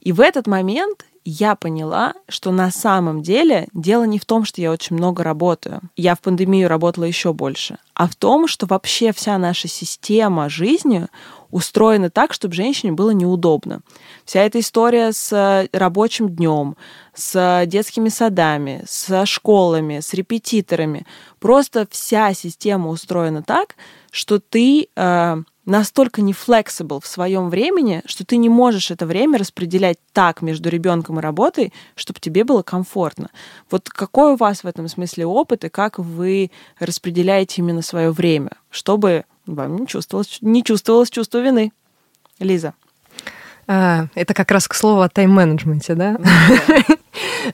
И 0.00 0.12
в 0.12 0.20
этот 0.20 0.46
момент 0.46 1.06
я 1.26 1.56
поняла, 1.56 2.14
что 2.28 2.52
на 2.52 2.70
самом 2.70 3.20
деле 3.20 3.66
дело 3.74 4.04
не 4.04 4.20
в 4.20 4.24
том, 4.24 4.44
что 4.44 4.60
я 4.60 4.70
очень 4.70 4.96
много 4.96 5.24
работаю. 5.24 5.80
Я 5.96 6.14
в 6.14 6.20
пандемию 6.20 6.68
работала 6.68 7.04
еще 7.04 7.32
больше, 7.32 7.78
а 7.94 8.06
в 8.06 8.14
том, 8.14 8.46
что 8.46 8.66
вообще 8.66 9.12
вся 9.12 9.36
наша 9.36 9.66
система 9.66 10.48
жизни 10.48 11.08
устроена 11.50 12.10
так, 12.10 12.32
чтобы 12.32 12.54
женщине 12.54 12.92
было 12.92 13.10
неудобно. 13.10 13.80
Вся 14.24 14.42
эта 14.42 14.60
история 14.60 15.12
с 15.12 15.68
рабочим 15.72 16.28
днем, 16.28 16.76
с 17.12 17.64
детскими 17.66 18.08
садами, 18.08 18.84
со 18.86 19.26
школами, 19.26 19.98
с 20.00 20.14
репетиторами. 20.14 21.06
Просто 21.40 21.88
вся 21.90 22.34
система 22.34 22.88
устроена 22.90 23.42
так, 23.42 23.74
что 24.12 24.38
ты 24.38 24.88
э, 24.94 25.42
настолько 25.66 26.22
не 26.22 26.32
flexible 26.32 27.02
в 27.02 27.06
своем 27.06 27.50
времени, 27.50 28.02
что 28.06 28.24
ты 28.24 28.38
не 28.38 28.48
можешь 28.48 28.90
это 28.90 29.04
время 29.04 29.38
распределять 29.38 29.98
так 30.12 30.40
между 30.40 30.70
ребенком 30.70 31.18
и 31.18 31.22
работой, 31.22 31.72
чтобы 31.96 32.20
тебе 32.20 32.44
было 32.44 32.62
комфортно. 32.62 33.30
Вот 33.70 33.90
какой 33.90 34.32
у 34.32 34.36
вас 34.36 34.64
в 34.64 34.66
этом 34.66 34.88
смысле 34.88 35.26
опыт 35.26 35.64
и 35.64 35.68
как 35.68 35.98
вы 35.98 36.50
распределяете 36.78 37.60
именно 37.60 37.82
свое 37.82 38.10
время, 38.10 38.52
чтобы 38.70 39.24
вам 39.44 39.76
не 39.76 39.86
чувствовалось, 39.86 40.38
не 40.40 40.64
чувствовалось 40.64 41.10
чувство 41.10 41.38
вины? 41.38 41.72
Лиза. 42.38 42.74
А, 43.68 44.06
это 44.14 44.34
как 44.34 44.50
раз 44.50 44.68
к 44.68 44.74
слову 44.74 45.00
о 45.00 45.08
тайм-менеджменте, 45.08 45.94
да? 45.94 46.16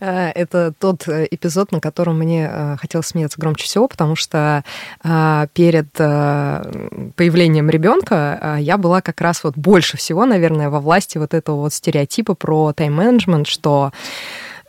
А, 0.01 0.31
это 0.35 0.73
тот 0.77 1.07
э, 1.07 1.29
эпизод, 1.31 1.71
на 1.71 1.79
котором 1.79 2.19
мне 2.19 2.51
э, 2.51 2.77
хотелось 2.81 3.09
смеяться 3.09 3.41
громче 3.41 3.65
всего, 3.65 3.87
потому 3.87 4.17
что 4.17 4.65
а, 5.05 5.47
перед 5.53 5.89
э, 5.99 7.13
появлением 7.15 7.69
ребенка 7.71 8.57
я 8.59 8.79
была 8.79 9.03
как 9.03 9.21
раз 9.21 9.45
вот 9.45 9.57
больше 9.57 9.99
всего, 9.99 10.25
наверное, 10.25 10.71
во 10.71 10.81
власти 10.81 11.19
вот 11.19 11.35
этого 11.35 11.57
вот 11.57 11.75
стереотипа 11.75 12.35
про 12.35 12.73
тайм-менеджмент, 12.73 13.47
что 13.47 13.93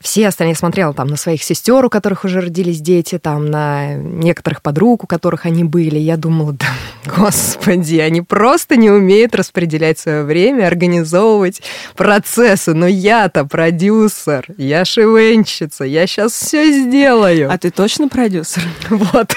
все 0.03 0.27
остальные 0.27 0.55
смотрела 0.55 0.93
там 0.93 1.07
на 1.07 1.15
своих 1.15 1.41
сестер, 1.41 1.83
у 1.85 1.89
которых 1.89 2.25
уже 2.25 2.41
родились 2.41 2.81
дети, 2.81 3.17
там 3.17 3.45
на 3.45 3.93
некоторых 3.93 4.61
подруг, 4.61 5.05
у 5.05 5.07
которых 5.07 5.45
они 5.45 5.63
были. 5.63 5.97
Я 5.97 6.17
думала, 6.17 6.51
да, 6.51 6.67
господи, 7.17 7.95
они 7.95 8.21
просто 8.21 8.75
не 8.75 8.91
умеют 8.91 9.33
распределять 9.33 9.97
свое 9.97 10.23
время, 10.23 10.67
организовывать 10.67 11.61
процессы. 11.95 12.73
Но 12.73 12.85
я-то 12.85 13.45
продюсер, 13.45 14.45
я 14.57 14.83
шивенщица, 14.83 15.85
я 15.85 16.05
сейчас 16.05 16.33
все 16.33 16.69
сделаю. 16.71 17.49
А 17.49 17.57
ты 17.57 17.71
точно 17.71 18.09
продюсер? 18.09 18.61
Вот. 18.89 19.33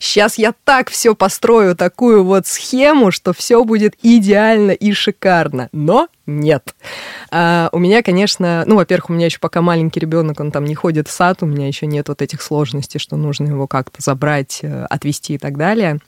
Сейчас 0.00 0.38
я 0.38 0.54
так 0.64 0.90
все 0.90 1.14
построю, 1.14 1.76
такую 1.76 2.24
вот 2.24 2.46
схему, 2.46 3.10
что 3.10 3.32
все 3.32 3.64
будет 3.64 3.94
идеально 4.02 4.72
и 4.72 4.92
шикарно. 4.92 5.68
Но 5.72 6.08
нет. 6.26 6.74
А, 7.30 7.68
у 7.72 7.78
меня, 7.78 8.02
конечно, 8.02 8.64
ну, 8.66 8.76
во-первых, 8.76 9.10
у 9.10 9.12
меня 9.12 9.26
еще 9.26 9.38
пока 9.38 9.62
маленький 9.62 10.00
ребенок, 10.00 10.40
он 10.40 10.50
там 10.50 10.64
не 10.64 10.74
ходит 10.74 11.08
в 11.08 11.12
сад, 11.12 11.42
у 11.42 11.46
меня 11.46 11.66
еще 11.66 11.86
нет 11.86 12.08
вот 12.08 12.22
этих 12.22 12.42
сложностей, 12.42 13.00
что 13.00 13.16
нужно 13.16 13.48
его 13.48 13.66
как-то 13.66 14.02
забрать, 14.02 14.60
э, 14.62 14.86
отвезти 14.88 15.34
и 15.34 15.38
так 15.38 15.56
далее. 15.56 15.98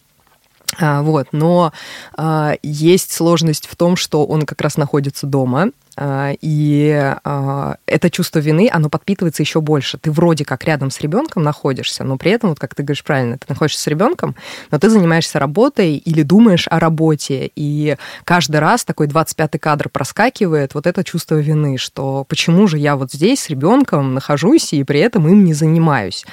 А, 0.79 1.03
вот, 1.03 1.29
но 1.33 1.73
а, 2.17 2.55
есть 2.63 3.13
сложность 3.13 3.67
в 3.67 3.77
том, 3.77 3.97
что 3.97 4.25
он 4.25 4.43
как 4.43 4.61
раз 4.61 4.77
находится 4.77 5.27
дома, 5.27 5.71
и 5.99 7.15
а, 7.25 7.77
это 7.87 8.11
чувство 8.11 8.41
вины, 8.41 8.69
оно 8.73 8.89
подпитывается 8.89 9.43
еще 9.43 9.61
больше. 9.61 9.99
Ты 9.99 10.11
вроде 10.11 10.45
как 10.45 10.65
рядом 10.65 10.91
с 10.91 11.01
ребенком 11.01 11.43
находишься, 11.43 12.05
но 12.05 12.17
при 12.17 12.33
этом, 12.33 12.51
вот 12.51 12.59
как 12.59 12.75
ты 12.75 12.83
говоришь 12.83 13.05
правильно, 13.05 13.39
ты 13.39 13.47
находишься 13.49 13.83
с 13.83 13.87
ребенком, 13.87 14.35
но 14.71 14.79
ты 14.79 14.91
занимаешься 14.91 15.39
работой 15.39 15.97
или 15.97 16.23
думаешь 16.23 16.67
о 16.69 16.81
работе. 16.81 17.51
И 17.55 17.97
каждый 18.25 18.57
раз 18.61 18.85
такой 18.85 19.07
25-й 19.07 19.59
кадр 19.59 19.89
проскакивает 19.89 20.75
вот 20.75 20.87
это 20.87 21.05
чувство 21.05 21.37
вины, 21.37 21.79
что 21.79 22.25
почему 22.29 22.67
же 22.67 22.79
я 22.79 22.97
вот 22.97 23.13
здесь 23.13 23.43
с 23.43 23.51
ребенком 23.51 24.15
нахожусь 24.15 24.73
и 24.73 24.83
при 24.83 25.01
этом 25.01 25.29
им 25.29 25.45
не 25.45 25.55
занимаюсь. 25.55 26.25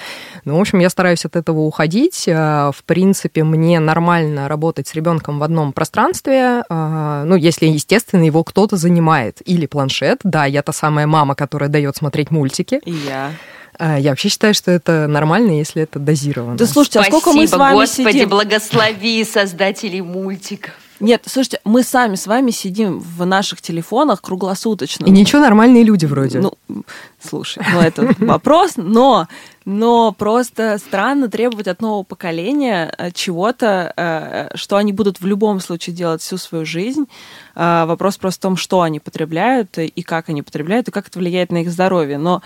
Ну, 0.45 0.57
в 0.57 0.61
общем, 0.61 0.79
я 0.79 0.89
стараюсь 0.89 1.25
от 1.25 1.35
этого 1.35 1.59
уходить. 1.59 2.27
А, 2.27 2.71
в 2.71 2.83
принципе, 2.83 3.43
мне 3.43 3.79
нормально 3.79 4.47
работать 4.47 4.87
с 4.87 4.95
ребенком 4.95 5.39
в 5.39 5.43
одном 5.43 5.73
пространстве, 5.73 6.63
ну, 6.69 7.35
если, 7.35 7.67
естественно, 7.67 8.23
его 8.23 8.43
кто-то 8.43 8.77
занимает 8.77 9.41
или 9.51 9.65
планшет. 9.65 10.19
Да, 10.23 10.45
я 10.45 10.61
та 10.61 10.71
самая 10.71 11.07
мама, 11.07 11.35
которая 11.35 11.69
дает 11.69 11.95
смотреть 11.95 12.31
мультики. 12.31 12.79
И 12.85 12.91
я. 12.91 13.31
А, 13.77 13.99
я 13.99 14.11
вообще 14.11 14.29
считаю, 14.29 14.53
что 14.53 14.71
это 14.71 15.07
нормально, 15.07 15.51
если 15.51 15.83
это 15.83 15.99
дозировано. 15.99 16.57
Да 16.57 16.65
слушайте, 16.65 16.99
а 16.99 17.03
сколько 17.03 17.33
мы 17.33 17.47
с 17.47 17.51
вами 17.51 17.73
Господи, 17.73 18.11
сидим? 18.11 18.29
благослови 18.29 19.23
создателей 19.25 20.01
мультиков. 20.01 20.73
Нет, 21.01 21.23
слушайте, 21.25 21.59
мы 21.63 21.83
сами 21.83 22.15
с 22.15 22.27
вами 22.27 22.51
сидим 22.51 22.99
в 22.99 23.25
наших 23.25 23.61
телефонах 23.61 24.21
круглосуточно. 24.21 25.05
И 25.05 25.09
ничего, 25.09 25.41
нормальные 25.41 25.83
люди 25.83 26.05
вроде. 26.05 26.39
Ну, 26.39 26.53
слушай, 27.19 27.63
ну 27.73 27.81
это 27.81 28.13
вопрос, 28.19 28.73
но, 28.77 29.27
но 29.65 30.11
просто 30.11 30.77
странно 30.77 31.27
требовать 31.27 31.67
от 31.67 31.81
нового 31.81 32.03
поколения 32.03 32.93
э, 32.97 33.11
чего-то, 33.11 33.93
э, 33.97 34.55
что 34.55 34.77
они 34.77 34.93
будут 34.93 35.19
в 35.19 35.25
любом 35.25 35.59
случае 35.59 35.95
делать 35.95 36.21
всю 36.21 36.37
свою 36.37 36.65
жизнь. 36.65 37.05
Э, 37.55 37.85
вопрос 37.85 38.17
просто 38.17 38.39
в 38.39 38.43
том, 38.43 38.57
что 38.57 38.81
они 38.81 38.99
потребляют 38.99 39.79
и 39.79 40.03
как 40.03 40.29
они 40.29 40.43
потребляют, 40.43 40.87
и 40.87 40.91
как 40.91 41.07
это 41.07 41.17
влияет 41.17 41.51
на 41.51 41.63
их 41.63 41.71
здоровье. 41.71 42.19
Но 42.19 42.43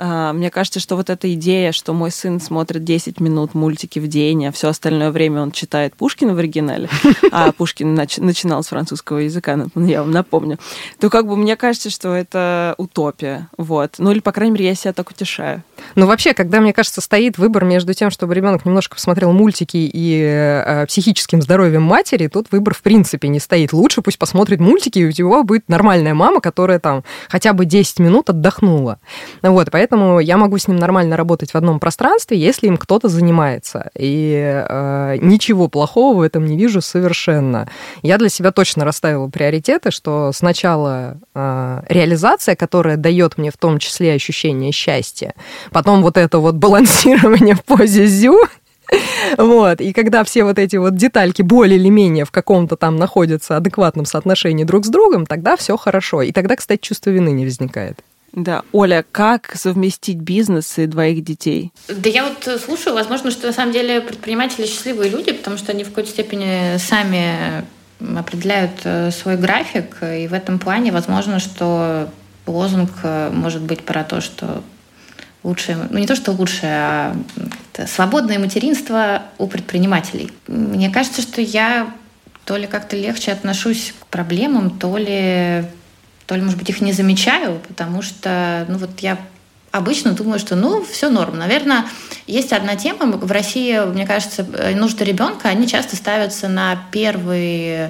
мне 0.00 0.50
кажется, 0.50 0.80
что 0.80 0.96
вот 0.96 1.10
эта 1.10 1.32
идея, 1.34 1.72
что 1.72 1.92
мой 1.92 2.10
сын 2.10 2.40
смотрит 2.40 2.84
10 2.84 3.20
минут 3.20 3.54
мультики 3.54 3.98
в 3.98 4.08
день, 4.08 4.46
а 4.46 4.52
все 4.52 4.68
остальное 4.68 5.10
время 5.10 5.42
он 5.42 5.52
читает 5.52 5.94
Пушкина 5.94 6.34
в 6.34 6.38
оригинале, 6.38 6.88
а 7.32 7.52
Пушкин 7.52 7.98
нач- 7.98 8.20
начинал 8.20 8.62
с 8.62 8.68
французского 8.68 9.18
языка, 9.18 9.58
я 9.74 10.02
вам 10.02 10.10
напомню, 10.10 10.58
то 10.98 11.10
как 11.10 11.26
бы 11.26 11.36
мне 11.36 11.56
кажется, 11.56 11.90
что 11.90 12.14
это 12.14 12.74
утопия. 12.78 13.48
Вот. 13.56 13.96
Ну 13.98 14.10
или, 14.10 14.20
по 14.20 14.32
крайней 14.32 14.52
мере, 14.52 14.66
я 14.66 14.74
себя 14.74 14.92
так 14.92 15.10
утешаю. 15.10 15.62
Ну 15.94 16.06
вообще, 16.06 16.34
когда, 16.34 16.60
мне 16.60 16.72
кажется, 16.72 17.00
стоит 17.00 17.38
выбор 17.38 17.64
между 17.64 17.94
тем, 17.94 18.10
чтобы 18.10 18.34
ребенок 18.34 18.64
немножко 18.64 18.94
посмотрел 18.94 19.32
мультики 19.32 19.76
и 19.76 20.22
э, 20.22 20.86
психическим 20.86 21.42
здоровьем 21.42 21.82
матери, 21.82 22.28
тут 22.28 22.48
выбор 22.50 22.74
в 22.74 22.82
принципе 22.82 23.28
не 23.28 23.40
стоит. 23.40 23.72
Лучше 23.72 24.02
пусть 24.02 24.18
посмотрит 24.18 24.60
мультики, 24.60 24.98
и 24.98 25.04
у 25.04 25.12
него 25.16 25.42
будет 25.44 25.68
нормальная 25.68 26.14
мама, 26.14 26.40
которая 26.40 26.78
там 26.78 27.04
хотя 27.28 27.52
бы 27.52 27.64
10 27.64 27.98
минут 27.98 28.30
отдохнула. 28.30 28.98
Вот, 29.42 29.70
поэтому 29.70 29.89
я 30.20 30.36
могу 30.36 30.58
с 30.58 30.68
ним 30.68 30.76
нормально 30.76 31.16
работать 31.16 31.52
в 31.52 31.54
одном 31.56 31.80
пространстве, 31.80 32.38
если 32.38 32.66
им 32.66 32.76
кто-то 32.76 33.08
занимается. 33.08 33.90
И 33.96 34.34
э, 34.68 35.16
ничего 35.20 35.68
плохого 35.68 36.18
в 36.18 36.20
этом 36.20 36.46
не 36.46 36.56
вижу 36.56 36.80
совершенно. 36.80 37.68
Я 38.02 38.18
для 38.18 38.28
себя 38.28 38.52
точно 38.52 38.84
расставила 38.84 39.28
приоритеты, 39.28 39.90
что 39.90 40.32
сначала 40.32 41.18
э, 41.34 41.82
реализация, 41.88 42.56
которая 42.56 42.96
дает 42.96 43.38
мне 43.38 43.50
в 43.50 43.56
том 43.56 43.78
числе 43.78 44.14
ощущение 44.14 44.72
счастья, 44.72 45.34
потом 45.72 46.02
вот 46.02 46.16
это 46.16 46.38
вот 46.38 46.54
балансирование 46.56 47.54
в 47.54 47.64
позе 47.64 48.06
зю, 48.06 48.38
вот. 49.36 49.80
И 49.80 49.92
когда 49.92 50.24
все 50.24 50.44
вот 50.44 50.58
эти 50.58 50.76
вот 50.76 50.96
детальки 50.96 51.42
более 51.42 51.78
или 51.78 51.88
менее 51.88 52.24
в 52.24 52.30
каком-то 52.30 52.76
там 52.76 52.96
находятся 52.96 53.56
адекватном 53.56 54.04
соотношении 54.04 54.64
друг 54.64 54.84
с 54.84 54.88
другом, 54.88 55.26
тогда 55.26 55.56
все 55.56 55.76
хорошо. 55.76 56.22
И 56.22 56.32
тогда, 56.32 56.56
кстати, 56.56 56.80
чувство 56.80 57.10
вины 57.10 57.30
не 57.30 57.44
возникает. 57.44 58.00
Да, 58.32 58.62
Оля, 58.72 59.04
как 59.10 59.56
совместить 59.56 60.18
бизнес 60.18 60.78
и 60.78 60.86
двоих 60.86 61.24
детей? 61.24 61.72
Да 61.88 62.08
я 62.08 62.28
вот 62.28 62.60
слушаю, 62.60 62.94
возможно, 62.94 63.30
что 63.30 63.48
на 63.48 63.52
самом 63.52 63.72
деле 63.72 64.00
предприниматели 64.00 64.66
счастливые 64.66 65.10
люди, 65.10 65.32
потому 65.32 65.56
что 65.56 65.72
они 65.72 65.84
в 65.84 65.88
какой-то 65.88 66.10
степени 66.10 66.78
сами 66.78 67.64
определяют 68.16 68.80
э, 68.84 69.10
свой 69.10 69.36
график, 69.36 69.96
и 70.02 70.26
в 70.26 70.32
этом 70.32 70.58
плане 70.58 70.90
возможно, 70.90 71.38
что 71.38 72.08
лозунг 72.46 72.90
э, 73.02 73.30
может 73.30 73.62
быть 73.62 73.82
про 73.82 74.04
то, 74.04 74.20
что 74.20 74.62
лучшее, 75.42 75.88
ну 75.90 75.98
не 75.98 76.06
то, 76.06 76.16
что 76.16 76.32
лучшее, 76.32 76.70
а 76.72 77.16
свободное 77.86 78.38
материнство 78.38 79.22
у 79.38 79.46
предпринимателей. 79.46 80.30
Мне 80.46 80.90
кажется, 80.90 81.22
что 81.22 81.40
я 81.40 81.92
то 82.44 82.56
ли 82.56 82.66
как-то 82.66 82.96
легче 82.96 83.32
отношусь 83.32 83.94
к 83.98 84.06
проблемам, 84.06 84.78
то 84.78 84.96
ли, 84.96 85.64
то 86.30 86.36
ли, 86.36 86.42
может 86.42 86.60
быть, 86.60 86.68
их 86.68 86.80
не 86.80 86.92
замечаю, 86.92 87.60
потому 87.66 88.02
что, 88.02 88.64
ну 88.68 88.78
вот 88.78 89.00
я 89.00 89.18
обычно 89.72 90.12
думаю, 90.12 90.38
что 90.38 90.54
ну 90.54 90.84
все 90.84 91.10
норм. 91.10 91.36
Наверное, 91.36 91.86
есть 92.28 92.52
одна 92.52 92.76
тема 92.76 93.06
в 93.16 93.32
России, 93.32 93.84
мне 93.84 94.06
кажется, 94.06 94.46
нужды 94.76 95.02
ребенка, 95.04 95.48
они 95.48 95.66
часто 95.66 95.96
ставятся 95.96 96.46
на 96.46 96.84
первый, 96.92 97.50
э, 97.58 97.88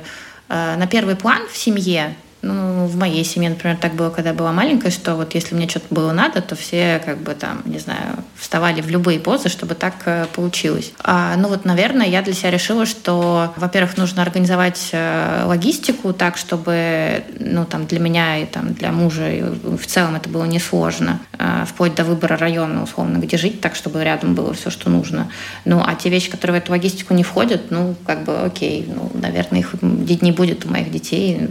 на 0.49 0.87
первый 0.87 1.17
план 1.17 1.43
в 1.53 1.57
семье. 1.59 2.17
Ну, 2.43 2.87
в 2.87 2.97
моей 2.97 3.25
семье, 3.25 3.51
например, 3.51 3.77
так 3.77 3.95
было, 3.95 4.09
когда 4.09 4.33
была 4.33 4.53
маленькая, 4.53 4.91
что 4.91 5.15
вот 5.15 5.35
если 5.35 5.55
мне 5.55 5.69
что-то 5.69 5.95
было 5.95 6.13
надо, 6.13 6.41
то 6.41 6.57
все 6.57 7.01
как 7.05 7.19
бы 7.19 7.35
там, 7.35 7.61
не 7.67 7.79
знаю, 7.79 8.17
вставали 8.35 8.81
в 8.81 8.89
любые 8.89 9.21
позы, 9.21 9.51
чтобы 9.51 9.75
так 9.75 9.95
э, 10.07 10.27
получилось. 10.35 10.93
А, 11.05 11.37
ну 11.37 11.49
вот, 11.49 11.67
наверное, 11.67 12.07
я 12.07 12.23
для 12.23 12.33
себя 12.33 12.51
решила, 12.51 12.87
что, 12.87 13.53
во-первых, 13.57 13.99
нужно 13.99 14.23
организовать 14.23 14.89
э, 14.93 15.45
логистику 15.45 16.15
так, 16.15 16.39
чтобы, 16.39 17.25
ну, 17.39 17.67
там, 17.67 17.85
для 17.87 18.01
меня 18.01 18.39
и 18.39 18.47
там 18.47 18.73
для 18.73 18.91
мужа 18.91 19.31
и 19.31 19.43
в 19.43 19.87
целом 19.87 20.17
это 20.17 20.31
было 20.31 20.45
несложно, 20.45 21.21
э, 21.39 21.65
вплоть 21.69 21.95
до 21.95 22.05
выбора 22.05 22.39
района, 22.39 22.83
условно, 22.83 23.19
где 23.19 23.37
жить, 23.37 23.61
так, 23.61 23.75
чтобы 23.75 24.03
рядом 24.03 24.35
было 24.35 24.55
все, 24.55 24.71
что 24.71 24.89
нужно. 24.89 25.31
Ну, 25.67 25.83
а 25.87 25.95
те 25.95 26.09
вещи, 26.09 26.31
которые 26.31 26.59
в 26.59 26.63
эту 26.63 26.73
логистику 26.73 27.13
не 27.13 27.23
входят, 27.23 27.71
ну, 27.71 27.95
как 28.07 28.25
бы, 28.25 28.39
окей, 28.39 28.91
ну, 28.95 29.11
наверное, 29.13 29.61
их 29.61 29.75
не 30.23 30.33
будет 30.33 30.65
у 30.65 30.71
моих 30.71 30.91
детей, 30.91 31.51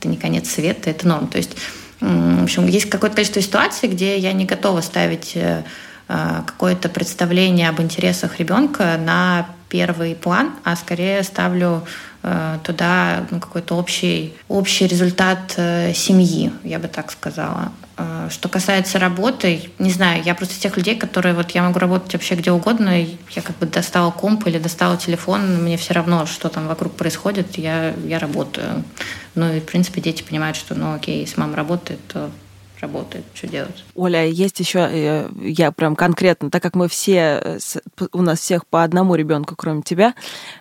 это 0.00 0.08
не 0.08 0.16
конец 0.16 0.50
света, 0.50 0.90
это 0.90 1.06
норм. 1.06 1.28
То 1.28 1.36
есть, 1.36 1.56
в 2.00 2.42
общем, 2.42 2.66
есть 2.66 2.88
какое-то 2.88 3.16
количество 3.16 3.42
ситуаций, 3.42 3.88
где 3.88 4.16
я 4.18 4.32
не 4.32 4.46
готова 4.46 4.80
ставить 4.80 5.32
э, 5.34 5.62
э, 6.08 6.42
какое-то 6.46 6.88
представление 6.88 7.68
об 7.68 7.80
интересах 7.80 8.40
ребенка 8.40 8.96
на 8.98 9.46
первый 9.68 10.14
план, 10.14 10.52
а 10.64 10.74
скорее 10.74 11.22
ставлю 11.22 11.86
э, 12.22 12.58
туда 12.64 13.26
ну, 13.30 13.40
какой-то 13.40 13.76
общий, 13.76 14.34
общий 14.48 14.86
результат 14.86 15.52
семьи, 15.94 16.50
я 16.64 16.78
бы 16.78 16.88
так 16.88 17.12
сказала. 17.12 17.70
Э, 18.00 18.28
что 18.30 18.48
касается 18.48 18.98
работы, 18.98 19.70
не 19.78 19.90
знаю, 19.90 20.22
я 20.24 20.34
просто 20.34 20.58
тех 20.58 20.76
людей, 20.76 20.96
которые 20.96 21.34
вот 21.34 21.50
я 21.50 21.62
могу 21.62 21.78
работать 21.78 22.12
вообще 22.14 22.34
где 22.34 22.50
угодно, 22.50 23.02
я 23.02 23.42
как 23.42 23.58
бы 23.58 23.66
достала 23.66 24.10
комп 24.10 24.46
или 24.46 24.58
достала 24.58 24.96
телефон, 24.96 25.62
мне 25.62 25.76
все 25.76 25.92
равно, 25.92 26.24
что 26.24 26.48
там 26.48 26.66
вокруг 26.66 26.94
происходит, 26.94 27.58
я, 27.58 27.94
я 28.06 28.18
работаю. 28.18 28.84
Ну 29.34 29.52
и, 29.52 29.60
в 29.60 29.66
принципе, 29.66 30.00
дети 30.00 30.22
понимают, 30.22 30.56
что, 30.56 30.74
ну 30.74 30.94
окей, 30.94 31.20
если 31.20 31.38
мама 31.38 31.56
работает, 31.56 32.00
то 32.08 32.30
работает, 32.80 33.24
что 33.34 33.46
делать. 33.46 33.84
Оля, 33.94 34.26
есть 34.26 34.60
еще, 34.60 34.88
э, 34.90 35.30
я 35.40 35.72
прям 35.72 35.96
конкретно, 35.96 36.50
так 36.50 36.62
как 36.62 36.74
мы 36.74 36.88
все, 36.88 37.40
э, 37.42 37.58
у 38.12 38.22
нас 38.22 38.40
всех 38.40 38.66
по 38.66 38.82
одному 38.82 39.14
ребенку, 39.14 39.54
кроме 39.56 39.82
тебя, 39.82 40.14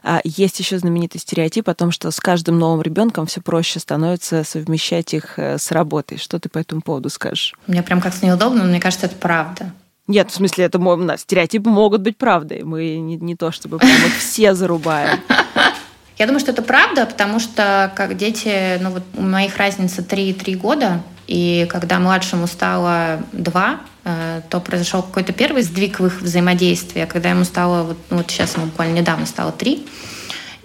а, 0.04 0.22
есть 0.24 0.60
еще 0.60 0.80
знаменитый 0.80 1.20
стереотип 1.20 1.70
о 1.70 1.74
том, 1.74 1.92
что 1.92 2.12
с 2.12 2.20
каждым 2.20 2.60
новым 2.60 2.82
ребенком 2.82 3.26
все 3.26 3.42
проще 3.42 3.80
становится 3.80 4.44
совмещать 4.44 5.14
их 5.14 5.38
э, 5.38 5.58
с 5.58 5.72
работой. 5.72 6.18
Что 6.18 6.40
ты 6.40 6.50
по 6.50 6.58
этому 6.58 6.82
поводу 6.82 7.10
скажешь? 7.10 7.54
Мне 7.68 7.84
прям 7.84 8.02
как-то 8.02 8.26
неудобно, 8.26 8.64
но 8.64 8.70
мне 8.70 8.80
кажется, 8.80 9.08
это 9.08 9.16
правда. 9.16 9.74
Нет, 10.08 10.32
в 10.32 10.34
смысле, 10.34 10.66
это 10.66 10.80
стереотипы 11.18 11.70
могут 11.70 12.02
быть 12.02 12.18
правдой. 12.18 12.64
Мы 12.64 12.98
не, 12.98 13.18
не 13.18 13.36
то, 13.36 13.52
чтобы 13.52 13.78
прям 13.78 13.92
вот 14.02 14.12
все 14.14 14.56
зарубаем. 14.56 15.20
Я 16.18 16.26
думаю, 16.26 16.40
что 16.42 16.52
это 16.52 16.62
правда, 16.62 17.06
потому 17.06 17.40
что 17.40 17.94
как 17.96 18.18
дети, 18.18 18.78
ну 18.82 18.90
вот 18.90 19.04
у 19.16 19.22
моих 19.22 19.56
разница 19.56 20.02
3-3 20.02 20.56
года, 20.58 21.02
и 21.30 21.68
когда 21.70 22.00
младшему 22.00 22.48
стало 22.48 23.22
два, 23.34 23.82
э, 24.04 24.42
то 24.50 24.60
произошел 24.60 25.04
какой-то 25.04 25.32
первый 25.32 25.62
сдвиг 25.62 26.00
в 26.00 26.06
их 26.08 26.22
взаимодействии. 26.22 27.04
А 27.04 27.06
когда 27.06 27.30
ему 27.30 27.44
стало, 27.44 27.84
вот, 27.84 27.98
ну, 28.10 28.18
вот 28.18 28.32
сейчас 28.32 28.56
ему 28.56 28.66
буквально 28.66 28.98
недавно 28.98 29.28
стало 29.28 29.52
три, 29.52 29.86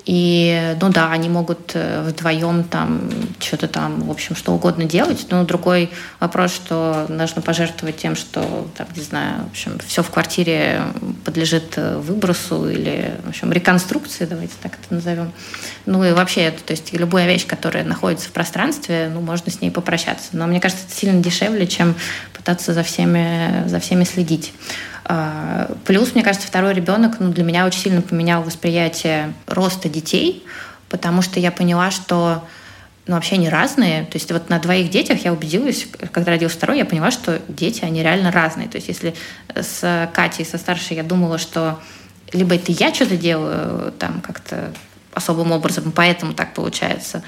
и, 0.07 0.77
ну 0.81 0.91
да, 0.91 1.11
они 1.13 1.31
могут 1.31 1.73
э, 1.75 2.03
вдвоем 2.07 2.65
там 2.65 3.09
что-то 3.41 3.69
там, 3.69 4.03
в 4.03 4.11
общем, 4.11 4.37
что 4.37 4.53
угодно 4.53 4.85
делать. 4.85 5.27
Но 5.31 5.45
другой 5.45 5.91
вопрос, 6.21 6.55
что 6.55 7.07
нужно 7.09 7.41
пожертвовать 7.41 7.97
тем, 7.97 8.15
что, 8.15 8.69
там, 8.77 8.87
не 8.95 9.03
знаю, 9.03 9.45
в 9.45 9.51
общем, 9.53 9.79
все 9.87 10.03
в 10.03 10.11
квартире 10.11 10.83
подлежит 11.25 11.75
э, 11.77 11.97
выбросу 11.99 12.69
или, 12.69 13.15
в 13.25 13.31
общем, 13.31 13.51
реконструкции, 13.51 14.27
давайте 14.27 14.55
так 14.63 14.73
это 14.75 14.95
назовем. 14.95 15.33
Ну 15.87 16.05
и 16.05 16.13
вообще, 16.13 16.51
то 16.51 16.73
есть 16.73 16.93
любая 16.93 17.27
вещь, 17.27 17.47
которая 17.47 17.85
находится 17.85 18.29
в 18.29 18.33
пространстве, 18.33 19.11
ну, 19.13 19.23
можно 19.23 19.51
с 19.51 19.63
ней 19.63 19.71
попрощаться. 19.71 20.29
Но 20.33 20.47
мне 20.47 20.61
кажется, 20.61 20.85
это 20.87 20.95
сильно 20.95 21.23
дешевле, 21.23 21.67
чем 21.67 21.95
пытаться 22.35 22.75
за 22.75 22.83
всеми, 22.83 23.67
за 23.69 23.81
всеми 23.81 24.05
следить. 24.05 24.53
А, 25.05 25.71
плюс, 25.85 26.15
мне 26.15 26.25
кажется, 26.25 26.49
второй 26.49 26.73
ребенок 26.73 27.21
ну, 27.21 27.31
для 27.31 27.45
меня 27.45 27.67
очень 27.67 27.81
сильно 27.81 28.03
поменял 28.03 28.43
восприятие 28.43 29.35
роста 29.47 29.89
детей, 29.89 30.45
потому 30.89 31.21
что 31.21 31.39
я 31.39 31.53
поняла, 31.53 31.91
что 31.91 32.43
ну, 33.07 33.15
вообще 33.15 33.35
они 33.35 33.51
разные. 33.51 34.05
То 34.05 34.17
есть 34.17 34.33
вот 34.33 34.49
на 34.49 34.59
двоих 34.59 34.91
детях 34.91 35.25
я 35.25 35.33
убедилась, 35.33 35.87
когда 36.11 36.33
родился 36.33 36.57
второй, 36.57 36.79
я 36.79 36.87
поняла, 36.87 37.11
что 37.11 37.41
дети, 37.49 37.85
они 37.85 38.03
реально 38.03 38.33
разные. 38.33 38.69
То 38.69 38.77
есть 38.77 38.89
если 38.89 39.15
с 39.55 40.11
Катей, 40.15 40.47
со 40.47 40.57
старшей, 40.57 40.97
я 40.97 41.03
думала, 41.03 41.37
что 41.39 41.81
либо 42.33 42.55
это 42.55 42.73
я 42.73 42.93
что-то 42.95 43.17
делаю 43.17 43.93
там 43.93 44.23
как-то 44.23 44.73
особым 45.13 45.53
образом, 45.53 45.93
поэтому 45.95 46.33
так 46.33 46.55
получается, 46.55 47.23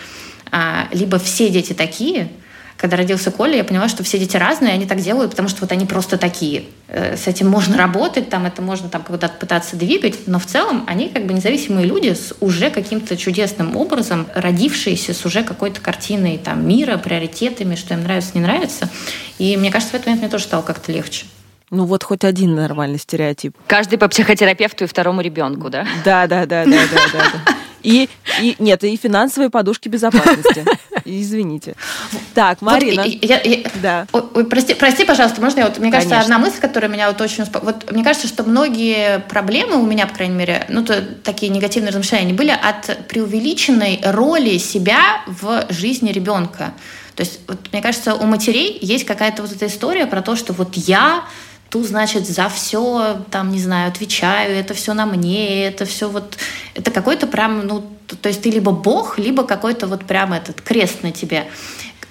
а, 0.50 0.88
либо 0.92 1.18
все 1.18 1.50
дети 1.50 1.74
такие— 1.74 2.28
когда 2.76 2.96
родился 2.96 3.30
Коля, 3.30 3.56
я 3.56 3.64
поняла, 3.64 3.88
что 3.88 4.02
все 4.04 4.18
дети 4.18 4.36
разные, 4.36 4.72
они 4.72 4.86
так 4.86 5.00
делают, 5.00 5.30
потому 5.30 5.48
что 5.48 5.62
вот 5.62 5.72
они 5.72 5.86
просто 5.86 6.18
такие. 6.18 6.64
Э, 6.88 7.16
с 7.16 7.26
этим 7.26 7.48
можно 7.48 7.76
работать, 7.78 8.28
там 8.28 8.46
это 8.46 8.62
можно 8.62 8.88
там 8.88 9.02
куда-то 9.02 9.38
пытаться 9.38 9.76
двигать, 9.76 10.26
но 10.26 10.38
в 10.38 10.46
целом 10.46 10.84
они 10.86 11.08
как 11.08 11.26
бы 11.26 11.34
независимые 11.34 11.86
люди 11.86 12.14
с 12.14 12.34
уже 12.40 12.70
каким-то 12.70 13.16
чудесным 13.16 13.76
образом, 13.76 14.26
родившиеся 14.34 15.14
с 15.14 15.24
уже 15.24 15.42
какой-то 15.42 15.80
картиной 15.80 16.38
там 16.38 16.66
мира, 16.66 16.96
приоритетами, 16.98 17.74
что 17.74 17.94
им 17.94 18.02
нравится, 18.02 18.30
не 18.34 18.40
нравится. 18.40 18.88
И 19.38 19.56
мне 19.56 19.70
кажется, 19.70 19.92
в 19.92 19.94
этот 19.94 20.06
момент 20.06 20.22
мне 20.22 20.30
тоже 20.30 20.44
стало 20.44 20.62
как-то 20.62 20.92
легче. 20.92 21.26
Ну 21.70 21.84
вот 21.84 22.04
хоть 22.04 22.22
один 22.22 22.54
нормальный 22.54 22.98
стереотип. 22.98 23.56
Каждый 23.66 23.98
по 23.98 24.06
психотерапевту 24.06 24.84
и 24.84 24.86
второму 24.86 25.20
ребенку, 25.20 25.68
да? 25.68 25.86
Да, 26.04 26.26
да, 26.28 26.46
да, 26.46 26.64
да, 26.64 26.70
да, 26.70 27.00
да. 27.12 27.55
И, 27.86 28.08
и 28.40 28.56
нет, 28.58 28.82
и 28.82 28.96
финансовые 28.96 29.48
подушки 29.48 29.88
безопасности. 29.88 30.64
Извините. 31.04 31.76
Так, 32.34 32.60
Марина. 32.60 33.04
Вот, 33.04 33.12
я, 33.22 33.40
я, 33.40 33.70
да. 33.80 34.08
Ой, 34.10 34.44
прости, 34.44 34.74
прости, 34.74 35.04
пожалуйста, 35.04 35.40
можно 35.40 35.60
я 35.60 35.66
вот, 35.66 35.78
мне 35.78 35.92
кажется, 35.92 36.16
Конечно. 36.16 36.34
одна 36.34 36.44
мысль, 36.44 36.60
которая 36.60 36.90
меня 36.90 37.06
вот 37.06 37.20
очень 37.20 37.44
Вот 37.62 37.92
мне 37.92 38.02
кажется, 38.02 38.26
что 38.26 38.42
многие 38.42 39.20
проблемы 39.20 39.76
у 39.76 39.86
меня, 39.86 40.08
по 40.08 40.14
крайней 40.16 40.34
мере, 40.34 40.66
ну, 40.68 40.84
то, 40.84 41.00
такие 41.00 41.52
негативные 41.52 41.90
размышления, 41.90 42.24
они 42.24 42.32
были 42.32 42.50
от 42.50 43.06
преувеличенной 43.06 44.00
роли 44.02 44.58
себя 44.58 45.22
в 45.28 45.66
жизни 45.68 46.10
ребенка. 46.10 46.74
То 47.14 47.22
есть, 47.22 47.38
вот, 47.46 47.72
мне 47.72 47.82
кажется, 47.82 48.16
у 48.16 48.24
матерей 48.24 48.78
есть 48.82 49.04
какая-то 49.04 49.42
вот 49.42 49.52
эта 49.52 49.68
история 49.68 50.06
про 50.06 50.22
то, 50.22 50.34
что 50.34 50.52
вот 50.52 50.74
я 50.74 51.22
ту, 51.70 51.82
значит, 51.82 52.26
за 52.26 52.48
все, 52.48 53.24
там, 53.30 53.50
не 53.50 53.60
знаю, 53.60 53.88
отвечаю, 53.88 54.56
это 54.56 54.74
все 54.74 54.94
на 54.94 55.06
мне, 55.06 55.66
это 55.66 55.84
все 55.84 56.08
вот, 56.08 56.36
это 56.76 56.90
какой-то 56.90 57.26
прям, 57.26 57.66
ну, 57.66 57.84
то 58.20 58.28
есть 58.28 58.42
ты 58.42 58.50
либо 58.50 58.70
бог, 58.70 59.18
либо 59.18 59.44
какой-то 59.44 59.86
вот 59.86 60.04
прям 60.04 60.32
этот 60.32 60.60
крест 60.60 61.02
на 61.02 61.10
тебе. 61.10 61.46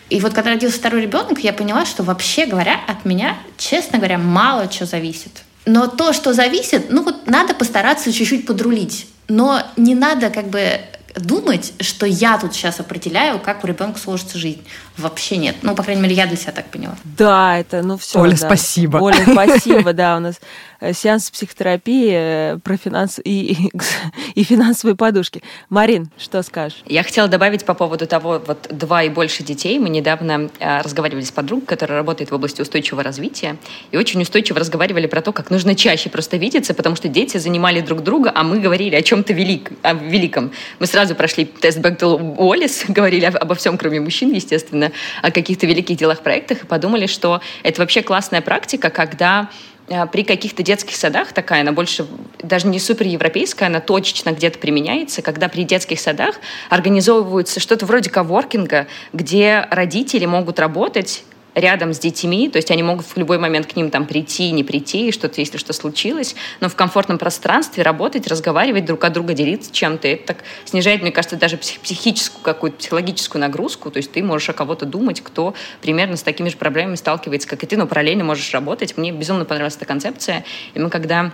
И 0.09 0.19
вот 0.19 0.33
когда 0.33 0.51
родился 0.51 0.77
второй 0.77 1.01
ребенок, 1.01 1.39
я 1.39 1.53
поняла, 1.53 1.85
что 1.85 2.03
вообще 2.03 2.45
говоря, 2.45 2.79
от 2.87 3.05
меня, 3.05 3.37
честно 3.57 3.99
говоря, 3.99 4.17
мало 4.17 4.71
что 4.71 4.85
зависит. 4.85 5.43
Но 5.65 5.87
то, 5.87 6.13
что 6.13 6.33
зависит, 6.33 6.87
ну 6.89 7.03
вот 7.03 7.27
надо 7.27 7.53
постараться 7.53 8.11
чуть-чуть 8.11 8.45
подрулить. 8.45 9.07
Но 9.27 9.61
не 9.77 9.95
надо 9.95 10.29
как 10.29 10.47
бы 10.49 10.79
думать, 11.17 11.73
что 11.79 12.05
я 12.05 12.37
тут 12.37 12.53
сейчас 12.53 12.79
определяю, 12.79 13.39
как 13.39 13.63
у 13.63 13.67
ребенка 13.67 13.99
сложится 13.99 14.37
жизнь. 14.37 14.63
Вообще 14.97 15.37
нет. 15.37 15.57
Ну, 15.61 15.75
по 15.75 15.83
крайней 15.83 16.01
мере, 16.01 16.15
я 16.15 16.25
для 16.25 16.37
себя 16.37 16.51
так 16.53 16.65
поняла. 16.67 16.95
Да, 17.17 17.57
это, 17.57 17.81
ну 17.81 17.97
все. 17.97 18.19
Оля, 18.19 18.31
да. 18.31 18.37
спасибо. 18.37 18.97
Оля, 18.97 19.23
спасибо, 19.31 19.93
да, 19.93 20.17
у 20.17 20.19
нас 20.19 20.39
э, 20.79 20.93
сеанс 20.93 21.29
психотерапии 21.29 22.11
э, 22.11 22.57
про 22.59 22.77
финанс 22.77 23.19
и, 23.23 23.53
и, 23.53 23.71
и 24.35 24.43
финансовые 24.43 24.95
подушки. 24.95 25.43
Марин, 25.69 26.09
что 26.17 26.41
скажешь? 26.43 26.81
Я 26.85 27.03
хотела 27.03 27.27
добавить 27.27 27.65
по 27.65 27.73
поводу 27.73 28.07
того, 28.07 28.41
вот 28.45 28.67
два 28.71 29.03
и 29.03 29.09
больше 29.09 29.43
детей. 29.43 29.77
Мы 29.79 29.89
недавно 29.89 30.49
э, 30.59 30.81
разговаривали 30.81 31.23
с 31.23 31.31
подругой, 31.31 31.65
которая 31.65 31.97
работает 31.97 32.31
в 32.31 32.35
области 32.35 32.61
устойчивого 32.61 33.03
развития, 33.03 33.57
и 33.91 33.97
очень 33.97 34.21
устойчиво 34.21 34.59
разговаривали 34.59 35.07
про 35.07 35.21
то, 35.21 35.33
как 35.33 35.49
нужно 35.49 35.75
чаще 35.75 36.09
просто 36.09 36.37
видеться, 36.37 36.73
потому 36.73 36.95
что 36.95 37.09
дети 37.09 37.37
занимали 37.37 37.81
друг 37.81 38.01
друга, 38.01 38.31
а 38.33 38.43
мы 38.43 38.59
говорили 38.59 38.95
о 38.95 39.01
чем-то 39.01 39.33
велик, 39.33 39.71
о 39.81 39.93
великом. 39.93 40.51
Мы 40.79 40.87
сразу 40.87 41.04
прошли 41.13 41.45
тест 41.45 41.77
Бэктел 41.77 42.15
Уоллес, 42.37 42.85
говорили 42.87 43.25
обо 43.25 43.53
всем, 43.53 43.77
кроме 43.77 43.99
мужчин, 43.99 44.31
естественно, 44.31 44.91
о 45.21 45.29
каких-то 45.29 45.67
великих 45.67 45.97
делах, 45.97 46.21
проектах 46.21 46.63
и 46.63 46.65
подумали, 46.65 47.05
что 47.05 47.41
это 47.61 47.81
вообще 47.81 48.01
классная 48.01 48.41
практика, 48.41 48.89
когда 48.89 49.49
э, 49.87 50.07
при 50.07 50.23
каких-то 50.23 50.63
детских 50.63 50.95
садах 50.95 51.33
такая, 51.33 51.61
она 51.61 51.73
больше 51.73 52.07
даже 52.41 52.67
не 52.67 52.79
супер 52.79 53.05
европейская, 53.05 53.65
она 53.65 53.81
точечно 53.81 54.31
где-то 54.31 54.57
применяется, 54.57 55.21
когда 55.21 55.49
при 55.49 55.63
детских 55.63 55.99
садах 55.99 56.37
организовываются 56.69 57.59
что-то 57.59 57.85
вроде 57.85 58.09
коворкинга, 58.09 58.87
где 59.13 59.67
родители 59.69 60.25
могут 60.25 60.57
работать 60.57 61.23
рядом 61.55 61.93
с 61.93 61.99
детьми, 61.99 62.49
то 62.49 62.57
есть 62.57 62.69
они 62.69 62.83
могут 62.83 63.05
в 63.05 63.17
любой 63.17 63.39
момент 63.39 63.65
к 63.65 63.75
ним 63.75 63.89
там 63.89 64.05
прийти, 64.05 64.51
не 64.51 64.63
прийти, 64.63 65.11
что-то, 65.11 65.39
если 65.39 65.57
что 65.57 65.73
случилось, 65.73 66.35
но 66.59 66.69
в 66.69 66.75
комфортном 66.75 67.17
пространстве 67.17 67.83
работать, 67.83 68.27
разговаривать 68.27 68.85
друг 68.85 69.03
от 69.03 69.13
друга, 69.13 69.33
делиться 69.33 69.73
чем-то. 69.73 70.07
Это 70.07 70.27
так 70.27 70.43
снижает, 70.65 71.01
мне 71.01 71.11
кажется, 71.11 71.37
даже 71.37 71.57
психическую 71.57 72.43
какую-то 72.43 72.77
психологическую 72.77 73.39
нагрузку, 73.39 73.89
то 73.89 73.97
есть 73.97 74.11
ты 74.11 74.21
можешь 74.21 74.49
о 74.49 74.53
кого-то 74.53 74.85
думать, 74.85 75.21
кто 75.21 75.53
примерно 75.81 76.17
с 76.17 76.23
такими 76.23 76.49
же 76.49 76.57
проблемами 76.57 76.95
сталкивается, 76.95 77.47
как 77.47 77.63
и 77.63 77.67
ты, 77.67 77.77
но 77.77 77.87
параллельно 77.87 78.23
можешь 78.23 78.51
работать. 78.53 78.97
Мне 78.97 79.11
безумно 79.11 79.45
понравилась 79.45 79.77
эта 79.77 79.85
концепция, 79.85 80.43
и 80.73 80.79
мы 80.79 80.89
когда 80.89 81.31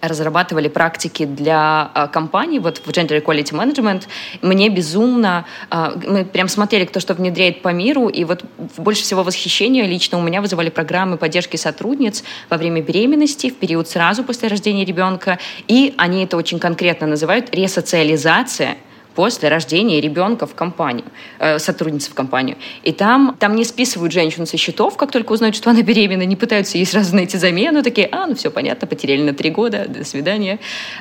разрабатывали 0.00 0.68
практики 0.68 1.24
для 1.24 1.90
э, 1.94 2.08
компаний 2.08 2.58
вот 2.58 2.78
в 2.78 2.88
Gender 2.90 3.22
Equality 3.22 3.52
Management. 3.52 4.04
Мне 4.42 4.68
безумно... 4.68 5.44
Э, 5.70 5.92
мы 6.06 6.24
прям 6.24 6.48
смотрели, 6.48 6.84
кто 6.84 7.00
что 7.00 7.14
внедряет 7.14 7.62
по 7.62 7.68
миру, 7.68 8.08
и 8.08 8.24
вот 8.24 8.44
больше 8.76 9.02
всего 9.02 9.22
восхищения 9.22 9.86
лично 9.86 10.18
у 10.18 10.22
меня 10.22 10.40
вызывали 10.40 10.70
программы 10.70 11.16
поддержки 11.16 11.56
сотрудниц 11.56 12.24
во 12.50 12.56
время 12.56 12.82
беременности, 12.82 13.50
в 13.50 13.56
период 13.56 13.88
сразу 13.88 14.24
после 14.24 14.48
рождения 14.48 14.84
ребенка, 14.84 15.38
и 15.66 15.94
они 15.96 16.24
это 16.24 16.36
очень 16.36 16.58
конкретно 16.58 17.06
называют 17.06 17.54
ресоциализация 17.54 18.76
после 19.18 19.48
рождения 19.48 20.00
ребенка 20.00 20.46
в 20.46 20.54
компанию, 20.54 21.06
э, 21.40 21.58
сотрудницы 21.58 22.08
в 22.12 22.14
компанию. 22.14 22.56
И 22.84 22.92
там, 22.92 23.34
там 23.40 23.56
не 23.56 23.64
списывают 23.64 24.12
женщину 24.12 24.46
со 24.46 24.56
счетов, 24.56 24.96
как 24.96 25.10
только 25.10 25.32
узнают, 25.32 25.56
что 25.56 25.70
она 25.70 25.82
беременна, 25.82 26.22
не 26.22 26.36
пытаются 26.36 26.78
ей 26.78 26.86
сразу 26.86 27.16
найти 27.16 27.36
замену, 27.36 27.82
такие, 27.82 28.08
а, 28.12 28.28
ну 28.28 28.36
все 28.36 28.48
понятно, 28.50 28.86
потеряли 28.86 29.22
на 29.22 29.34
три 29.34 29.50
года, 29.50 29.86
до 29.88 30.04
свидания. 30.04 30.60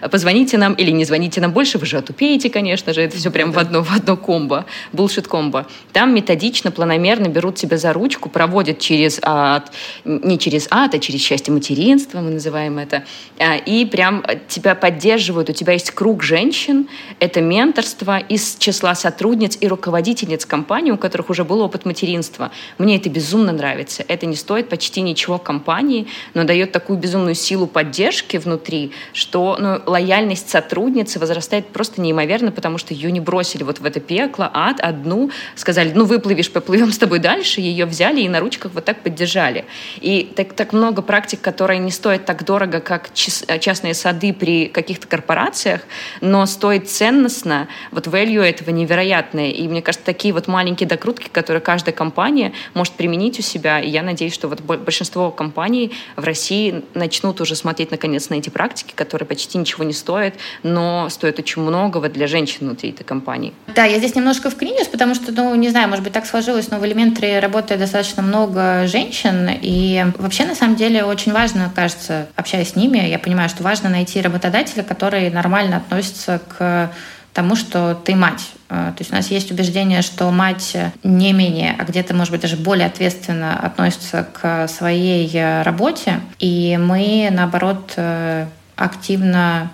Позвоните 0.10 0.58
нам 0.58 0.74
или 0.74 0.90
не 0.90 1.06
звоните 1.06 1.42
нам 1.42 1.52
больше, 1.52 1.78
вы 1.78 1.86
же 1.86 1.98
отупеете, 1.98 2.50
конечно 2.50 2.92
же, 2.92 3.02
это 3.02 3.18
все 3.18 3.30
прям 3.30 3.52
в 3.52 3.60
одно, 3.60 3.84
в 3.84 3.96
одно 3.96 4.18
комбо, 4.18 4.66
булшит 4.94 5.28
комбо. 5.28 5.68
Там 5.94 6.16
методично, 6.16 6.72
планомерно 6.72 7.28
берут 7.28 7.58
тебя 7.58 7.78
за 7.78 7.94
ручку, 7.94 8.30
проводят 8.30 8.80
через 8.80 9.20
ад, 9.22 9.72
не 10.06 10.40
через 10.40 10.68
ад, 10.72 10.96
а 10.96 10.98
через 10.98 11.22
счастье 11.22 11.54
материнства, 11.54 12.22
мы 12.22 12.32
называем 12.32 12.80
это, 12.80 13.04
а, 13.38 13.58
и 13.58 13.86
прям 13.86 14.26
тебя 14.48 14.74
поддерживают, 14.74 15.52
у 15.52 15.54
тебя 15.54 15.74
есть 15.74 15.92
круг 15.92 16.24
женщин, 16.24 16.88
это 17.20 17.42
менторство, 17.42 18.07
материнства 18.08 18.18
из 18.18 18.56
числа 18.60 18.96
сотрудниц 18.96 19.58
и 19.60 19.68
руководительниц 19.68 20.46
компании, 20.46 20.92
у 20.92 20.98
которых 20.98 21.30
уже 21.30 21.44
был 21.44 21.62
опыт 21.62 21.86
материнства. 21.86 22.52
Мне 22.78 22.98
это 22.98 23.10
безумно 23.10 23.52
нравится. 23.52 24.04
Это 24.08 24.26
не 24.26 24.36
стоит 24.36 24.70
почти 24.70 25.02
ничего 25.02 25.38
компании, 25.38 26.08
но 26.34 26.44
дает 26.44 26.72
такую 26.72 27.00
безумную 27.00 27.36
силу 27.36 27.68
поддержки 27.68 28.38
внутри, 28.38 28.92
что 29.14 29.58
ну, 29.60 29.82
лояльность 29.86 30.50
сотрудницы 30.50 31.20
возрастает 31.20 31.68
просто 31.68 32.02
неимоверно, 32.02 32.52
потому 32.52 32.78
что 32.78 32.94
ее 32.94 33.12
не 33.12 33.20
бросили 33.20 33.64
вот 33.64 33.80
в 33.80 33.86
это 33.86 34.00
пекло, 34.00 34.50
ад, 34.54 34.80
одну, 34.80 35.30
сказали, 35.56 35.92
ну 35.94 36.06
выплывешь, 36.06 36.52
поплывем 36.52 36.92
с 36.92 36.98
тобой 36.98 37.20
дальше, 37.20 37.62
ее 37.62 37.86
взяли 37.86 38.22
и 38.22 38.30
на 38.30 38.40
ручках 38.40 38.72
вот 38.74 38.86
так 38.86 39.02
поддержали. 39.02 39.66
И 40.02 40.32
так, 40.36 40.54
так 40.54 40.74
много 40.74 41.02
практик, 41.02 41.42
которые 41.42 41.80
не 41.80 41.92
стоят 41.92 42.26
так 42.26 42.44
дорого, 42.46 42.80
как 42.80 43.14
частные 43.14 43.94
сады 43.94 44.34
при 44.34 44.68
каких-то 44.68 45.08
корпорациях, 45.08 45.82
но 46.22 46.46
стоит 46.46 46.90
ценностно, 46.90 47.68
вот 47.98 48.06
value 48.06 48.44
этого 48.44 48.70
невероятное. 48.70 49.50
И 49.50 49.68
мне 49.68 49.82
кажется, 49.82 50.06
такие 50.06 50.32
вот 50.32 50.48
маленькие 50.48 50.88
докрутки, 50.88 51.30
которые 51.30 51.62
каждая 51.62 51.96
компания 51.96 52.54
может 52.76 52.94
применить 52.94 53.40
у 53.40 53.42
себя. 53.42 53.80
И 53.80 53.90
я 53.90 54.04
надеюсь, 54.04 54.36
что 54.36 54.48
вот 54.48 54.62
большинство 54.62 55.32
компаний 55.32 55.92
в 56.16 56.24
России 56.24 56.84
начнут 56.94 57.42
уже 57.42 57.56
смотреть 57.56 57.90
наконец 57.90 58.30
на 58.30 58.36
эти 58.36 58.50
практики, 58.52 58.94
которые 58.94 59.26
почти 59.26 59.58
ничего 59.58 59.84
не 59.84 59.94
стоят, 59.94 60.36
но 60.62 61.10
стоят 61.10 61.40
очень 61.40 61.64
многого 61.64 62.08
для 62.08 62.28
женщин 62.28 62.68
внутри 62.68 62.92
этой 62.92 63.04
компании. 63.04 63.52
Да, 63.74 63.86
я 63.86 63.98
здесь 63.98 64.14
немножко 64.14 64.52
вклинюсь, 64.52 64.88
потому 64.88 65.16
что, 65.16 65.32
ну, 65.32 65.56
не 65.56 65.70
знаю, 65.70 65.90
может 65.90 66.04
быть, 66.04 66.14
так 66.14 66.28
сложилось, 66.28 66.70
но 66.70 66.78
в 66.78 66.84
Elementary 66.84 67.40
работает 67.40 67.80
достаточно 67.80 68.22
много 68.22 68.86
женщин, 68.86 69.50
и 69.60 70.06
вообще, 70.20 70.46
на 70.46 70.54
самом 70.54 70.76
деле, 70.76 71.04
очень 71.04 71.34
важно, 71.34 71.72
кажется, 71.76 72.28
общаясь 72.36 72.74
с 72.74 72.76
ними, 72.76 73.00
я 73.00 73.18
понимаю, 73.18 73.50
что 73.50 73.64
важно 73.64 73.90
найти 73.90 74.22
работодателя, 74.22 74.84
который 74.84 75.32
нормально 75.32 75.78
относится 75.78 76.40
к 76.48 76.92
тому, 77.38 77.56
что 77.56 77.94
ты 77.94 78.16
мать. 78.16 78.50
Э, 78.68 78.92
то 78.96 79.02
есть 79.02 79.12
у 79.12 79.16
нас 79.16 79.30
есть 79.30 79.52
убеждение, 79.52 80.02
что 80.02 80.32
мать 80.32 80.76
не 81.04 81.34
менее, 81.34 81.76
а 81.78 81.84
где-то, 81.84 82.16
может 82.16 82.32
быть, 82.32 82.42
даже 82.42 82.58
более 82.58 82.88
ответственно 82.88 83.60
относится 83.60 84.28
к 84.34 84.68
своей 84.68 85.30
э, 85.32 85.62
работе. 85.62 86.20
И 86.40 86.80
мы, 86.82 87.30
наоборот, 87.32 87.94
э, 87.96 88.48
активно 88.76 89.70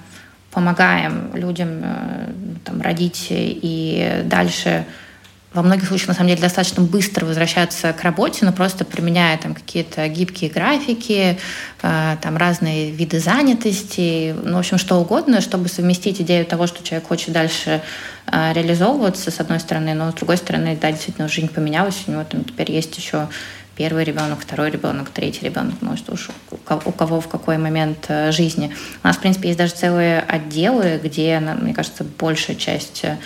помогаем 0.52 1.32
людям 1.34 1.84
там, 2.66 2.82
родить 2.82 3.28
и 3.30 4.24
дальше 4.26 4.86
во 5.54 5.62
многих 5.62 5.88
случаях, 5.88 6.10
на 6.10 6.14
самом 6.16 6.30
деле, 6.30 6.42
достаточно 6.42 6.82
быстро 6.82 7.26
возвращаться 7.26 7.94
к 7.94 8.02
работе, 8.02 8.46
но 8.46 8.52
просто 8.52 8.86
применяя 8.86 9.38
там 9.38 9.54
какие-то 9.54 10.08
гибкие 10.08 10.50
графики, 10.50 11.38
э, 11.82 12.18
там 12.22 12.38
разные 12.38 12.92
виды 12.92 13.20
занятости, 13.20 14.36
ну, 14.44 14.56
в 14.56 14.60
общем, 14.60 14.78
что 14.78 14.96
угодно, 14.96 15.42
чтобы 15.42 15.70
совместить 15.70 16.22
идею 16.22 16.46
того, 16.46 16.66
что 16.66 16.84
человек 16.84 17.08
хочет 17.08 17.34
дальше 17.34 17.82
э, 18.32 18.54
реализовываться, 18.54 19.30
с 19.30 19.40
одной 19.40 19.60
стороны, 19.60 19.94
но 19.94 20.12
с 20.12 20.16
другой 20.16 20.38
стороны, 20.38 20.78
да, 20.82 20.92
действительно, 20.92 21.28
жизнь 21.28 21.50
поменялась, 21.50 22.04
у 22.08 22.12
него 22.12 22.24
там 22.24 22.44
теперь 22.44 22.72
есть 22.72 22.98
еще 22.98 23.28
первый 23.76 24.04
ребенок, 24.04 24.40
второй 24.40 24.72
ребенок, 24.72 25.10
третий 25.10 25.46
ребенок, 25.46 25.82
может, 25.82 26.10
уж 26.10 26.30
у 26.52 26.92
кого 26.92 27.22
в 27.22 27.28
какой 27.28 27.58
момент 27.58 28.06
э, 28.08 28.32
жизни. 28.32 28.74
У 29.04 29.08
нас, 29.08 29.18
в 29.18 29.20
принципе, 29.20 29.50
есть 29.50 29.60
даже 29.60 29.74
целые 29.74 30.20
отделы, 30.20 31.00
где, 31.04 31.40
мне 31.40 31.76
кажется, 31.76 32.04
большая 32.04 32.56
часть 32.56 33.04
Э, 33.04 33.18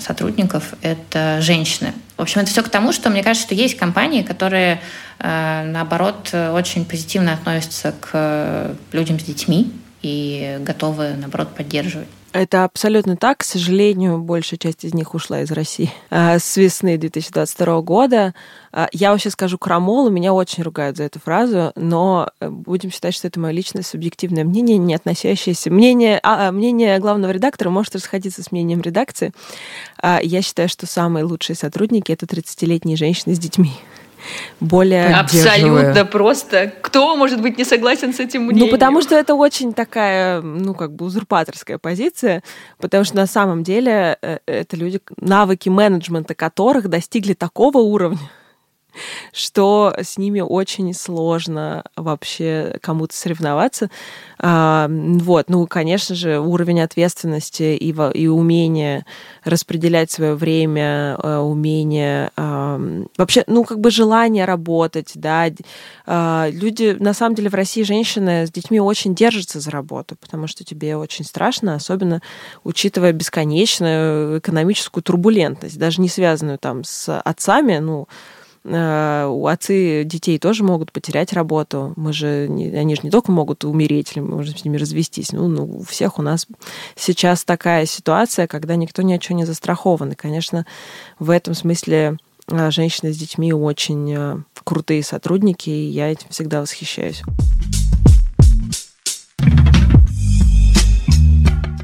сотрудников— 0.00 0.74
это 0.82 1.40
женщины. 1.40 1.92
В 2.16 2.22
общем, 2.22 2.40
это 2.40 2.50
все 2.50 2.62
к 2.62 2.68
тому, 2.68 2.92
что 2.92 3.10
мне 3.10 3.22
кажется, 3.22 3.46
что 3.46 3.54
есть 3.54 3.76
компании, 3.76 4.22
которые, 4.22 4.80
э, 5.18 5.64
наоборот, 5.70 6.32
очень 6.32 6.84
позитивно 6.84 7.32
относятся 7.32 7.94
к 8.00 8.74
людям 8.92 9.20
с 9.20 9.22
детьми 9.22 9.72
и 10.02 10.58
готовы, 10.60 11.14
наоборот, 11.16 11.54
поддерживать. 11.54 12.08
Это 12.36 12.64
абсолютно 12.64 13.16
так. 13.16 13.38
К 13.38 13.44
сожалению, 13.44 14.18
большая 14.18 14.58
часть 14.58 14.84
из 14.84 14.92
них 14.92 15.14
ушла 15.14 15.40
из 15.40 15.50
России 15.50 15.90
а, 16.10 16.38
с 16.38 16.58
весны 16.58 16.98
2022 16.98 17.80
года. 17.80 18.34
А, 18.72 18.88
я 18.92 19.12
вообще 19.12 19.30
скажу 19.30 19.56
крамолу, 19.56 20.10
меня 20.10 20.34
очень 20.34 20.62
ругают 20.62 20.98
за 20.98 21.04
эту 21.04 21.18
фразу, 21.18 21.72
но 21.76 22.28
э, 22.40 22.50
будем 22.50 22.90
считать, 22.90 23.14
что 23.14 23.26
это 23.26 23.40
мое 23.40 23.52
личное 23.52 23.82
субъективное 23.82 24.44
мнение, 24.44 24.76
не 24.76 24.94
относящееся... 24.94 25.70
Мнение, 25.70 26.20
а, 26.22 26.48
а, 26.48 26.52
мнение 26.52 26.98
главного 26.98 27.30
редактора 27.30 27.70
может 27.70 27.94
расходиться 27.94 28.42
с 28.42 28.52
мнением 28.52 28.82
редакции. 28.82 29.32
Я 30.02 30.42
считаю, 30.42 30.68
что 30.68 30.86
самые 30.86 31.24
лучшие 31.24 31.56
сотрудники— 31.56 32.12
это 32.12 32.26
30-летние 32.26 32.98
женщины 32.98 33.34
с 33.34 33.38
детьми 33.38 33.72
более... 34.60 35.14
Абсолютно 35.14 36.04
просто. 36.04 36.72
Кто 36.82 37.16
может 37.16 37.40
быть 37.40 37.58
не 37.58 37.64
согласен 37.64 38.12
с 38.12 38.20
этим 38.20 38.42
мнением? 38.42 38.66
Ну, 38.66 38.72
потому 38.72 39.02
что 39.02 39.14
это 39.14 39.34
очень 39.34 39.72
такая, 39.72 40.40
ну, 40.40 40.74
как 40.74 40.92
бы 40.92 41.06
узурпаторская 41.06 41.78
позиция, 41.78 42.42
потому 42.78 43.04
что 43.04 43.16
на 43.16 43.26
самом 43.26 43.62
деле 43.62 44.18
э, 44.22 44.38
это 44.46 44.76
люди, 44.76 45.00
навыки 45.20 45.68
менеджмента 45.68 46.34
которых 46.34 46.88
достигли 46.88 47.34
такого 47.34 47.78
уровня, 47.78 48.18
что 49.32 49.94
с 49.98 50.18
ними 50.18 50.40
очень 50.40 50.92
сложно 50.94 51.84
вообще 51.96 52.78
кому-то 52.80 53.14
соревноваться. 53.16 53.90
А, 54.38 54.88
вот, 54.90 55.48
ну, 55.48 55.66
конечно 55.66 56.14
же, 56.14 56.38
уровень 56.38 56.80
ответственности 56.80 57.76
и, 57.76 57.94
и 58.14 58.26
умение 58.28 59.06
распределять 59.44 60.10
свое 60.10 60.34
время, 60.34 61.16
а, 61.18 61.40
умение 61.40 62.30
а, 62.36 62.80
вообще, 63.16 63.44
ну, 63.46 63.64
как 63.64 63.80
бы 63.80 63.90
желание 63.90 64.44
работать, 64.44 65.12
да. 65.14 65.46
Люди, 66.06 66.96
на 66.98 67.14
самом 67.14 67.34
деле, 67.34 67.50
в 67.50 67.54
России 67.54 67.82
женщины 67.82 68.46
с 68.46 68.50
детьми 68.50 68.80
очень 68.80 69.14
держатся 69.14 69.60
за 69.60 69.70
работу, 69.70 70.16
потому 70.20 70.46
что 70.46 70.64
тебе 70.64 70.96
очень 70.96 71.24
страшно, 71.24 71.74
особенно 71.74 72.20
учитывая 72.64 73.12
бесконечную 73.12 74.38
экономическую 74.38 75.02
турбулентность, 75.02 75.78
даже 75.78 76.00
не 76.00 76.08
связанную 76.08 76.58
там 76.58 76.84
с 76.84 77.20
отцами, 77.20 77.78
ну, 77.78 77.96
Э, 77.96 78.08
у 78.68 79.46
отцы 79.46 80.02
детей 80.04 80.38
тоже 80.38 80.64
могут 80.64 80.90
потерять 80.90 81.32
работу. 81.32 81.92
Мы 81.96 82.12
же, 82.12 82.46
они 82.48 82.96
же 82.96 83.02
не 83.04 83.10
только 83.10 83.30
могут 83.30 83.64
умереть, 83.64 84.12
или 84.12 84.20
мы 84.20 84.36
можем 84.36 84.56
с 84.56 84.64
ними 84.64 84.76
развестись. 84.76 85.32
Ну, 85.32 85.46
ну, 85.46 85.64
у 85.64 85.82
всех 85.84 86.18
у 86.18 86.22
нас 86.22 86.46
сейчас 86.96 87.44
такая 87.44 87.86
ситуация, 87.86 88.48
когда 88.48 88.74
никто 88.74 89.02
ни 89.02 89.14
от 89.14 89.22
чего 89.22 89.38
не 89.38 89.44
застрахован. 89.44 90.12
И, 90.12 90.16
конечно, 90.16 90.66
в 91.20 91.30
этом 91.30 91.54
смысле 91.54 92.18
э, 92.50 92.70
женщины 92.72 93.12
с 93.12 93.16
детьми 93.16 93.52
очень 93.52 94.12
э, 94.12 94.38
крутые 94.64 95.04
сотрудники, 95.04 95.70
и 95.70 95.88
я 95.88 96.10
этим 96.10 96.28
всегда 96.30 96.60
восхищаюсь. 96.60 97.22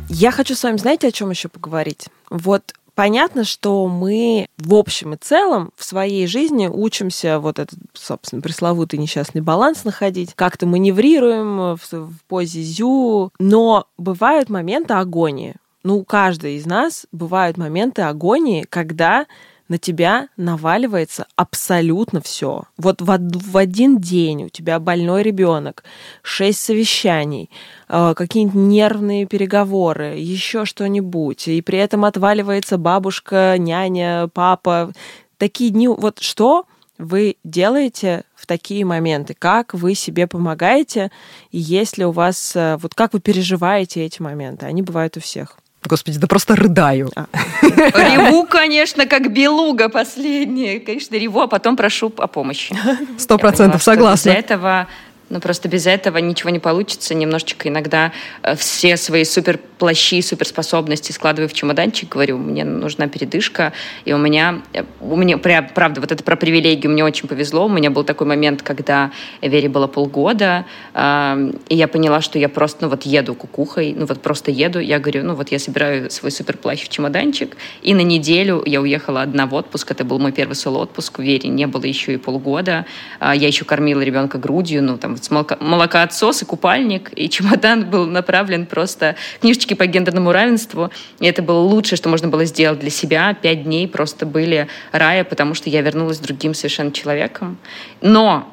Я 0.09 0.31
хочу 0.31 0.55
с 0.55 0.63
вами, 0.63 0.77
знаете, 0.77 1.09
о 1.09 1.13
чем 1.13 1.31
еще 1.31 1.49
поговорить? 1.49 2.09
Вот 2.29 2.75
понятно, 2.95 3.45
что 3.45 3.87
мы 3.89 4.47
в 4.59 4.75
общем 4.75 5.15
и 5.15 5.17
целом 5.17 5.73
в 5.77 5.85
своей 5.85 6.27
жизни 6.27 6.67
учимся 6.67 7.39
вот 7.39 7.59
этот, 7.59 7.79
собственно, 7.93 8.43
пресловутый 8.43 8.99
несчастный 8.99 9.41
баланс 9.41 9.85
находить, 9.85 10.35
как-то 10.35 10.67
маневрируем 10.67 11.77
в, 11.77 11.93
в 11.93 12.15
позе 12.29 12.63
зю, 12.63 13.33
но 13.39 13.87
бывают 13.99 14.49
моменты 14.49 14.95
агонии. 14.95 15.57
Ну, 15.85 15.99
у 15.99 16.05
каждой 16.05 16.57
из 16.57 16.67
нас 16.67 17.07
бывают 17.11 17.57
моменты 17.57 18.03
агонии, 18.03 18.65
когда 18.69 19.27
на 19.69 19.79
тебя 19.79 20.29
наваливается 20.37 21.27
абсолютно 21.37 22.21
все. 22.21 22.65
Вот 22.77 23.01
в, 23.01 23.07
в 23.07 23.57
один 23.57 23.99
день 23.99 24.45
у 24.45 24.49
тебя 24.49 24.79
больной 24.79 25.23
ребенок, 25.23 25.85
шесть 26.23 26.61
совещаний, 26.61 27.51
э, 27.89 28.15
какие-нибудь 28.17 28.55
нервные 28.55 29.27
переговоры, 29.27 30.17
еще 30.17 30.65
что-нибудь, 30.65 31.49
и 31.49 31.61
при 31.63 31.79
этом 31.79 32.05
отваливается 32.05 32.79
бабушка, 32.79 33.57
няня, 33.59 34.29
папа. 34.29 34.93
Такие 35.39 35.71
дни, 35.71 35.89
вот 35.89 36.19
что 36.21 36.67
вы 36.99 37.37
делаете 37.43 38.25
в 38.35 38.47
такие 38.47 38.85
моменты? 38.85 39.35
Как 39.39 39.75
вы 39.75 39.95
себе 39.95 40.27
помогаете? 40.27 41.11
И 41.51 41.59
если 41.59 42.05
у 42.05 42.13
вас, 42.13 42.55
э, 42.55 42.77
вот 42.81 42.95
как 42.95 43.13
вы 43.13 43.21
переживаете 43.21 44.05
эти 44.05 44.23
моменты? 44.23 44.67
Они 44.67 44.83
бывают 44.83 45.17
у 45.17 45.21
всех. 45.21 45.62
Господи, 45.85 46.19
да 46.19 46.27
просто 46.27 46.55
рыдаю. 46.55 47.11
А. 47.17 47.27
Реву, 47.63 48.47
конечно, 48.47 49.07
как 49.07 49.33
белуга 49.33 49.89
последняя. 49.89 50.79
Конечно, 50.81 51.17
реву, 51.17 51.41
а 51.41 51.49
потом 51.49 51.77
прошу 51.77 52.13
о 52.19 52.27
помощи. 52.27 52.77
Сто 53.19 53.39
процентов 53.39 53.83
согласна. 53.83 54.31
Из-за 54.31 54.39
этого 54.39 54.87
но 55.33 55.41
просто 55.41 55.67
без 55.67 55.87
этого 55.87 56.19
ничего 56.19 56.51
не 56.51 56.59
получится. 56.59 57.15
Немножечко 57.15 57.71
иногда 57.71 58.13
э, 58.43 58.55
все 58.55 58.99
свои 58.99 59.25
суперплащи, 59.25 60.21
суперспособности 60.21 61.11
складываю 61.11 61.49
в 61.49 61.55
чемоданчик, 61.55 62.11
говорю, 62.11 62.37
мне 62.37 62.65
нужна 62.65 63.09
передышка. 63.09 63.73
И 64.05 64.13
у 64.13 64.19
меня, 64.19 64.61
э, 64.75 64.85
у 65.01 65.17
меня 65.17 65.39
правда, 65.39 66.03
вот 66.03 66.13
это 66.13 66.23
про 66.23 66.37
привилегию 66.37 66.93
мне 66.93 67.03
очень 67.03 67.29
повезло. 67.29 67.65
У 67.65 67.71
меня 67.71 67.91
был 67.91 68.05
такой 68.05 68.27
момент, 68.27 68.63
когда 68.63 69.11
Вере 69.41 69.71
было 69.71 69.87
полгода, 69.87 70.67
и 70.95 71.75
я 71.75 71.89
поняла, 71.89 72.21
что 72.21 72.39
я 72.39 72.49
просто, 72.49 72.85
ну 72.85 72.89
вот 72.91 73.05
еду 73.05 73.35
кукухой, 73.35 73.95
ну 73.97 74.05
вот 74.05 74.21
просто 74.21 74.51
еду. 74.51 74.81
Я 74.81 74.99
говорю, 74.99 75.25
ну 75.25 75.35
вот 75.35 75.51
я 75.51 75.59
собираю 75.59 76.11
свой 76.11 76.31
суперплащ 76.31 76.83
в 76.83 76.89
чемоданчик, 76.89 77.57
и 77.81 77.95
на 77.95 78.03
неделю 78.03 78.63
я 78.67 78.83
уехала 78.83 79.23
одна 79.23 79.47
в 79.47 79.55
отпуск. 79.55 79.91
Это 79.91 80.05
был 80.05 80.19
мой 80.19 80.33
первый 80.33 80.55
соло-отпуск. 80.55 81.21
Вере 81.21 81.49
не 81.49 81.67
было 81.67 81.85
еще 81.85 82.13
и 82.13 82.17
полгода. 82.19 82.85
Я 83.21 83.47
еще 83.47 83.65
кормила 83.65 84.03
ребенка 84.03 84.37
грудью, 84.39 84.83
ну 84.83 84.99
там 84.99 85.17
молокоотсос 85.31 86.43
и 86.43 86.45
купальник, 86.45 87.11
и 87.15 87.29
чемодан 87.29 87.85
был 87.91 88.07
направлен 88.07 88.67
просто 88.67 89.17
книжечки 89.41 89.75
по 89.75 89.87
гендерному 89.87 90.33
равенству. 90.33 90.91
И 91.21 91.27
это 91.27 91.43
было 91.43 91.61
лучшее, 91.61 91.97
что 91.97 92.09
можно 92.09 92.29
было 92.29 92.45
сделать 92.45 92.81
для 92.81 92.91
себя. 92.91 93.35
Пять 93.35 93.65
дней 93.65 93.89
просто 93.89 94.27
были 94.27 94.69
рая, 94.93 95.25
потому 95.25 95.55
что 95.55 95.71
я 95.71 95.81
вернулась 95.83 96.19
другим 96.19 96.55
совершенно 96.55 96.93
человеком. 96.93 97.59
Но 98.01 98.53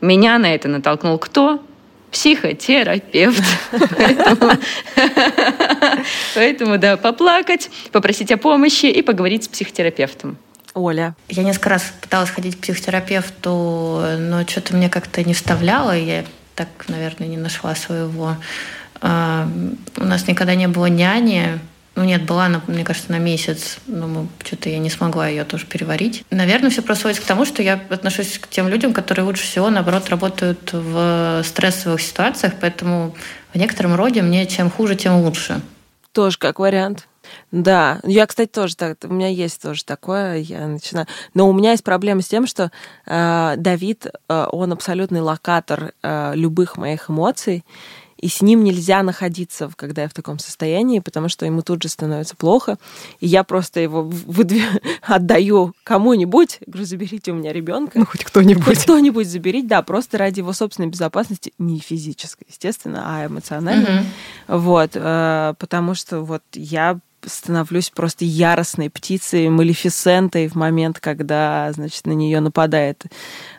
меня 0.00 0.38
на 0.38 0.54
это 0.54 0.68
натолкнул 0.68 1.18
кто? 1.18 1.60
психотерапевт. 2.10 3.42
Поэтому, 6.34 6.78
да, 6.78 6.96
поплакать, 6.96 7.70
попросить 7.92 8.32
о 8.32 8.38
помощи 8.38 8.86
и 8.86 9.02
поговорить 9.02 9.44
с 9.44 9.48
психотерапевтом. 9.48 10.38
Оля? 10.76 11.16
Я 11.28 11.42
несколько 11.42 11.70
раз 11.70 11.92
пыталась 12.00 12.30
ходить 12.30 12.56
к 12.56 12.60
психотерапевту, 12.60 14.02
но 14.18 14.46
что-то 14.46 14.76
мне 14.76 14.88
как-то 14.88 15.24
не 15.24 15.34
вставляло, 15.34 15.96
я 15.96 16.24
так, 16.54 16.68
наверное, 16.88 17.28
не 17.28 17.36
нашла 17.36 17.74
своего. 17.74 18.36
А, 19.00 19.48
у 19.96 20.04
нас 20.04 20.26
никогда 20.26 20.54
не 20.54 20.68
было 20.68 20.86
няни, 20.86 21.58
ну 21.96 22.04
нет, 22.04 22.24
была, 22.24 22.48
мне 22.66 22.84
кажется, 22.84 23.10
на 23.10 23.18
месяц, 23.18 23.78
но 23.86 24.26
что-то 24.44 24.68
я 24.68 24.78
не 24.78 24.90
смогла 24.90 25.28
ее 25.28 25.44
тоже 25.44 25.64
переварить. 25.64 26.24
Наверное, 26.30 26.68
все 26.68 26.82
просто 26.82 27.02
сводится 27.02 27.22
к 27.22 27.26
тому, 27.26 27.46
что 27.46 27.62
я 27.62 27.80
отношусь 27.88 28.38
к 28.38 28.48
тем 28.48 28.68
людям, 28.68 28.92
которые 28.92 29.24
лучше 29.24 29.44
всего, 29.44 29.70
наоборот, 29.70 30.10
работают 30.10 30.72
в 30.72 31.42
стрессовых 31.42 32.02
ситуациях, 32.02 32.52
поэтому 32.60 33.16
в 33.54 33.58
некотором 33.58 33.94
роде 33.94 34.20
мне 34.20 34.46
чем 34.46 34.70
хуже, 34.70 34.94
тем 34.94 35.22
лучше. 35.22 35.62
Тоже 36.12 36.36
как 36.36 36.58
вариант. 36.58 37.08
Да, 37.50 38.00
я, 38.04 38.26
кстати, 38.26 38.50
тоже 38.50 38.76
так, 38.76 38.98
у 39.04 39.08
меня 39.08 39.28
есть 39.28 39.62
тоже 39.62 39.84
такое, 39.84 40.36
я 40.36 40.66
начинаю. 40.66 41.06
Но 41.34 41.48
у 41.48 41.52
меня 41.52 41.72
есть 41.72 41.84
проблема 41.84 42.22
с 42.22 42.28
тем, 42.28 42.46
что 42.46 42.70
э, 43.06 43.54
Давид, 43.56 44.06
э, 44.06 44.46
он 44.52 44.72
абсолютный 44.72 45.20
локатор 45.20 45.92
э, 46.02 46.32
любых 46.34 46.76
моих 46.76 47.10
эмоций, 47.10 47.64
и 48.18 48.28
с 48.28 48.40
ним 48.40 48.64
нельзя 48.64 49.02
находиться, 49.02 49.70
когда 49.76 50.02
я 50.02 50.08
в 50.08 50.14
таком 50.14 50.38
состоянии, 50.38 51.00
потому 51.00 51.28
что 51.28 51.44
ему 51.44 51.62
тут 51.62 51.82
же 51.82 51.88
становится 51.88 52.34
плохо, 52.34 52.78
и 53.20 53.26
я 53.26 53.44
просто 53.44 53.80
его 53.80 54.02
выдв... 54.02 54.56
отдаю 55.02 55.74
кому-нибудь, 55.84 56.58
говорю, 56.66 56.86
заберите 56.86 57.32
у 57.32 57.34
меня 57.34 57.52
ребенка. 57.52 57.98
Ну, 57.98 58.06
хоть 58.06 58.24
кто-нибудь. 58.24 58.64
Хоть 58.64 58.78
кто-нибудь 58.78 59.28
заберите, 59.28 59.68
да, 59.68 59.82
просто 59.82 60.18
ради 60.18 60.40
его 60.40 60.52
собственной 60.52 60.88
безопасности, 60.88 61.52
не 61.58 61.78
физической, 61.78 62.46
естественно, 62.48 63.02
а 63.04 63.26
эмоциональной. 63.26 64.00
Угу. 64.00 64.06
Вот, 64.58 64.90
э, 64.94 65.54
потому 65.58 65.94
что 65.94 66.20
вот 66.20 66.42
я 66.54 66.98
становлюсь 67.26 67.90
просто 67.90 68.24
яростной 68.24 68.88
птицей, 68.88 69.48
малефисентой 69.48 70.48
в 70.48 70.54
момент, 70.54 71.00
когда, 71.00 71.70
значит, 71.72 72.06
на 72.06 72.12
нее 72.12 72.40
нападает 72.40 73.04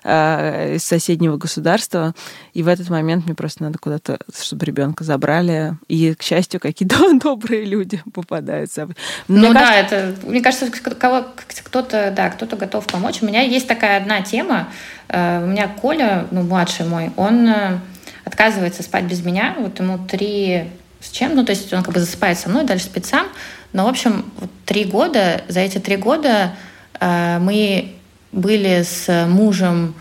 э, 0.04 0.76
из 0.76 0.84
соседнего 0.84 1.38
государства. 1.38 2.16
И 2.54 2.64
в 2.64 2.68
этот 2.68 2.90
момент 2.90 3.26
мне 3.26 3.36
просто 3.36 3.64
надо 3.64 3.78
куда-то, 3.78 4.20
чтобы 4.40 4.66
ребенка 4.66 5.04
забрали. 5.04 5.78
И, 5.88 6.16
к 6.16 6.24
счастью, 6.24 6.60
какие-то 6.60 7.14
добрые 7.20 7.66
люди 7.66 8.02
попадаются. 8.14 8.88
Мне 9.28 9.50
ну 9.50 9.54
кажется... 9.54 9.90
да, 9.90 9.98
это, 9.98 10.28
мне 10.28 10.42
кажется, 10.42 10.72
кто-то, 10.72 12.14
да, 12.16 12.30
кто-то 12.30 12.56
готов 12.56 12.88
помочь. 12.88 13.22
У 13.22 13.26
меня 13.26 13.42
есть 13.42 13.68
такая 13.68 13.98
одна 13.98 14.22
тема. 14.22 14.70
Э, 15.10 15.44
у 15.44 15.48
меня 15.48 15.68
Коля, 15.68 16.28
ну, 16.32 16.44
младший 16.44 16.86
мой, 16.86 17.12
он 17.18 17.48
э, 17.48 17.80
отказывается 18.24 18.84
спать 18.84 19.06
без 19.06 19.24
меня. 19.24 19.56
Вот 19.60 19.80
ему 19.80 20.00
три 20.00 20.70
с 21.00 21.10
чем. 21.10 21.36
Ну, 21.36 21.46
то 21.46 21.52
есть 21.52 21.72
он 21.74 21.84
как 21.84 21.94
бы 21.94 22.00
засыпает 22.00 22.38
со 22.38 22.50
мной, 22.50 22.64
дальше 22.64 22.86
спит 22.86 23.06
сам. 23.06 23.28
Но, 23.74 23.86
в 23.86 23.90
общем, 23.90 24.26
три 24.66 24.86
года, 24.86 25.42
за 25.48 25.60
эти 25.62 25.78
три 25.78 25.98
года 25.98 26.56
э, 27.00 27.40
мы 27.40 27.94
были 28.32 28.84
с 28.84 29.28
мужем 29.28 29.96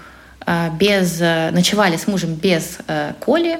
э, 0.46 0.70
без, 0.78 1.20
э, 1.20 1.50
ночевали 1.50 1.96
с 1.96 2.06
мужем 2.06 2.34
без 2.34 2.78
Коли, 3.20 3.58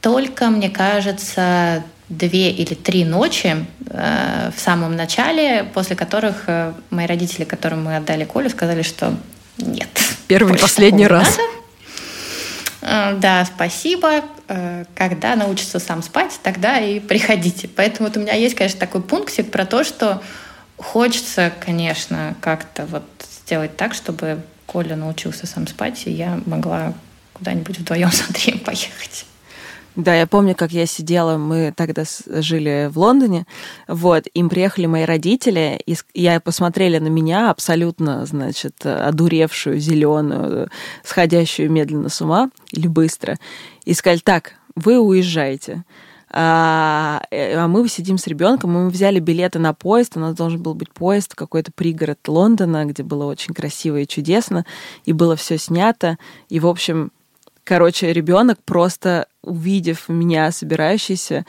только, 0.00 0.50
мне 0.50 0.68
кажется, 0.68 1.84
две 2.08 2.50
или 2.50 2.74
три 2.74 3.04
ночи 3.04 3.64
э, 3.88 4.50
в 4.54 4.60
самом 4.60 4.96
начале, 4.96 5.64
после 5.72 5.96
которых 5.96 6.44
э, 6.46 6.72
мои 6.90 7.06
родители, 7.06 7.44
которым 7.44 7.84
мы 7.84 7.96
отдали 7.96 8.24
Колю, 8.24 8.50
сказали, 8.50 8.82
что 8.82 9.14
нет. 9.58 9.88
Первый 10.26 10.54
и 10.54 10.58
последний 10.58 11.06
раз. 11.06 11.36
Надо. 11.36 11.61
Э, 12.82 13.16
да, 13.18 13.44
спасибо. 13.44 14.22
Э, 14.48 14.84
когда 14.94 15.36
научится 15.36 15.78
сам 15.78 16.02
спать, 16.02 16.38
тогда 16.42 16.78
и 16.78 17.00
приходите. 17.00 17.68
Поэтому 17.68 18.08
вот 18.08 18.16
у 18.16 18.20
меня 18.20 18.34
есть, 18.34 18.54
конечно, 18.54 18.78
такой 18.78 19.02
пунктик 19.02 19.50
про 19.50 19.64
то, 19.64 19.84
что 19.84 20.22
хочется, 20.76 21.52
конечно, 21.64 22.34
как-то 22.40 22.84
вот 22.86 23.04
сделать 23.44 23.76
так, 23.76 23.94
чтобы 23.94 24.42
Коля 24.66 24.96
научился 24.96 25.46
сам 25.46 25.66
спать, 25.66 26.02
и 26.06 26.10
я 26.10 26.40
могла 26.44 26.92
куда-нибудь 27.34 27.78
вдвоем 27.78 28.10
с 28.12 28.26
Андреем 28.26 28.58
поехать. 28.58 29.26
Да, 29.94 30.14
я 30.14 30.26
помню, 30.26 30.54
как 30.54 30.72
я 30.72 30.86
сидела, 30.86 31.36
мы 31.36 31.72
тогда 31.76 32.04
жили 32.26 32.88
в 32.90 32.98
Лондоне, 32.98 33.46
вот, 33.86 34.24
им 34.32 34.48
приехали 34.48 34.86
мои 34.86 35.04
родители, 35.04 35.78
и 35.84 35.94
я 36.14 36.40
посмотрели 36.40 36.98
на 36.98 37.08
меня 37.08 37.50
абсолютно, 37.50 38.24
значит, 38.24 38.86
одуревшую, 38.86 39.78
зеленую, 39.78 40.70
сходящую 41.04 41.70
медленно 41.70 42.08
с 42.08 42.22
ума 42.22 42.50
или 42.70 42.86
быстро, 42.86 43.38
и 43.84 43.92
сказали, 43.92 44.20
так, 44.20 44.54
вы 44.74 44.98
уезжаете. 44.98 45.84
А, 46.34 47.22
э, 47.30 47.54
а 47.56 47.68
мы 47.68 47.86
сидим 47.88 48.16
с 48.16 48.26
ребенком, 48.26 48.72
мы 48.72 48.88
взяли 48.88 49.18
билеты 49.18 49.58
на 49.58 49.74
поезд, 49.74 50.16
у 50.16 50.20
нас 50.20 50.34
должен 50.34 50.62
был 50.62 50.72
быть 50.72 50.90
поезд 50.90 51.34
какой-то 51.34 51.70
пригород 51.70 52.26
Лондона, 52.26 52.86
где 52.86 53.02
было 53.02 53.26
очень 53.26 53.52
красиво 53.52 53.98
и 53.98 54.06
чудесно, 54.06 54.64
и 55.04 55.12
было 55.12 55.36
все 55.36 55.58
снято, 55.58 56.16
и, 56.48 56.58
в 56.58 56.66
общем, 56.66 57.12
Короче, 57.64 58.12
ребенок 58.12 58.58
просто, 58.64 59.26
увидев 59.42 60.08
меня 60.08 60.50
собирающийся, 60.50 61.46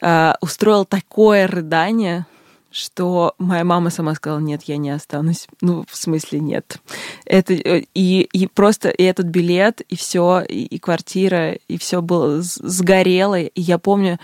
а, 0.00 0.36
устроил 0.40 0.84
такое 0.84 1.46
рыдание, 1.46 2.26
что 2.70 3.34
моя 3.38 3.64
мама 3.64 3.90
сама 3.90 4.14
сказала, 4.14 4.38
нет, 4.38 4.64
я 4.64 4.76
не 4.76 4.90
останусь. 4.90 5.48
Ну, 5.62 5.84
в 5.88 5.96
смысле, 5.96 6.40
нет. 6.40 6.78
Это, 7.24 7.54
э, 7.54 7.84
и, 7.94 8.28
и 8.32 8.46
просто 8.46 8.90
и 8.90 9.02
этот 9.02 9.26
билет, 9.26 9.80
и 9.80 9.96
все, 9.96 10.42
и, 10.46 10.64
и 10.64 10.78
квартира, 10.78 11.52
и 11.52 11.78
все 11.78 12.02
было 12.02 12.42
сгорело. 12.42 13.40
И 13.40 13.60
я 13.60 13.78
помню 13.78 14.20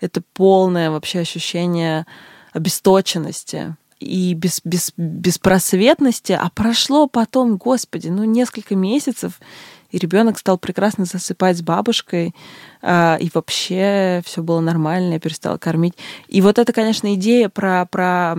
это 0.00 0.22
полное 0.34 0.90
вообще 0.90 1.20
ощущение 1.20 2.06
обесточенности 2.52 3.76
и 3.98 4.34
без, 4.34 4.60
без, 4.64 4.92
беспросветности, 4.96 6.32
а 6.32 6.50
прошло 6.50 7.06
потом, 7.06 7.56
господи, 7.56 8.08
ну, 8.08 8.24
несколько 8.24 8.76
месяцев, 8.76 9.40
и 9.96 9.98
ребенок 9.98 10.38
стал 10.38 10.58
прекрасно 10.58 11.06
засыпать 11.06 11.56
с 11.56 11.62
бабушкой, 11.62 12.34
а, 12.82 13.16
и 13.18 13.30
вообще 13.32 14.20
все 14.26 14.42
было 14.42 14.60
нормально, 14.60 15.14
я 15.14 15.20
перестала 15.20 15.56
кормить. 15.56 15.94
И 16.28 16.42
вот 16.42 16.58
это, 16.58 16.74
конечно, 16.74 17.14
идея 17.14 17.48
про, 17.48 17.86
про 17.86 18.34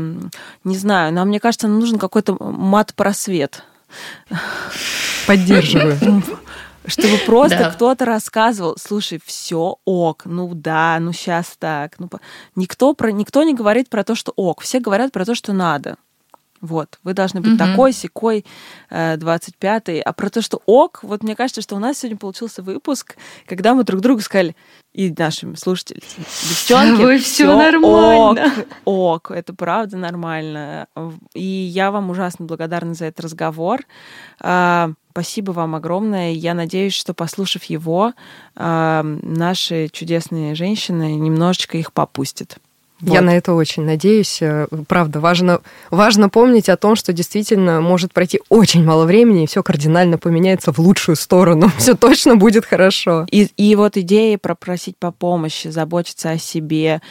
не 0.63 0.77
знаю, 0.77 1.11
но 1.13 1.25
мне 1.25 1.39
кажется, 1.39 1.67
нам 1.67 1.79
нужен 1.79 1.97
какой-то 1.97 2.37
мат-просвет. 2.39 3.63
Поддерживаю. 5.25 5.97
Чтобы 6.85 7.17
просто 7.25 7.57
да. 7.57 7.71
кто-то 7.71 8.05
рассказывал, 8.05 8.77
слушай, 8.79 9.19
все 9.25 9.77
ок, 9.83 10.25
ну 10.25 10.53
да, 10.53 10.97
ну 11.01 11.11
сейчас 11.11 11.55
так. 11.57 11.97
Ну, 11.97 12.07
никто, 12.55 12.93
про, 12.93 13.11
никто 13.11 13.41
не 13.41 13.55
говорит 13.55 13.89
про 13.89 14.03
то, 14.03 14.13
что 14.13 14.31
ок, 14.35 14.61
все 14.61 14.79
говорят 14.79 15.11
про 15.11 15.25
то, 15.25 15.33
что 15.33 15.53
надо. 15.53 15.97
Вот, 16.61 16.99
вы 17.03 17.13
должны 17.13 17.41
быть 17.41 17.51
угу. 17.51 17.57
такой, 17.57 17.93
секой, 17.93 18.45
25-й. 18.89 20.01
А 20.01 20.13
про 20.13 20.29
то, 20.29 20.41
что 20.41 20.61
ок, 20.65 20.99
вот 21.03 21.23
мне 21.23 21.35
кажется, 21.35 21.61
что 21.61 21.75
у 21.75 21.79
нас 21.79 21.99
сегодня 21.99 22.17
получился 22.17 22.63
выпуск, 22.63 23.15
когда 23.45 23.73
мы 23.73 23.83
друг 23.83 24.01
другу 24.01 24.21
сказали, 24.21 24.55
и 24.93 25.13
нашим 25.15 25.55
слушателям, 25.55 26.01
девчонки, 26.17 27.01
вы 27.01 27.19
все 27.19 27.55
нормально. 27.55 28.51
Ок, 28.83 29.29
ок, 29.29 29.31
это 29.31 29.53
правда 29.53 29.97
нормально. 29.97 30.87
И 31.35 31.43
я 31.43 31.91
вам 31.91 32.09
ужасно 32.09 32.45
благодарна 32.45 32.95
за 32.95 33.05
этот 33.05 33.25
разговор. 33.25 33.81
А, 34.39 34.91
спасибо 35.11 35.51
вам 35.51 35.75
огромное. 35.75 36.31
Я 36.31 36.55
надеюсь, 36.55 36.93
что, 36.93 37.13
послушав 37.13 37.65
его, 37.65 38.13
а, 38.55 39.03
наши 39.03 39.89
чудесные 39.89 40.55
женщины 40.55 41.13
немножечко 41.13 41.77
их 41.77 41.93
попустят. 41.93 42.57
Вот. 42.99 43.13
Я 43.13 43.21
на 43.21 43.37
это 43.37 43.53
очень 43.53 43.83
надеюсь. 43.83 44.39
Э, 44.41 44.67
правда, 44.87 45.19
важно, 45.19 45.61
важно 45.91 46.29
помнить 46.29 46.67
о 46.67 46.77
том, 46.77 46.95
что 46.95 47.13
действительно 47.13 47.79
может 47.79 48.11
пройти 48.11 48.41
очень 48.49 48.83
мало 48.83 49.05
времени, 49.05 49.43
и 49.43 49.47
все 49.47 49.61
кардинально 49.61 50.17
поменяется 50.17 50.73
в 50.73 50.79
лучшую 50.79 51.15
сторону. 51.15 51.71
Все 51.77 51.95
точно 51.95 52.37
будет 52.37 52.65
хорошо. 52.65 53.27
И, 53.29 53.49
и 53.55 53.75
вот 53.75 53.97
идея 53.97 54.39
пропросить 54.39 54.97
по 54.97 55.11
помощи, 55.11 55.67
заботиться 55.67 56.31
о 56.31 56.37
себе, 56.39 57.01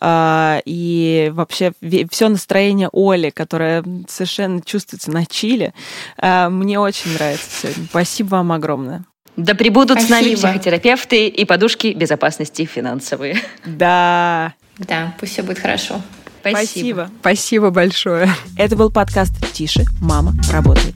э, 0.00 0.60
и 0.64 1.30
вообще 1.34 1.72
все 2.10 2.28
настроение 2.28 2.88
Оли, 2.92 3.28
которое 3.28 3.84
совершенно 4.08 4.62
чувствуется 4.62 5.10
на 5.10 5.26
чиле, 5.26 5.74
э, 6.16 6.48
мне 6.48 6.80
очень 6.80 7.12
нравится 7.12 7.44
сегодня. 7.62 7.84
Спасибо 7.90 8.28
вам 8.28 8.52
огромное. 8.52 9.04
Да 9.36 9.54
прибудут 9.54 10.00
Спасибо. 10.00 10.06
с 10.06 10.10
нами 10.22 10.34
психотерапевты 10.36 11.26
и 11.26 11.44
подушки 11.44 11.88
безопасности 11.88 12.64
финансовые. 12.64 13.36
Да. 13.66 14.54
Да, 14.78 15.14
пусть 15.18 15.32
все 15.32 15.42
будет 15.42 15.58
хорошо. 15.58 16.00
Спасибо. 16.40 17.10
Спасибо 17.20 17.70
большое. 17.70 18.28
Это 18.58 18.76
был 18.76 18.90
подкаст 18.90 19.32
«Тише, 19.52 19.84
мама 20.00 20.34
работает». 20.52 20.94